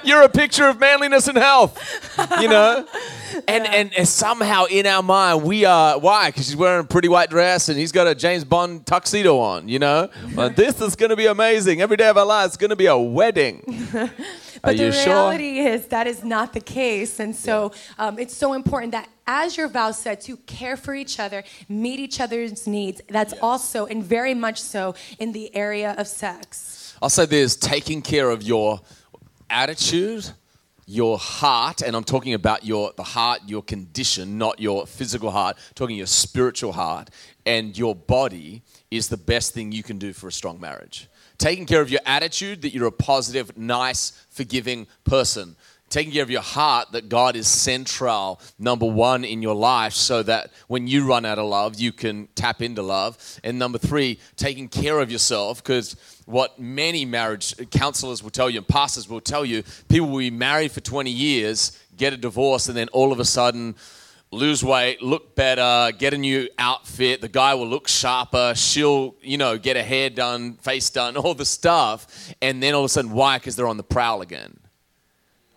You're 0.05 0.23
a 0.23 0.29
picture 0.29 0.69
of 0.69 0.79
manliness 0.79 1.29
and 1.29 1.39
health. 1.39 1.81
You 2.41 2.49
know. 2.49 2.87
And, 3.49 3.67
and 3.67 3.93
and 3.95 4.09
somehow 4.09 4.65
in 4.65 4.87
our 4.87 5.03
mind 5.03 5.43
we 5.43 5.67
are 5.67 5.99
why 5.99 6.31
because 6.31 6.47
she's 6.47 6.57
wearing 6.57 6.85
a 6.85 6.89
pretty 6.89 7.09
white 7.09 7.29
dress 7.29 7.69
and 7.69 7.79
he's 7.79 7.93
got 7.93 8.07
a 8.07 8.15
James 8.15 8.45
Bond 8.45 8.87
tuxedo 8.87 9.39
on 9.39 9.69
you 9.69 9.79
know 9.79 10.09
Well, 10.35 10.49
this 10.49 10.81
is 10.81 10.97
going 10.97 11.11
to 11.11 11.17
be 11.17 11.27
amazing 11.27 11.83
every 11.83 11.99
day 11.99 12.09
of 12.09 12.17
our 12.17 12.25
lives 12.25 12.53
is 12.53 12.57
going 12.57 12.71
to 12.71 12.77
be 12.77 12.87
a 12.87 12.97
wedding 12.97 13.63
But 14.67 14.77
you 14.79 14.91
the 14.91 14.93
sure? 14.93 15.15
reality 15.15 15.59
is 15.61 15.87
that 15.87 16.07
is 16.07 16.25
not 16.25 16.53
the 16.53 16.61
case. 16.61 17.21
And 17.21 17.35
so 17.35 17.73
um, 17.99 18.19
it's 18.19 18.35
so 18.35 18.53
important 18.53 18.93
that, 18.93 19.09
as 19.27 19.57
your 19.57 19.69
vow 19.69 19.93
said, 19.93 20.21
to 20.23 20.37
care 20.39 20.77
for 20.77 20.95
each 20.95 21.21
other, 21.21 21.45
meet 21.69 22.01
each 22.01 22.21
other's 22.21 22.67
needs. 22.67 23.01
That's 23.09 23.35
also, 23.41 23.87
and 23.87 24.03
very 24.03 24.35
much 24.35 24.61
so, 24.61 24.95
in 25.19 25.33
the 25.33 25.55
area 25.55 25.95
of 25.97 26.09
sex. 26.09 26.76
I'll 27.03 27.11
say 27.11 27.27
this 27.27 27.57
taking 27.57 28.01
care 28.01 28.31
of 28.31 28.43
your 28.43 28.81
attitude, 29.51 30.31
your 30.87 31.19
heart, 31.19 31.83
and 31.83 31.95
I'm 31.95 32.05
talking 32.05 32.33
about 32.35 32.65
your 32.65 32.93
the 32.97 33.03
heart, 33.03 33.41
your 33.47 33.63
condition, 33.63 34.39
not 34.39 34.61
your 34.61 34.87
physical 34.87 35.31
heart, 35.31 35.59
talking 35.75 35.97
your 35.97 36.07
spiritual 36.07 36.73
heart, 36.73 37.11
and 37.45 37.77
your 37.77 37.95
body 37.95 38.63
is 38.91 39.09
the 39.09 39.17
best 39.17 39.53
thing 39.53 39.73
you 39.73 39.83
can 39.83 39.99
do 39.99 40.13
for 40.13 40.29
a 40.29 40.33
strong 40.33 40.59
marriage. 40.59 41.09
Taking 41.39 41.67
care 41.67 41.83
of 41.83 41.91
your 41.91 42.01
attitude, 42.07 42.63
that 42.63 42.73
you're 42.73 42.87
a 42.87 42.93
positive, 42.93 43.59
nice, 43.59 44.25
forgiving 44.31 44.87
person. 45.05 45.57
Taking 45.89 46.13
care 46.13 46.23
of 46.23 46.31
your 46.31 46.43
heart, 46.43 46.93
that 46.93 47.09
God 47.09 47.37
is 47.37 47.47
central, 47.47 48.41
number 48.59 48.87
one 48.87 49.25
in 49.25 49.43
your 49.43 49.55
life, 49.55 49.93
so 49.93 50.23
that 50.25 50.51
when 50.67 50.89
you 50.89 51.07
run 51.07 51.25
out 51.25 51.39
of 51.39 51.47
love, 51.47 51.79
you 51.79 51.93
can 51.93 52.29
tap 52.35 52.63
into 52.63 52.83
love. 52.83 53.19
And 53.45 53.59
number 53.59 53.79
three, 53.79 54.19
taking 54.35 54.69
care 54.69 54.99
of 54.99 55.13
yourself, 55.13 55.63
because 55.63 55.95
what 56.27 56.59
many 56.59 57.05
marriage 57.05 57.55
counselors 57.71 58.23
will 58.23 58.31
tell 58.31 58.51
you 58.51 58.59
and 58.59 58.69
pastors 58.69 59.09
will 59.09 59.21
tell 59.21 59.45
you, 59.45 59.63
people 59.89 60.09
will 60.09 60.19
be 60.19 60.31
married 60.31 60.73
for 60.73 60.81
20 60.81 61.11
years, 61.11 61.79
get 61.97 62.13
a 62.13 62.17
divorce, 62.17 62.69
and 62.69 62.77
then 62.77 62.89
all 62.89 63.13
of 63.13 63.21
a 63.21 63.25
sudden, 63.25 63.77
lose 64.33 64.63
weight, 64.63 65.01
look 65.01 65.35
better, 65.37 65.97
get 65.97 66.13
a 66.13 66.19
new 66.19 66.49
outfit. 66.59 67.21
The 67.21 67.29
guy 67.29 67.55
will 67.55 67.69
look 67.69 67.89
sharper. 67.89 68.55
She'll, 68.57 69.15
you 69.23 69.39
know, 69.39 69.57
get 69.57 69.77
a 69.77 69.83
hair 69.83 70.11
done, 70.11 70.55
face 70.55 70.91
done, 70.91 71.17
all 71.17 71.35
the 71.35 71.45
stuff. 71.45 72.35
And 72.43 72.63
then 72.63 72.75
all 72.75 72.81
of 72.83 72.87
a 72.87 72.89
sudden, 72.91 73.13
why? 73.13 73.39
Because 73.39 73.57
they're 73.57 73.69
on 73.69 73.77
the 73.77 73.85
prowl 73.85 74.21
again. 74.21 74.59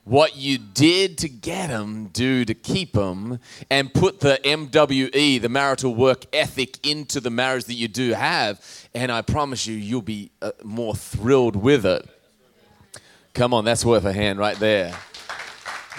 What 0.10 0.36
you 0.36 0.58
did 0.58 1.20
to 1.20 1.30
get 1.30 1.68
them, 1.68 2.10
do 2.12 2.44
to 2.44 2.56
keep 2.56 2.94
them, 2.94 3.40
and 3.70 3.94
put 3.94 4.22
the 4.22 4.40
MWE, 4.44 5.40
the 5.40 5.50
marital 5.50 5.94
work 5.94 6.26
ethic, 6.34 6.84
into 6.84 7.20
the 7.20 7.30
marriage 7.30 7.66
that 7.66 7.76
you 7.76 7.88
do 7.88 8.14
have. 8.14 8.60
And 8.96 9.12
I 9.12 9.22
promise 9.22 9.68
you, 9.68 9.76
you'll 9.76 10.02
be 10.02 10.32
uh, 10.42 10.50
more 10.64 10.96
thrilled 10.96 11.56
with 11.56 11.86
it. 11.86 12.10
Come 13.36 13.54
on, 13.54 13.66
that's 13.66 13.86
worth 13.86 14.04
a 14.04 14.12
hand 14.12 14.40
right 14.40 14.58
there. 14.58 14.96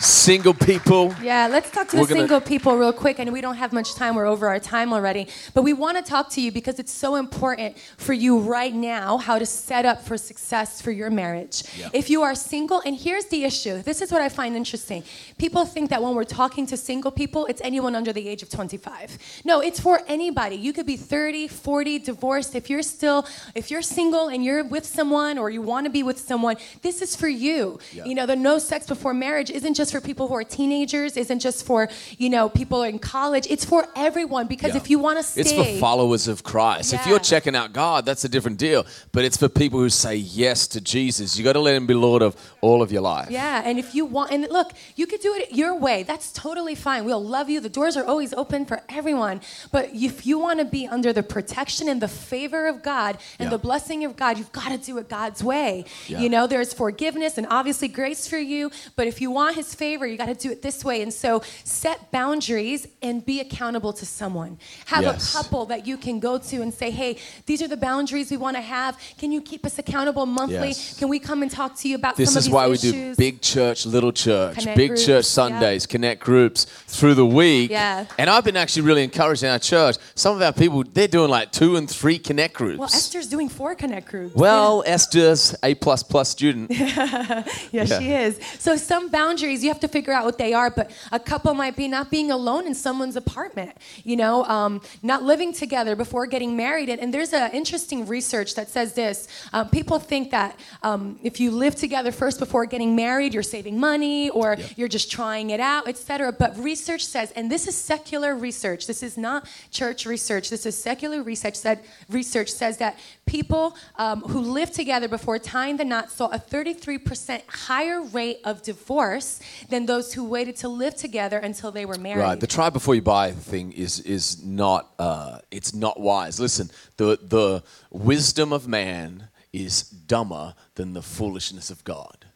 Single 0.01 0.55
people, 0.55 1.14
Yeah, 1.22 1.46
let's 1.46 1.70
talk 1.70 1.88
to 1.88 1.96
We're 1.98 2.05
the 2.07 2.14
gonna- 2.14 2.20
single 2.22 2.40
people 2.40 2.74
real 2.78 2.92
quick. 2.92 3.18
And 3.18 3.30
we 3.34 3.42
don't 3.42 3.57
have 3.57 3.70
much 3.70 3.94
time, 3.94 4.14
we're 4.14 4.24
over 4.26 4.48
our 4.48 4.59
time 4.59 4.94
already. 4.94 5.28
But 5.53 5.62
we 5.62 5.74
want 5.74 5.98
to 5.98 6.03
talk 6.03 6.30
to 6.30 6.40
you 6.40 6.51
because 6.51 6.78
it's 6.78 6.90
so 6.92 7.16
important 7.16 7.76
for 7.98 8.14
you 8.14 8.38
right 8.38 8.74
now 8.74 9.18
how 9.18 9.38
to 9.38 9.44
set 9.44 9.84
up 9.84 10.03
for 10.03 10.16
success 10.16 10.80
for 10.80 10.90
your 10.90 11.11
marriage. 11.11 11.64
If 11.92 12.09
you 12.09 12.22
are 12.22 12.34
single, 12.34 12.80
and 12.86 12.96
here's 12.96 13.26
the 13.26 13.44
issue 13.44 13.82
this 13.82 14.01
is 14.01 14.11
what 14.11 14.22
I 14.22 14.30
find 14.30 14.57
interesting. 14.57 15.03
People 15.36 15.66
think 15.66 15.90
that 15.90 16.03
when 16.03 16.14
we're 16.14 16.24
talking 16.24 16.64
to 16.68 16.78
single 16.78 17.11
people, 17.11 17.44
it's 17.46 17.61
anyone 17.62 17.94
under 17.94 18.12
the 18.12 18.26
age 18.26 18.42
of 18.42 18.48
25. 18.48 19.18
No, 19.44 19.61
it's 19.61 19.80
for 19.80 20.01
anybody. 20.09 20.57
You 20.57 20.72
could 20.72 20.86
be 20.86 20.96
30, 20.96 21.46
40, 21.46 21.98
divorced. 21.98 22.55
If 22.55 22.70
you're 22.70 22.82
still, 22.82 23.26
if 23.55 23.70
you're 23.70 23.82
single 23.82 24.28
and 24.28 24.42
you're 24.42 24.64
with 24.64 24.86
someone 24.86 25.36
or 25.36 25.51
you 25.51 25.61
want 25.61 25.84
to 25.84 25.90
be 25.90 26.03
with 26.03 26.18
someone, 26.18 26.57
this 26.80 27.03
is 27.03 27.14
for 27.14 27.28
you. 27.28 27.78
You 27.92 28.14
know, 28.14 28.24
the 28.24 28.36
no 28.36 28.59
sex 28.59 28.86
before 28.86 29.12
marriage 29.12 29.51
isn't 29.51 29.74
just 29.74 29.89
for 29.91 30.01
people 30.01 30.28
who 30.28 30.34
are 30.34 30.45
teenagers, 30.45 31.16
isn't 31.16 31.41
just 31.41 31.64
for, 31.66 31.88
you 32.18 32.28
know, 32.30 32.49
people 32.49 32.82
in 32.82 32.99
college. 32.99 33.47
It's 33.51 33.64
for 33.64 33.86
everyone 33.97 34.47
because 34.47 34.70
Yeah. 34.72 34.78
if 34.78 34.91
you 34.91 34.99
want 34.99 35.18
to 35.18 35.22
stay. 35.22 35.41
It's 35.41 35.53
for 35.53 35.64
followers 35.78 36.28
of 36.28 36.43
Christ. 36.43 36.93
If 36.93 37.07
you're 37.07 37.18
checking 37.18 37.55
out 37.57 37.72
God, 37.72 38.05
that's 38.07 38.24
a 38.24 38.28
different 38.28 38.59
deal. 38.59 38.84
But 39.12 39.24
it's 39.24 39.36
for 39.36 39.49
people 39.49 39.78
who 39.80 39.88
say 39.91 40.16
yes 40.16 40.66
to 40.68 40.80
Jesus. 40.80 41.36
You 41.36 41.45
got 41.45 41.55
to 41.55 41.61
let 41.61 41.74
Him 41.74 41.86
be 41.86 41.95
Lord 41.95 42.22
of 42.22 42.36
all 42.61 42.82
of 42.82 42.93
your 42.93 43.03
life. 43.03 43.30
Yeah, 43.30 43.62
and 43.64 43.78
if 43.78 43.95
you 43.95 44.05
want, 44.05 44.30
and 44.32 44.47
look, 44.51 44.72
you 44.97 45.07
could 45.07 45.20
do 45.20 45.34
it 45.34 45.53
your 45.53 45.74
way. 45.74 46.03
That's 46.03 46.32
totally 46.32 46.74
fine. 46.74 47.05
We'll 47.05 47.22
love 47.24 47.49
you. 47.51 47.61
The 47.61 47.68
doors 47.68 47.97
are 47.97 48.05
always 48.05 48.32
open 48.34 48.64
for 48.66 48.82
everyone. 48.88 49.41
But 49.72 49.91
if 49.95 50.26
you 50.26 50.38
want 50.38 50.59
to 50.61 50.64
be 50.64 50.86
under 50.86 51.12
the 51.12 51.22
protection 51.22 51.88
and 51.88 52.01
the 52.01 52.09
favor 52.09 52.66
of 52.66 52.82
God 52.82 53.18
and 53.38 53.47
Yeah. 53.47 53.51
the 53.51 53.59
blessing 53.59 54.05
of 54.05 54.16
God, 54.16 54.38
you've 54.38 54.53
got 54.53 54.68
to 54.70 54.78
do 54.78 54.99
it 54.99 55.09
God's 55.09 55.43
way. 55.43 55.84
Yeah. 56.09 56.20
You 56.20 56.28
know, 56.28 56.47
there's 56.47 56.72
forgiveness 56.72 57.38
and 57.38 57.47
obviously 57.51 57.88
grace 57.88 58.26
for 58.26 58.38
you. 58.38 58.70
But 58.97 59.07
if 59.07 59.20
you 59.20 59.30
want 59.30 59.57
His 59.57 59.74
favor, 59.80 60.06
you 60.06 60.18
got 60.24 60.26
to 60.26 60.34
do 60.46 60.50
it 60.54 60.60
this 60.68 60.84
way. 60.84 61.00
And 61.04 61.12
so 61.24 61.42
set 61.64 61.98
boundaries 62.12 62.80
and 63.06 63.24
be 63.24 63.36
accountable 63.46 63.92
to 64.00 64.04
someone. 64.18 64.52
Have 64.92 65.04
Yes. 65.04 65.34
a 65.34 65.36
couple 65.36 65.62
that 65.72 65.86
you 65.88 65.96
can 65.96 66.16
go 66.28 66.32
to 66.50 66.56
and 66.64 66.70
say, 66.80 66.88
hey, 67.00 67.16
these 67.46 67.60
are 67.64 67.70
the 67.76 67.82
boundaries 67.88 68.30
we 68.30 68.36
want 68.46 68.56
to 68.56 68.66
have. 68.78 68.92
Can 69.20 69.32
you 69.32 69.40
keep 69.50 69.62
us 69.64 69.78
accountable 69.78 70.26
monthly? 70.26 70.72
Yes. 70.74 70.98
Can 70.98 71.08
we 71.08 71.18
come 71.18 71.40
and 71.44 71.50
talk 71.50 71.70
to 71.80 71.88
you 71.88 71.96
about 72.02 72.16
This 72.16 72.30
some 72.34 72.40
of 72.40 72.44
is 72.44 72.50
why 72.50 72.68
we 72.68 72.76
do 72.76 73.14
big 73.16 73.40
church, 73.40 73.86
little 73.86 74.12
church, 74.12 74.56
Connect 74.58 74.76
big 74.76 74.88
groups, 74.90 75.06
church 75.06 75.24
yeah. 75.24 75.40
Sundays, 75.40 75.86
connect 75.86 76.20
groups 76.30 76.66
through 76.96 77.14
the 77.14 77.26
week. 77.42 77.70
Yeah. 77.70 78.04
And 78.18 78.28
I've 78.28 78.44
been 78.44 78.56
actually 78.64 78.82
really 78.82 79.04
encouraged 79.04 79.42
in 79.42 79.48
our 79.48 79.58
church. 79.58 79.96
Some 80.14 80.36
of 80.36 80.42
our 80.42 80.52
people, 80.52 80.84
they're 80.96 81.08
doing 81.18 81.30
like 81.30 81.52
two 81.52 81.76
and 81.76 81.88
three 81.90 82.18
connect 82.18 82.52
groups. 82.54 82.78
Well, 82.78 82.94
Esther's 83.00 83.28
doing 83.28 83.48
four 83.48 83.74
connect 83.74 84.06
groups. 84.12 84.34
Well, 84.34 84.82
Esther's 84.86 85.54
A 85.62 85.74
plus 85.74 86.02
plus 86.02 86.28
student. 86.28 86.70
yeah, 86.74 87.44
yeah. 87.72 87.84
she 87.98 88.12
is. 88.12 88.38
So 88.58 88.76
some 88.76 89.08
boundaries 89.08 89.59
you 89.62 89.70
have 89.70 89.80
to 89.80 89.88
figure 89.88 90.12
out 90.12 90.24
what 90.24 90.38
they 90.38 90.52
are. 90.54 90.70
But 90.70 90.90
a 91.12 91.20
couple 91.20 91.52
might 91.54 91.76
be 91.76 91.88
not 91.88 92.11
being 92.11 92.30
alone 92.30 92.66
in 92.66 92.74
someone's 92.74 93.16
apartment. 93.16 93.76
You 94.04 94.16
know, 94.16 94.44
um, 94.44 94.80
not 95.02 95.22
living 95.22 95.52
together 95.52 95.96
before 95.96 96.26
getting 96.26 96.56
married. 96.56 96.88
And, 96.88 97.00
and 97.00 97.14
there's 97.14 97.32
an 97.32 97.50
interesting 97.52 98.06
research 98.06 98.54
that 98.54 98.68
says 98.68 98.94
this: 98.94 99.28
um, 99.52 99.68
people 99.68 99.98
think 99.98 100.30
that 100.30 100.58
um, 100.82 101.18
if 101.22 101.40
you 101.40 101.50
live 101.50 101.74
together 101.74 102.12
first 102.12 102.38
before 102.38 102.66
getting 102.66 102.96
married, 102.96 103.34
you're 103.34 103.42
saving 103.42 103.78
money 103.78 104.30
or 104.30 104.56
you're 104.76 104.88
just 104.88 105.11
trying 105.11 105.50
it 105.50 105.61
out, 105.61 105.88
etc. 105.88 106.32
But 106.32 106.56
research 106.58 107.04
says, 107.04 107.32
and 107.32 107.50
this 107.50 107.66
is 107.66 107.74
secular 107.74 108.34
research. 108.34 108.86
This 108.86 109.02
is 109.02 109.16
not 109.16 109.48
church 109.70 110.06
research. 110.06 110.50
This 110.50 110.66
is 110.66 110.76
secular 110.76 111.22
research. 111.22 111.62
That 111.62 111.84
research 112.08 112.50
says 112.50 112.78
that 112.78 112.98
people 113.26 113.76
um, 113.96 114.22
who 114.22 114.40
live 114.40 114.70
together 114.70 115.08
before 115.08 115.38
tying 115.38 115.76
the 115.76 115.84
knot 115.84 116.11
saw 116.11 116.26
a 116.28 116.38
33% 116.38 117.42
higher 117.46 118.02
rate 118.02 118.40
of 118.44 118.62
divorce 118.62 119.40
than 119.68 119.86
those 119.86 120.14
who 120.14 120.24
waited 120.24 120.57
to 120.57 120.68
live 120.68 120.94
together 120.96 121.38
until 121.38 121.70
they 121.70 121.84
were 121.84 121.98
married. 121.98 122.22
Right. 122.22 122.40
The 122.40 122.46
try 122.46 122.70
before 122.70 122.94
you 122.94 123.03
buy 123.03 123.32
thing 123.32 123.72
is 123.72 124.01
is 124.01 124.44
not 124.44 124.92
uh, 124.98 125.38
it's 125.51 125.74
not 125.74 126.01
wise. 126.01 126.40
Listen, 126.40 126.70
the 126.96 127.18
the 127.22 127.62
wisdom 127.90 128.53
of 128.53 128.66
man 128.68 129.28
is 129.53 129.82
dumber 129.82 130.55
than 130.74 130.92
the 130.92 131.03
foolishness 131.03 131.70
of 131.70 131.82
God. 131.84 132.26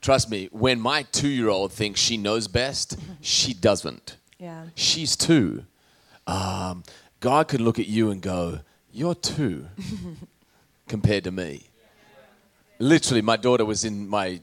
Trust 0.00 0.30
me, 0.30 0.48
when 0.52 0.80
my 0.80 1.02
two 1.02 1.28
year 1.28 1.48
old 1.48 1.72
thinks 1.72 1.98
she 1.98 2.16
knows 2.16 2.46
best, 2.46 2.98
she 3.20 3.54
doesn't. 3.54 4.16
Yeah. 4.38 4.64
She's 4.74 5.16
two. 5.16 5.64
Um, 6.26 6.82
God 7.20 7.48
could 7.48 7.62
look 7.62 7.78
at 7.78 7.86
you 7.86 8.10
and 8.10 8.20
go, 8.20 8.60
You're 8.92 9.14
two 9.14 9.66
compared 10.88 11.24
to 11.24 11.30
me. 11.30 11.70
Literally, 12.78 13.22
my 13.22 13.36
daughter 13.36 13.64
was 13.64 13.84
in 13.84 14.06
my 14.06 14.40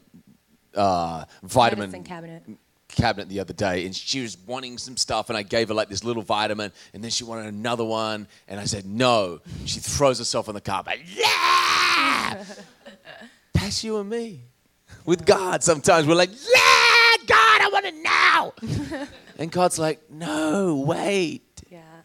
uh, 0.75 1.25
vitamin 1.43 1.91
Medicine 1.91 2.03
cabinet. 2.03 2.43
cabinet 2.87 3.29
the 3.29 3.39
other 3.39 3.53
day 3.53 3.85
and 3.85 3.95
she 3.95 4.21
was 4.21 4.37
wanting 4.45 4.77
some 4.77 4.97
stuff 4.97 5.29
and 5.29 5.37
I 5.37 5.43
gave 5.43 5.69
her 5.69 5.73
like 5.73 5.89
this 5.89 6.03
little 6.03 6.23
vitamin 6.23 6.71
and 6.93 7.03
then 7.03 7.11
she 7.11 7.23
wanted 7.23 7.47
another 7.47 7.83
one 7.83 8.27
and 8.47 8.59
I 8.59 8.65
said 8.65 8.85
no. 8.85 9.39
She 9.65 9.79
throws 9.79 10.19
herself 10.19 10.47
on 10.49 10.55
the 10.55 10.61
carpet. 10.61 10.99
Yeah! 11.05 12.43
That's 13.53 13.83
you 13.83 13.99
and 13.99 14.09
me. 14.09 14.41
With 15.05 15.25
God 15.25 15.63
sometimes 15.63 16.07
we're 16.07 16.15
like, 16.15 16.31
yeah, 16.31 17.25
God, 17.25 17.61
I 17.61 17.69
want 17.71 17.85
it 17.85 17.95
now. 17.95 19.07
and 19.37 19.51
God's 19.51 19.79
like, 19.79 20.09
no, 20.09 20.83
wait. 20.85 21.43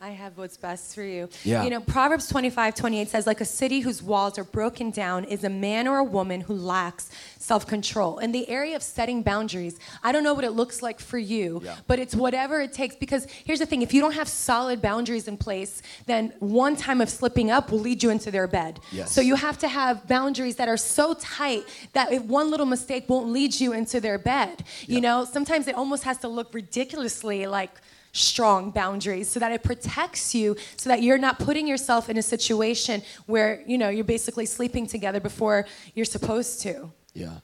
Yeah, 0.07 0.13
I 0.13 0.15
have 0.15 0.39
what's 0.39 0.57
best 0.57 0.95
for 0.95 1.03
you. 1.03 1.29
Yeah. 1.45 1.65
You 1.65 1.71
know, 1.71 1.81
Proverbs 1.81 2.29
25, 2.29 2.75
28 2.75 3.09
says, 3.09 3.27
like 3.27 3.41
a 3.41 3.45
city 3.45 3.81
whose 3.81 4.03
walls 4.03 4.39
are 4.39 4.45
broken 4.45 4.91
down 4.91 5.25
is 5.25 5.45
a 5.45 5.49
man 5.51 5.89
or 5.89 5.99
a 5.99 6.05
woman 6.05 6.41
who 6.43 6.55
lacks 6.55 7.11
self 7.39 7.67
control. 7.67 8.19
In 8.19 8.33
the 8.33 8.49
area 8.49 8.77
of 8.77 8.83
setting 8.83 9.23
boundaries, 9.23 9.79
I 10.03 10.13
don't 10.13 10.23
know 10.25 10.35
what 10.35 10.45
it 10.45 10.53
looks 10.53 10.83
like 10.83 11.01
for 11.01 11.19
you, 11.19 11.61
Yeah. 11.65 11.77
but 11.87 11.99
it's 11.99 12.15
whatever 12.15 12.61
it 12.61 12.73
takes. 12.73 12.97
Because 12.97 13.27
here's 13.45 13.59
the 13.59 13.67
thing 13.67 13.83
if 13.83 13.93
you 13.93 14.01
don't 14.01 14.15
have 14.15 14.29
solid 14.29 14.81
boundaries 14.81 15.29
in 15.29 15.37
place, 15.37 15.83
then 16.07 16.33
one 16.41 16.77
time 16.77 17.01
of 17.01 17.09
slipping 17.09 17.51
up 17.51 17.71
will 17.71 17.81
lead 17.81 18.03
you 18.03 18.11
into 18.11 18.31
their 18.31 18.47
bed. 18.47 18.81
Yes. 18.93 19.13
So 19.13 19.21
you 19.21 19.37
have 19.37 19.59
to 19.59 19.69
have 19.69 20.07
boundaries 20.09 20.57
that 20.57 20.69
are 20.69 20.77
so 20.77 21.15
tight 21.15 21.65
that 21.93 22.13
if 22.13 22.23
one 22.23 22.51
little 22.51 22.67
mistake 22.67 23.05
won't 23.09 23.29
lead 23.29 23.59
you 23.61 23.73
into 23.73 24.01
their 24.01 24.19
bed. 24.19 24.65
You 24.87 25.01
know, 25.01 25.25
sometimes 25.25 25.67
it 25.69 25.75
almost 25.75 26.05
has 26.05 26.19
to 26.19 26.29
look 26.29 26.53
ridiculously 26.55 27.47
like 27.47 27.71
strong 28.17 28.71
boundaries 28.71 29.29
so 29.29 29.39
that 29.41 29.53
it 29.53 29.63
protects 29.63 30.35
you 30.35 30.57
so 30.77 30.89
that 30.89 31.03
you're 31.03 31.19
not 31.19 31.39
putting 31.39 31.67
yourself 31.67 32.09
in 32.09 32.17
a 32.17 32.23
situation 32.23 33.03
where 33.27 33.63
you 33.67 33.79
know 33.79 33.89
you're 33.89 34.05
basically 34.05 34.47
sleeping 34.47 34.87
together 34.87 35.21
before 35.21 35.67
you're 35.95 36.05
supposed 36.05 36.61
to 36.63 36.91
Yeah. 37.15 37.39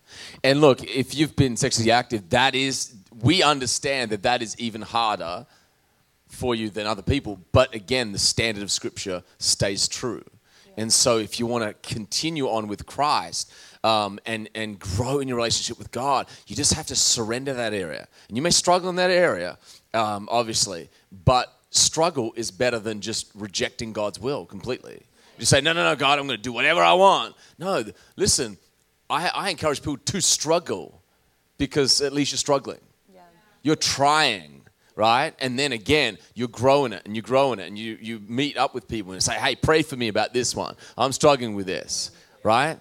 And 0.44 0.60
look, 0.60 0.84
if 0.84 1.14
you've 1.14 1.34
been 1.34 1.56
sexually 1.56 1.90
active, 1.90 2.28
that 2.28 2.54
is, 2.54 2.94
we 3.22 3.42
understand 3.42 4.10
that 4.10 4.22
that 4.22 4.42
is 4.42 4.54
even 4.58 4.82
harder 4.82 5.46
for 6.28 6.54
you 6.54 6.68
than 6.68 6.86
other 6.86 7.00
people. 7.00 7.40
But 7.52 7.74
again, 7.74 8.12
the 8.12 8.18
standard 8.18 8.62
of 8.62 8.70
Scripture 8.70 9.22
stays 9.38 9.88
true. 9.88 10.24
And 10.76 10.92
so, 10.92 11.18
if 11.18 11.38
you 11.38 11.46
want 11.46 11.64
to 11.64 11.94
continue 11.94 12.48
on 12.48 12.66
with 12.66 12.86
Christ 12.86 13.52
um, 13.84 14.18
and, 14.24 14.48
and 14.54 14.78
grow 14.78 15.20
in 15.20 15.28
your 15.28 15.36
relationship 15.36 15.78
with 15.78 15.90
God, 15.90 16.26
you 16.46 16.56
just 16.56 16.74
have 16.74 16.86
to 16.86 16.96
surrender 16.96 17.52
that 17.54 17.74
area. 17.74 18.08
And 18.28 18.36
you 18.36 18.42
may 18.42 18.50
struggle 18.50 18.88
in 18.88 18.96
that 18.96 19.10
area, 19.10 19.58
um, 19.94 20.28
obviously, 20.30 20.90
but 21.24 21.52
struggle 21.70 22.32
is 22.36 22.50
better 22.50 22.78
than 22.78 23.00
just 23.00 23.30
rejecting 23.34 23.92
God's 23.92 24.18
will 24.20 24.44
completely. 24.44 25.02
You 25.38 25.46
say, 25.46 25.60
no, 25.60 25.72
no, 25.72 25.82
no, 25.82 25.96
God, 25.96 26.18
I'm 26.18 26.26
going 26.26 26.38
to 26.38 26.42
do 26.42 26.52
whatever 26.52 26.82
I 26.82 26.92
want. 26.92 27.34
No, 27.58 27.84
listen, 28.16 28.58
I, 29.08 29.28
I 29.34 29.50
encourage 29.50 29.80
people 29.80 29.98
to 29.98 30.20
struggle 30.20 31.02
because 31.58 32.00
at 32.00 32.12
least 32.12 32.32
you're 32.32 32.38
struggling. 32.38 32.80
Yeah. 33.12 33.20
You're 33.62 33.76
trying, 33.76 34.62
right? 34.94 35.34
And 35.40 35.58
then 35.58 35.72
again, 35.72 36.18
you're 36.34 36.48
growing 36.48 36.92
it 36.92 37.02
and 37.04 37.16
you're 37.16 37.22
growing 37.22 37.58
it 37.58 37.68
and 37.68 37.78
you, 37.78 37.98
you 38.00 38.20
meet 38.28 38.56
up 38.56 38.74
with 38.74 38.86
people 38.88 39.12
and 39.12 39.22
say, 39.22 39.34
hey, 39.34 39.56
pray 39.56 39.82
for 39.82 39.96
me 39.96 40.08
about 40.08 40.32
this 40.32 40.54
one. 40.54 40.76
I'm 40.96 41.12
struggling 41.12 41.54
with 41.54 41.66
this, 41.66 42.10
right? 42.42 42.78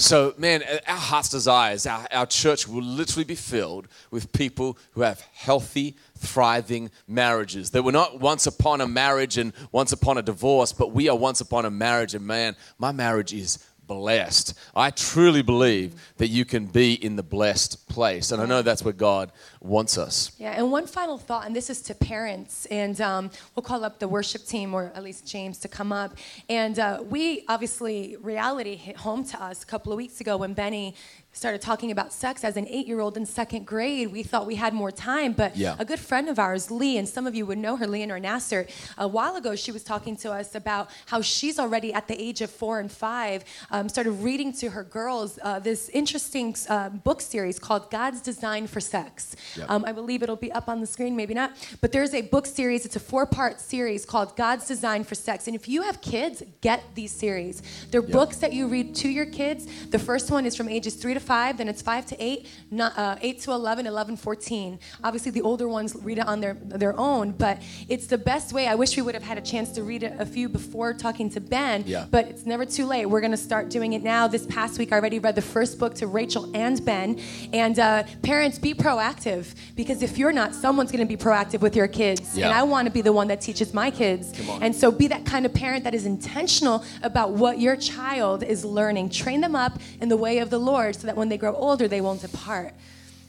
So, 0.00 0.32
man, 0.38 0.62
our 0.86 0.96
heart's 0.96 1.28
desires, 1.28 1.84
our, 1.84 2.06
our 2.10 2.24
church 2.24 2.66
will 2.66 2.82
literally 2.82 3.24
be 3.24 3.34
filled 3.34 3.86
with 4.10 4.32
people 4.32 4.78
who 4.92 5.02
have 5.02 5.20
healthy, 5.34 5.94
thriving 6.16 6.90
marriages. 7.06 7.70
That 7.70 7.82
we're 7.82 7.90
not 7.90 8.18
once 8.18 8.46
upon 8.46 8.80
a 8.80 8.88
marriage 8.88 9.36
and 9.36 9.52
once 9.72 9.92
upon 9.92 10.16
a 10.16 10.22
divorce, 10.22 10.72
but 10.72 10.92
we 10.92 11.10
are 11.10 11.16
once 11.16 11.42
upon 11.42 11.66
a 11.66 11.70
marriage. 11.70 12.14
And 12.14 12.26
man, 12.26 12.56
my 12.78 12.92
marriage 12.92 13.34
is 13.34 13.58
blessed. 13.90 14.54
I 14.72 14.90
truly 14.90 15.42
believe 15.42 15.96
that 16.18 16.28
you 16.28 16.44
can 16.44 16.66
be 16.66 16.94
in 16.94 17.16
the 17.16 17.24
blessed 17.24 17.88
place. 17.88 18.30
And 18.30 18.40
I 18.40 18.46
know 18.46 18.62
that's 18.62 18.84
where 18.84 18.94
God 18.94 19.32
wants 19.60 19.98
us. 19.98 20.30
Yeah, 20.38 20.52
and 20.56 20.70
one 20.70 20.86
final 20.86 21.18
thought, 21.18 21.44
and 21.44 21.56
this 21.56 21.68
is 21.68 21.82
to 21.82 21.94
parents, 21.96 22.66
and 22.66 23.00
um, 23.00 23.30
we'll 23.56 23.64
call 23.64 23.84
up 23.84 23.98
the 23.98 24.06
worship 24.06 24.46
team, 24.46 24.74
or 24.74 24.92
at 24.94 25.02
least 25.02 25.26
James, 25.26 25.58
to 25.58 25.68
come 25.68 25.90
up. 25.92 26.16
And 26.48 26.78
uh, 26.78 27.02
we 27.04 27.44
obviously, 27.48 28.16
reality 28.20 28.76
hit 28.76 28.96
home 28.96 29.24
to 29.24 29.42
us 29.42 29.64
a 29.64 29.66
couple 29.66 29.92
of 29.92 29.96
weeks 29.96 30.20
ago 30.20 30.36
when 30.36 30.54
Benny 30.54 30.94
started 31.32 31.60
talking 31.60 31.90
about 31.90 32.12
sex 32.12 32.42
as 32.42 32.56
an 32.56 32.66
eight 32.68 32.86
year 32.86 33.00
old 33.00 33.16
in 33.16 33.24
second 33.24 33.64
grade. 33.64 34.10
We 34.10 34.22
thought 34.22 34.46
we 34.46 34.56
had 34.56 34.74
more 34.74 34.90
time, 34.90 35.32
but 35.32 35.56
yeah. 35.56 35.76
a 35.78 35.84
good 35.84 36.00
friend 36.00 36.28
of 36.28 36.38
ours, 36.38 36.70
Lee, 36.70 36.98
and 36.98 37.08
some 37.08 37.26
of 37.26 37.34
you 37.34 37.46
would 37.46 37.58
know 37.58 37.76
her, 37.76 37.86
Leonor 37.86 38.18
Nasser, 38.18 38.66
a 38.98 39.06
while 39.06 39.36
ago 39.36 39.54
she 39.54 39.70
was 39.70 39.84
talking 39.84 40.16
to 40.16 40.32
us 40.32 40.54
about 40.54 40.90
how 41.06 41.20
she's 41.20 41.58
already 41.58 41.92
at 41.92 42.08
the 42.08 42.20
age 42.20 42.40
of 42.40 42.50
four 42.50 42.80
and 42.80 42.90
five, 42.90 43.44
um, 43.70 43.88
started 43.88 44.10
reading 44.12 44.52
to 44.54 44.70
her 44.70 44.82
girls 44.82 45.38
uh, 45.42 45.58
this 45.60 45.88
interesting 45.90 46.54
uh, 46.68 46.88
book 46.88 47.20
series 47.20 47.58
called 47.58 47.90
God's 47.90 48.20
Design 48.20 48.66
for 48.66 48.80
Sex. 48.80 49.36
Yep. 49.56 49.70
Um, 49.70 49.84
I 49.86 49.92
believe 49.92 50.22
it'll 50.22 50.36
be 50.36 50.50
up 50.52 50.68
on 50.68 50.80
the 50.80 50.86
screen, 50.86 51.14
maybe 51.14 51.34
not, 51.34 51.52
but 51.80 51.92
there's 51.92 52.12
a 52.12 52.22
book 52.22 52.46
series, 52.46 52.84
it's 52.84 52.96
a 52.96 53.00
four 53.00 53.24
part 53.24 53.60
series 53.60 54.04
called 54.04 54.36
God's 54.36 54.66
Design 54.66 55.04
for 55.04 55.14
Sex. 55.14 55.46
And 55.46 55.54
if 55.54 55.68
you 55.68 55.82
have 55.82 56.00
kids, 56.00 56.42
get 56.60 56.82
these 56.94 57.12
series. 57.12 57.62
They're 57.90 58.02
yep. 58.02 58.10
books 58.10 58.38
that 58.38 58.52
you 58.52 58.66
read 58.66 58.96
to 58.96 59.08
your 59.08 59.26
kids. 59.26 59.68
The 59.90 59.98
first 59.98 60.30
one 60.30 60.44
is 60.44 60.56
from 60.56 60.68
ages 60.68 60.96
three 60.96 61.14
to 61.14 61.19
to 61.20 61.26
5, 61.26 61.58
then 61.58 61.68
it's 61.68 61.82
5 61.82 62.06
to 62.06 62.22
8, 62.22 62.46
not, 62.70 62.96
uh, 62.96 63.16
8 63.20 63.40
to 63.40 63.52
11, 63.52 63.86
11, 63.86 64.16
14. 64.16 64.78
Obviously, 65.04 65.30
the 65.30 65.42
older 65.42 65.68
ones 65.68 65.96
read 66.02 66.18
it 66.18 66.26
on 66.26 66.40
their, 66.40 66.54
their 66.54 66.98
own, 66.98 67.32
but 67.32 67.60
it's 67.88 68.06
the 68.06 68.18
best 68.18 68.52
way. 68.52 68.66
I 68.66 68.74
wish 68.74 68.96
we 68.96 69.02
would 69.02 69.14
have 69.14 69.22
had 69.22 69.38
a 69.38 69.40
chance 69.40 69.70
to 69.72 69.82
read 69.82 70.02
a 70.02 70.26
few 70.26 70.48
before 70.48 70.94
talking 70.94 71.30
to 71.30 71.40
Ben, 71.40 71.84
yeah. 71.86 72.06
but 72.10 72.26
it's 72.26 72.46
never 72.46 72.64
too 72.64 72.86
late. 72.86 73.06
We're 73.06 73.20
going 73.20 73.30
to 73.30 73.36
start 73.36 73.68
doing 73.70 73.92
it 73.92 74.02
now. 74.02 74.26
This 74.26 74.46
past 74.46 74.78
week, 74.78 74.92
I 74.92 74.96
already 74.96 75.18
read 75.18 75.34
the 75.34 75.42
first 75.42 75.78
book 75.78 75.94
to 75.96 76.06
Rachel 76.06 76.50
and 76.54 76.84
Ben. 76.84 77.20
And 77.52 77.78
uh, 77.78 78.04
parents, 78.22 78.58
be 78.58 78.74
proactive 78.74 79.54
because 79.76 80.02
if 80.02 80.18
you're 80.18 80.32
not, 80.32 80.54
someone's 80.54 80.90
going 80.90 81.06
to 81.06 81.16
be 81.16 81.22
proactive 81.22 81.60
with 81.60 81.76
your 81.76 81.88
kids. 81.88 82.36
Yeah. 82.36 82.46
And 82.46 82.54
I 82.54 82.62
want 82.62 82.86
to 82.86 82.92
be 82.92 83.02
the 83.02 83.12
one 83.12 83.28
that 83.28 83.40
teaches 83.40 83.72
my 83.74 83.90
kids. 83.90 84.32
And 84.60 84.74
so 84.74 84.90
be 84.90 85.06
that 85.08 85.24
kind 85.24 85.46
of 85.46 85.54
parent 85.54 85.84
that 85.84 85.94
is 85.94 86.06
intentional 86.06 86.84
about 87.02 87.32
what 87.32 87.58
your 87.58 87.76
child 87.76 88.42
is 88.42 88.64
learning. 88.64 89.10
Train 89.10 89.40
them 89.40 89.56
up 89.56 89.78
in 90.00 90.08
the 90.08 90.16
way 90.16 90.38
of 90.38 90.50
the 90.50 90.58
Lord 90.58 90.94
so 90.96 91.06
that 91.06 91.09
when 91.16 91.28
they 91.28 91.38
grow 91.38 91.54
older, 91.54 91.88
they 91.88 92.00
won't 92.00 92.20
depart. 92.20 92.74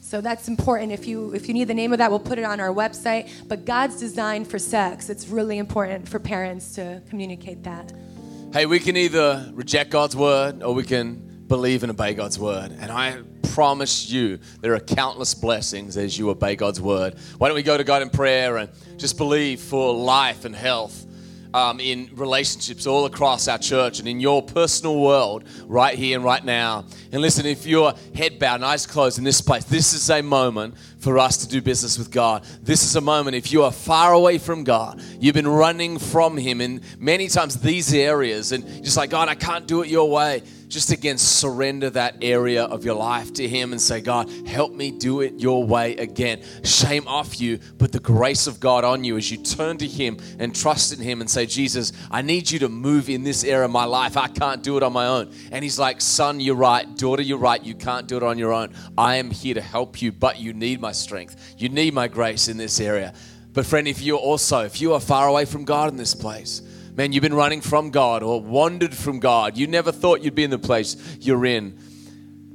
So 0.00 0.20
that's 0.20 0.46
important. 0.46 0.92
If 0.92 1.06
you 1.06 1.32
if 1.32 1.48
you 1.48 1.54
need 1.54 1.68
the 1.68 1.74
name 1.74 1.92
of 1.92 1.98
that, 1.98 2.10
we'll 2.10 2.20
put 2.20 2.38
it 2.38 2.44
on 2.44 2.60
our 2.60 2.68
website. 2.68 3.30
But 3.48 3.64
God's 3.64 3.98
design 3.98 4.44
for 4.44 4.58
sex, 4.58 5.08
it's 5.08 5.28
really 5.28 5.58
important 5.58 6.06
for 6.08 6.18
parents 6.18 6.74
to 6.74 7.00
communicate 7.08 7.62
that. 7.64 7.92
Hey, 8.52 8.66
we 8.66 8.78
can 8.78 8.96
either 8.98 9.50
reject 9.54 9.88
God's 9.90 10.14
word 10.14 10.62
or 10.62 10.74
we 10.74 10.84
can 10.84 11.44
believe 11.48 11.82
and 11.82 11.90
obey 11.90 12.12
God's 12.12 12.38
word. 12.38 12.72
And 12.78 12.90
I 12.92 13.22
promise 13.54 14.10
you 14.10 14.38
there 14.60 14.74
are 14.74 14.80
countless 14.80 15.34
blessings 15.34 15.96
as 15.96 16.18
you 16.18 16.28
obey 16.28 16.56
God's 16.56 16.80
word. 16.80 17.14
Why 17.38 17.48
don't 17.48 17.54
we 17.54 17.62
go 17.62 17.78
to 17.78 17.84
God 17.84 18.02
in 18.02 18.10
prayer 18.10 18.58
and 18.58 18.70
just 18.98 19.16
believe 19.16 19.60
for 19.60 19.94
life 19.94 20.44
and 20.44 20.54
health? 20.54 21.06
Um, 21.54 21.80
in 21.80 22.10
relationships 22.14 22.86
all 22.86 23.04
across 23.04 23.48
our 23.48 23.58
church 23.58 23.98
and 23.98 24.08
in 24.08 24.20
your 24.20 24.42
personal 24.42 25.00
world 25.00 25.44
right 25.66 25.96
here 25.98 26.16
and 26.16 26.24
right 26.24 26.44
now. 26.44 26.84
And 27.12 27.20
listen, 27.20 27.46
if 27.46 27.66
you're 27.66 27.94
head 28.14 28.38
bowed 28.38 28.56
and 28.56 28.64
eyes 28.64 28.86
closed 28.86 29.18
in 29.18 29.24
this 29.24 29.40
place, 29.40 29.64
this 29.64 29.92
is 29.92 30.08
a 30.10 30.22
moment 30.22 30.76
for 30.98 31.18
us 31.18 31.38
to 31.38 31.48
do 31.48 31.60
business 31.60 31.98
with 31.98 32.10
God. 32.10 32.44
This 32.62 32.84
is 32.84 32.96
a 32.96 33.00
moment 33.00 33.36
if 33.36 33.52
you 33.52 33.64
are 33.64 33.72
far 33.72 34.12
away 34.12 34.38
from 34.38 34.64
God, 34.64 35.02
you've 35.20 35.34
been 35.34 35.48
running 35.48 35.98
from 35.98 36.36
Him 36.36 36.60
in 36.60 36.80
many 36.98 37.28
times 37.28 37.60
these 37.60 37.92
areas, 37.92 38.52
and 38.52 38.66
just 38.84 38.96
like, 38.96 39.10
God, 39.10 39.28
I 39.28 39.34
can't 39.34 39.66
do 39.66 39.82
it 39.82 39.88
your 39.88 40.08
way 40.08 40.42
just 40.72 40.90
again 40.90 41.18
surrender 41.18 41.90
that 41.90 42.16
area 42.22 42.64
of 42.64 42.82
your 42.82 42.94
life 42.94 43.34
to 43.34 43.46
Him 43.46 43.72
and 43.72 43.80
say, 43.80 44.00
God, 44.00 44.30
help 44.46 44.72
me 44.72 44.90
do 44.90 45.20
it 45.20 45.38
your 45.38 45.62
way 45.64 45.94
again. 45.96 46.42
Shame 46.64 47.06
off 47.06 47.38
you, 47.38 47.58
put 47.76 47.92
the 47.92 48.00
grace 48.00 48.46
of 48.46 48.58
God 48.58 48.82
on 48.82 49.04
you 49.04 49.18
as 49.18 49.30
you 49.30 49.36
turn 49.36 49.76
to 49.78 49.86
Him 49.86 50.16
and 50.38 50.56
trust 50.56 50.94
in 50.94 50.98
Him 50.98 51.20
and 51.20 51.28
say, 51.28 51.44
Jesus, 51.44 51.92
I 52.10 52.22
need 52.22 52.50
you 52.50 52.58
to 52.60 52.70
move 52.70 53.10
in 53.10 53.22
this 53.22 53.44
area 53.44 53.66
of 53.66 53.70
my 53.70 53.84
life. 53.84 54.16
I 54.16 54.28
can't 54.28 54.62
do 54.62 54.78
it 54.78 54.82
on 54.82 54.94
my 54.94 55.06
own. 55.06 55.30
And 55.52 55.62
He's 55.62 55.78
like, 55.78 56.00
Son, 56.00 56.40
you're 56.40 56.54
right. 56.54 56.96
Daughter, 56.96 57.22
you're 57.22 57.36
right. 57.36 57.62
You 57.62 57.74
can't 57.74 58.08
do 58.08 58.16
it 58.16 58.22
on 58.22 58.38
your 58.38 58.52
own. 58.52 58.72
I 58.96 59.16
am 59.16 59.30
here 59.30 59.54
to 59.54 59.60
help 59.60 60.00
you, 60.00 60.10
but 60.10 60.40
you 60.40 60.54
need 60.54 60.80
my 60.80 60.92
strength. 60.92 61.54
You 61.58 61.68
need 61.68 61.92
my 61.92 62.08
grace 62.08 62.48
in 62.48 62.56
this 62.56 62.80
area. 62.80 63.12
But, 63.52 63.66
friend, 63.66 63.86
if 63.86 64.00
you're 64.00 64.18
also, 64.18 64.60
if 64.60 64.80
you 64.80 64.94
are 64.94 65.00
far 65.00 65.28
away 65.28 65.44
from 65.44 65.66
God 65.66 65.90
in 65.90 65.96
this 65.98 66.14
place, 66.14 66.62
man, 66.94 67.12
you've 67.12 67.22
been 67.22 67.34
running 67.34 67.60
from 67.60 67.90
God 67.90 68.22
or 68.22 68.40
wandered 68.40 68.94
from 68.94 69.18
God. 69.18 69.56
You 69.56 69.66
never 69.66 69.92
thought 69.92 70.22
you'd 70.22 70.34
be 70.34 70.44
in 70.44 70.50
the 70.50 70.58
place 70.58 70.96
you're 71.20 71.46
in. 71.46 71.78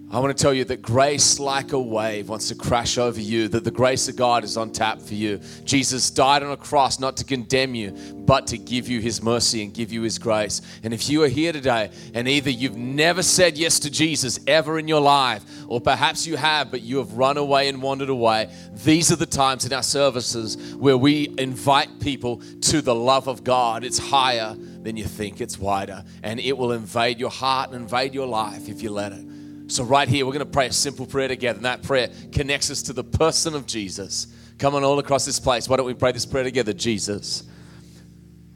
I 0.10 0.20
want 0.20 0.38
to 0.38 0.42
tell 0.42 0.54
you 0.54 0.64
that 0.66 0.82
grace, 0.82 1.38
like 1.38 1.74
a 1.74 1.80
wave, 1.80 2.30
wants 2.30 2.48
to 2.48 2.56
crash 2.56 2.98
over 2.98 3.20
you, 3.20 3.50
that 3.50 3.66
the 3.66 3.72
grace 3.72 4.08
of 4.08 4.16
God 4.16 4.46
is 4.46 4.56
on 4.56 4.72
tap 4.72 5.02
for 5.02 5.16
you. 5.16 5.42
Jesus 5.66 6.10
died 6.10 6.44
on 6.44 6.52
a 6.54 6.58
cross 6.58 6.98
not 6.98 7.18
to 7.18 7.26
condemn 7.26 7.76
you, 7.76 7.92
but 7.92 8.48
to 8.48 8.58
give 8.58 8.88
you 8.88 9.02
his 9.02 9.22
mercy 9.22 9.64
and 9.64 9.74
give 9.74 9.92
you 9.92 10.04
his 10.04 10.18
grace. 10.18 10.62
And 10.82 10.94
if 10.94 11.10
you 11.10 11.24
are 11.24 11.28
here 11.28 11.52
today 11.52 11.92
and 12.14 12.26
either 12.26 12.50
you've 12.50 12.78
never 12.78 13.22
said 13.22 13.58
yes 13.58 13.80
to 13.80 13.92
Jesus 13.92 14.40
ever 14.48 14.80
in 14.80 14.88
your 14.88 15.02
life, 15.02 15.44
or 15.68 15.82
perhaps 15.82 16.26
you 16.26 16.38
have, 16.38 16.72
but 16.72 16.84
you 16.84 17.00
have 17.00 17.12
run 17.12 17.36
away 17.36 17.68
and 17.68 17.82
wandered 17.82 18.08
away, 18.08 18.50
these 18.86 19.12
are 19.12 19.18
the 19.18 19.26
times 19.26 19.66
in 19.66 19.74
our 19.74 19.84
services 19.84 20.74
where 20.76 20.98
we 20.98 21.36
invite 21.38 22.00
people 22.00 22.42
to 22.62 22.82
the 22.82 22.96
love 22.96 23.28
of 23.28 23.44
God. 23.44 23.84
It's 23.84 23.98
higher 23.98 24.56
than 24.56 24.96
you 24.96 25.04
think, 25.04 25.42
it's 25.42 25.60
wider, 25.60 26.06
and 26.24 26.40
it 26.40 26.58
will 26.58 26.72
invade 26.72 27.20
your 27.20 27.30
heart 27.30 27.72
and 27.72 27.82
invade 27.82 28.14
your 28.14 28.28
life 28.28 28.70
if 28.70 28.82
you 28.82 28.90
let 28.90 29.12
it. 29.12 29.26
So, 29.68 29.84
right 29.84 30.08
here, 30.08 30.26
we're 30.26 30.32
going 30.32 30.46
to 30.46 30.52
pray 30.52 30.68
a 30.68 30.72
simple 30.72 31.06
prayer 31.06 31.28
together, 31.28 31.58
and 31.58 31.66
that 31.66 31.84
prayer 31.84 32.10
connects 32.32 32.72
us 32.72 32.82
to 32.84 32.94
the 32.94 33.04
person 33.04 33.54
of 33.54 33.66
Jesus. 33.66 34.28
Come 34.58 34.76
on, 34.76 34.84
all 34.84 34.98
across 34.98 35.26
this 35.26 35.40
place. 35.40 35.68
Why 35.68 35.76
don't 35.76 35.86
we 35.86 35.94
pray 35.94 36.14
this 36.14 36.26
prayer 36.26 36.46
together? 36.46 36.72
Jesus, 36.72 37.44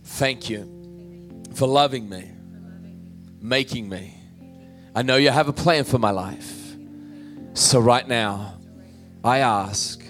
thank 0.03 0.49
you 0.49 1.43
for 1.53 1.67
loving 1.67 2.07
me, 2.07 2.31
making 3.41 3.89
me. 3.89 4.15
I 4.95 5.01
know 5.01 5.17
you 5.17 5.29
have 5.31 5.49
a 5.49 5.53
plan 5.53 5.83
for 5.83 5.99
my 5.99 6.11
life. 6.11 6.57
So, 7.53 7.79
right 7.79 8.07
now, 8.07 8.61
I 9.21 9.39
ask 9.39 10.01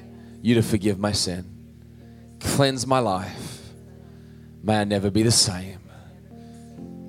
you 0.43 0.53
to 0.55 0.61
forgive 0.61 0.99
my 0.99 1.13
sin, 1.13 1.45
cleanse 2.39 2.85
my 2.85 2.99
life. 2.99 3.73
May 4.63 4.81
I 4.81 4.83
never 4.83 5.09
be 5.09 5.23
the 5.23 5.31
same. 5.31 5.79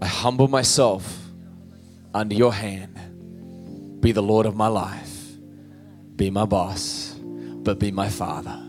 I 0.00 0.06
humble 0.06 0.48
myself 0.48 1.26
under 2.14 2.34
your 2.34 2.54
hand 2.54 2.98
be 4.02 4.12
the 4.12 4.22
Lord 4.22 4.46
of 4.46 4.56
my 4.56 4.66
life. 4.66 5.36
Be 6.16 6.28
my 6.28 6.44
boss, 6.44 7.14
but 7.18 7.78
be 7.78 7.90
my 7.90 8.08
father. 8.08 8.60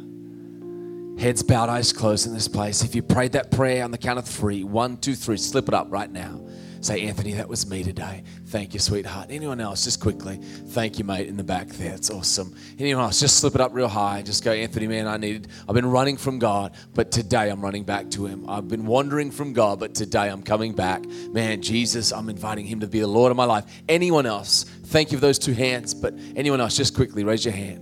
Heads 1.20 1.44
bowed, 1.44 1.70
eyes 1.70 1.92
closed 1.92 2.28
in 2.28 2.34
this 2.34 2.48
place. 2.48 2.84
If 2.84 2.96
you 2.96 3.02
prayed 3.02 3.34
that 3.34 3.52
prayer 3.52 3.84
on 3.84 3.92
the 3.92 3.98
count 3.98 4.20
of 4.20 4.26
three, 4.26 4.64
one, 4.64 4.98
two, 4.98 5.16
three, 5.16 5.38
slip 5.38 5.68
it 5.68 5.74
up 5.74 5.92
right 5.92 6.12
now. 6.12 6.40
Say, 6.84 7.04
Anthony, 7.04 7.32
that 7.36 7.48
was 7.48 7.66
me 7.66 7.82
today. 7.82 8.26
Thank 8.48 8.74
you, 8.74 8.80
sweetheart. 8.82 9.28
Anyone 9.30 9.62
else, 9.62 9.86
just 9.86 10.02
quickly. 10.02 10.36
Thank 10.36 11.00
you, 11.00 11.06
mate, 11.06 11.30
in 11.30 11.38
the 11.38 11.44
back 11.44 11.70
there. 11.70 11.94
It's 11.94 12.10
awesome. 12.10 12.54
Anyone 12.78 13.06
else, 13.06 13.22
just 13.22 13.38
slip 13.38 13.56
it 13.56 13.62
up 13.62 13.74
real 13.74 13.88
high. 13.88 14.22
Just 14.22 14.44
go, 14.44 14.52
Anthony, 14.52 14.88
man, 14.88 15.08
I 15.08 15.16
needed, 15.16 15.48
I've 15.66 15.76
been 15.76 15.90
running 15.90 16.18
from 16.18 16.40
God, 16.40 16.76
but 16.94 17.10
today 17.10 17.50
I'm 17.50 17.62
running 17.62 17.86
back 17.86 18.12
to 18.12 18.26
Him. 18.26 18.50
I've 18.50 18.68
been 18.68 18.86
wandering 18.86 19.32
from 19.32 19.54
God, 19.54 19.80
but 19.80 19.96
today 19.96 20.30
I'm 20.30 20.44
coming 20.44 20.74
back. 20.74 21.06
Man, 21.06 21.62
Jesus, 21.62 22.12
I'm 22.12 22.28
inviting 22.28 22.66
Him 22.66 22.82
to 22.82 22.88
be 22.88 23.00
the 23.00 23.08
Lord 23.08 23.32
of 23.32 23.38
my 23.38 23.46
life. 23.46 23.64
Anyone 23.88 24.26
else, 24.26 24.66
thank 24.88 25.14
you 25.14 25.18
for 25.18 25.22
those 25.22 25.40
two 25.40 25.54
hands, 25.54 25.94
but 25.94 26.14
anyone 26.36 26.60
else, 26.60 26.76
just 26.76 26.94
quickly 26.94 27.24
raise 27.24 27.46
your 27.46 27.54
hand. 27.54 27.80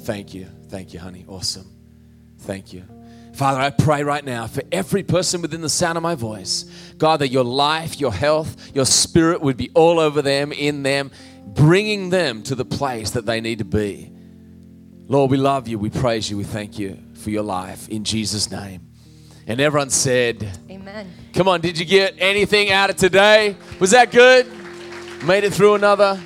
Thank 0.00 0.32
you. 0.32 0.46
Thank 0.70 0.94
you, 0.94 0.98
honey. 0.98 1.26
Awesome. 1.28 1.70
Thank 2.38 2.72
you. 2.72 2.93
Father, 3.34 3.58
I 3.58 3.70
pray 3.70 4.04
right 4.04 4.24
now 4.24 4.46
for 4.46 4.62
every 4.70 5.02
person 5.02 5.42
within 5.42 5.60
the 5.60 5.68
sound 5.68 5.98
of 5.98 6.02
my 6.02 6.14
voice, 6.14 6.64
God, 6.98 7.16
that 7.18 7.28
your 7.28 7.42
life, 7.42 7.98
your 7.98 8.12
health, 8.12 8.70
your 8.74 8.86
spirit 8.86 9.40
would 9.40 9.56
be 9.56 9.70
all 9.74 9.98
over 9.98 10.22
them, 10.22 10.52
in 10.52 10.84
them, 10.84 11.10
bringing 11.44 12.10
them 12.10 12.44
to 12.44 12.54
the 12.54 12.64
place 12.64 13.10
that 13.10 13.26
they 13.26 13.40
need 13.40 13.58
to 13.58 13.64
be. 13.64 14.12
Lord, 15.08 15.32
we 15.32 15.36
love 15.36 15.66
you, 15.66 15.80
we 15.80 15.90
praise 15.90 16.30
you, 16.30 16.36
we 16.36 16.44
thank 16.44 16.78
you 16.78 16.96
for 17.14 17.30
your 17.30 17.42
life 17.42 17.88
in 17.88 18.04
Jesus' 18.04 18.52
name. 18.52 18.82
And 19.48 19.60
everyone 19.60 19.90
said, 19.90 20.48
Amen. 20.70 21.12
Come 21.34 21.48
on, 21.48 21.60
did 21.60 21.76
you 21.76 21.84
get 21.84 22.14
anything 22.18 22.70
out 22.70 22.88
of 22.88 22.96
today? 22.96 23.56
Was 23.80 23.90
that 23.90 24.12
good? 24.12 24.46
Made 25.24 25.42
it 25.42 25.52
through 25.52 25.74
another 25.74 26.20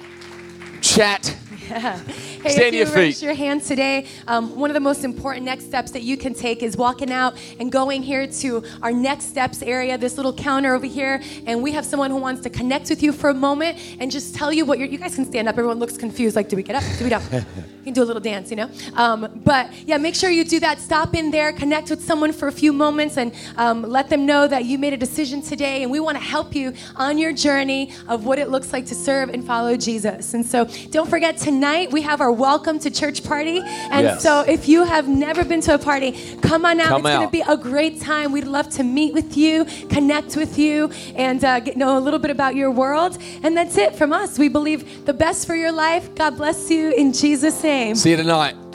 chat. 0.83 1.35
Yeah. 1.69 2.01
Hey, 2.43 2.51
Stand 2.51 2.77
if 2.77 2.89
you 2.89 2.95
raise 2.95 3.21
your 3.21 3.35
hand 3.35 3.65
today, 3.65 4.07
um, 4.29 4.55
one 4.55 4.71
of 4.71 4.75
the 4.75 4.81
most 4.81 5.03
important 5.03 5.45
next 5.45 5.65
steps 5.65 5.91
that 5.91 6.03
you 6.03 6.17
can 6.17 6.35
take 6.35 6.63
is 6.63 6.77
walking 6.77 7.11
out 7.11 7.37
and 7.59 7.73
going 7.73 8.01
here 8.01 8.29
to 8.29 8.63
our 8.81 8.93
next 8.93 9.25
steps 9.25 9.61
area, 9.61 9.99
this 9.99 10.17
little 10.17 10.33
counter 10.33 10.73
over 10.73 10.87
here, 10.87 11.21
and 11.47 11.61
we 11.61 11.73
have 11.73 11.85
someone 11.85 12.13
who 12.13 12.17
wants 12.17 12.41
to 12.43 12.51
connect 12.51 12.91
with 12.91 13.03
you 13.03 13.13
for 13.13 13.31
a 13.31 13.35
moment 13.35 13.77
and 13.99 14.09
just 14.09 14.37
tell 14.37 14.53
you 14.53 14.65
what 14.65 14.79
you're. 14.79 14.87
You 14.87 14.99
guys 14.99 15.17
can 15.17 15.25
stand 15.25 15.49
up. 15.49 15.55
Everyone 15.59 15.81
looks 15.81 15.97
confused. 15.97 16.37
Like, 16.37 16.49
do 16.49 16.55
we 16.55 16.63
get 16.63 16.77
up? 16.77 16.85
Do 16.99 17.05
we 17.05 17.11
don't? 17.11 17.25
you 17.33 17.45
can 17.83 17.93
do 17.93 18.05
a 18.05 18.05
little 18.05 18.23
dance, 18.23 18.51
you 18.51 18.57
know. 18.57 18.71
Um, 18.95 19.41
but 19.45 19.73
yeah, 19.85 19.97
make 19.97 20.15
sure 20.15 20.31
you 20.31 20.45
do 20.45 20.61
that. 20.61 20.79
Stop 20.79 21.17
in 21.17 21.33
there, 21.33 21.53
connect 21.53 21.91
with 21.91 22.05
someone 22.05 22.33
for 22.33 22.47
a 22.47 22.53
few 22.53 22.73
moments, 22.73 23.17
and 23.17 23.35
um, 23.57 23.83
let 23.83 24.11
them 24.11 24.27
know 24.27 24.47
that 24.47 24.65
you 24.65 24.79
made 24.79 24.93
a 24.93 24.97
decision 24.97 25.43
today, 25.43 25.83
and 25.83 25.91
we 25.91 25.99
want 25.99 26.17
to 26.17 26.23
help 26.23 26.55
you 26.55 26.73
on 26.95 27.19
your 27.19 27.33
journey 27.33 27.93
of 28.07 28.27
what 28.27 28.39
it 28.39 28.49
looks 28.49 28.73
like 28.73 28.87
to 28.87 28.95
serve 28.95 29.29
and 29.31 29.45
follow 29.45 29.77
Jesus. 29.77 30.35
And 30.35 30.47
so, 30.47 30.67
don't 30.91 31.11
forget 31.11 31.37
tonight 31.37 31.91
we 31.91 32.03
have 32.03 32.21
our 32.21 32.28
welcome 32.33 32.79
to 32.81 32.91
church 32.91 33.25
party. 33.25 33.59
And 33.91 34.05
Yes. 34.07 34.23
so, 34.23 34.41
if 34.41 34.69
you 34.69 34.85
have 34.85 35.09
never 35.09 35.45
been 35.45 35.61
to 35.63 35.75
a 35.75 35.79
party, 35.79 36.13
come 36.43 36.65
on 36.65 36.81
out. 36.81 36.89
Come 36.89 37.07
it's 37.07 37.15
going 37.17 37.27
to 37.27 37.33
be 37.33 37.45
a 37.47 37.57
great 37.57 38.01
time. 38.01 38.33
We'd 38.33 38.45
love 38.47 38.69
to 38.71 38.83
meet 38.83 39.13
with 39.15 39.37
you, 39.37 39.65
connect 39.89 40.37
with 40.37 40.59
you, 40.59 40.91
and 41.17 41.45
uh, 41.45 41.61
get 41.61 41.77
know 41.77 41.99
a 41.99 42.01
little 42.01 42.19
bit 42.21 42.31
about 42.31 42.55
your 42.55 42.71
world. 42.71 43.19
And 43.43 43.57
that's 43.57 43.77
it 43.77 43.95
from 43.97 44.13
us. 44.13 44.39
We 44.39 44.49
believe 44.49 45.07
the 45.07 45.15
best 45.15 45.47
for 45.47 45.55
your 45.55 45.73
life. 45.73 46.15
God 46.15 46.37
bless 46.37 46.71
you 46.71 46.93
in 46.93 47.13
Jesus' 47.13 47.63
name. 47.63 47.95
See 47.95 48.11
you 48.11 48.17
tonight. 48.17 48.68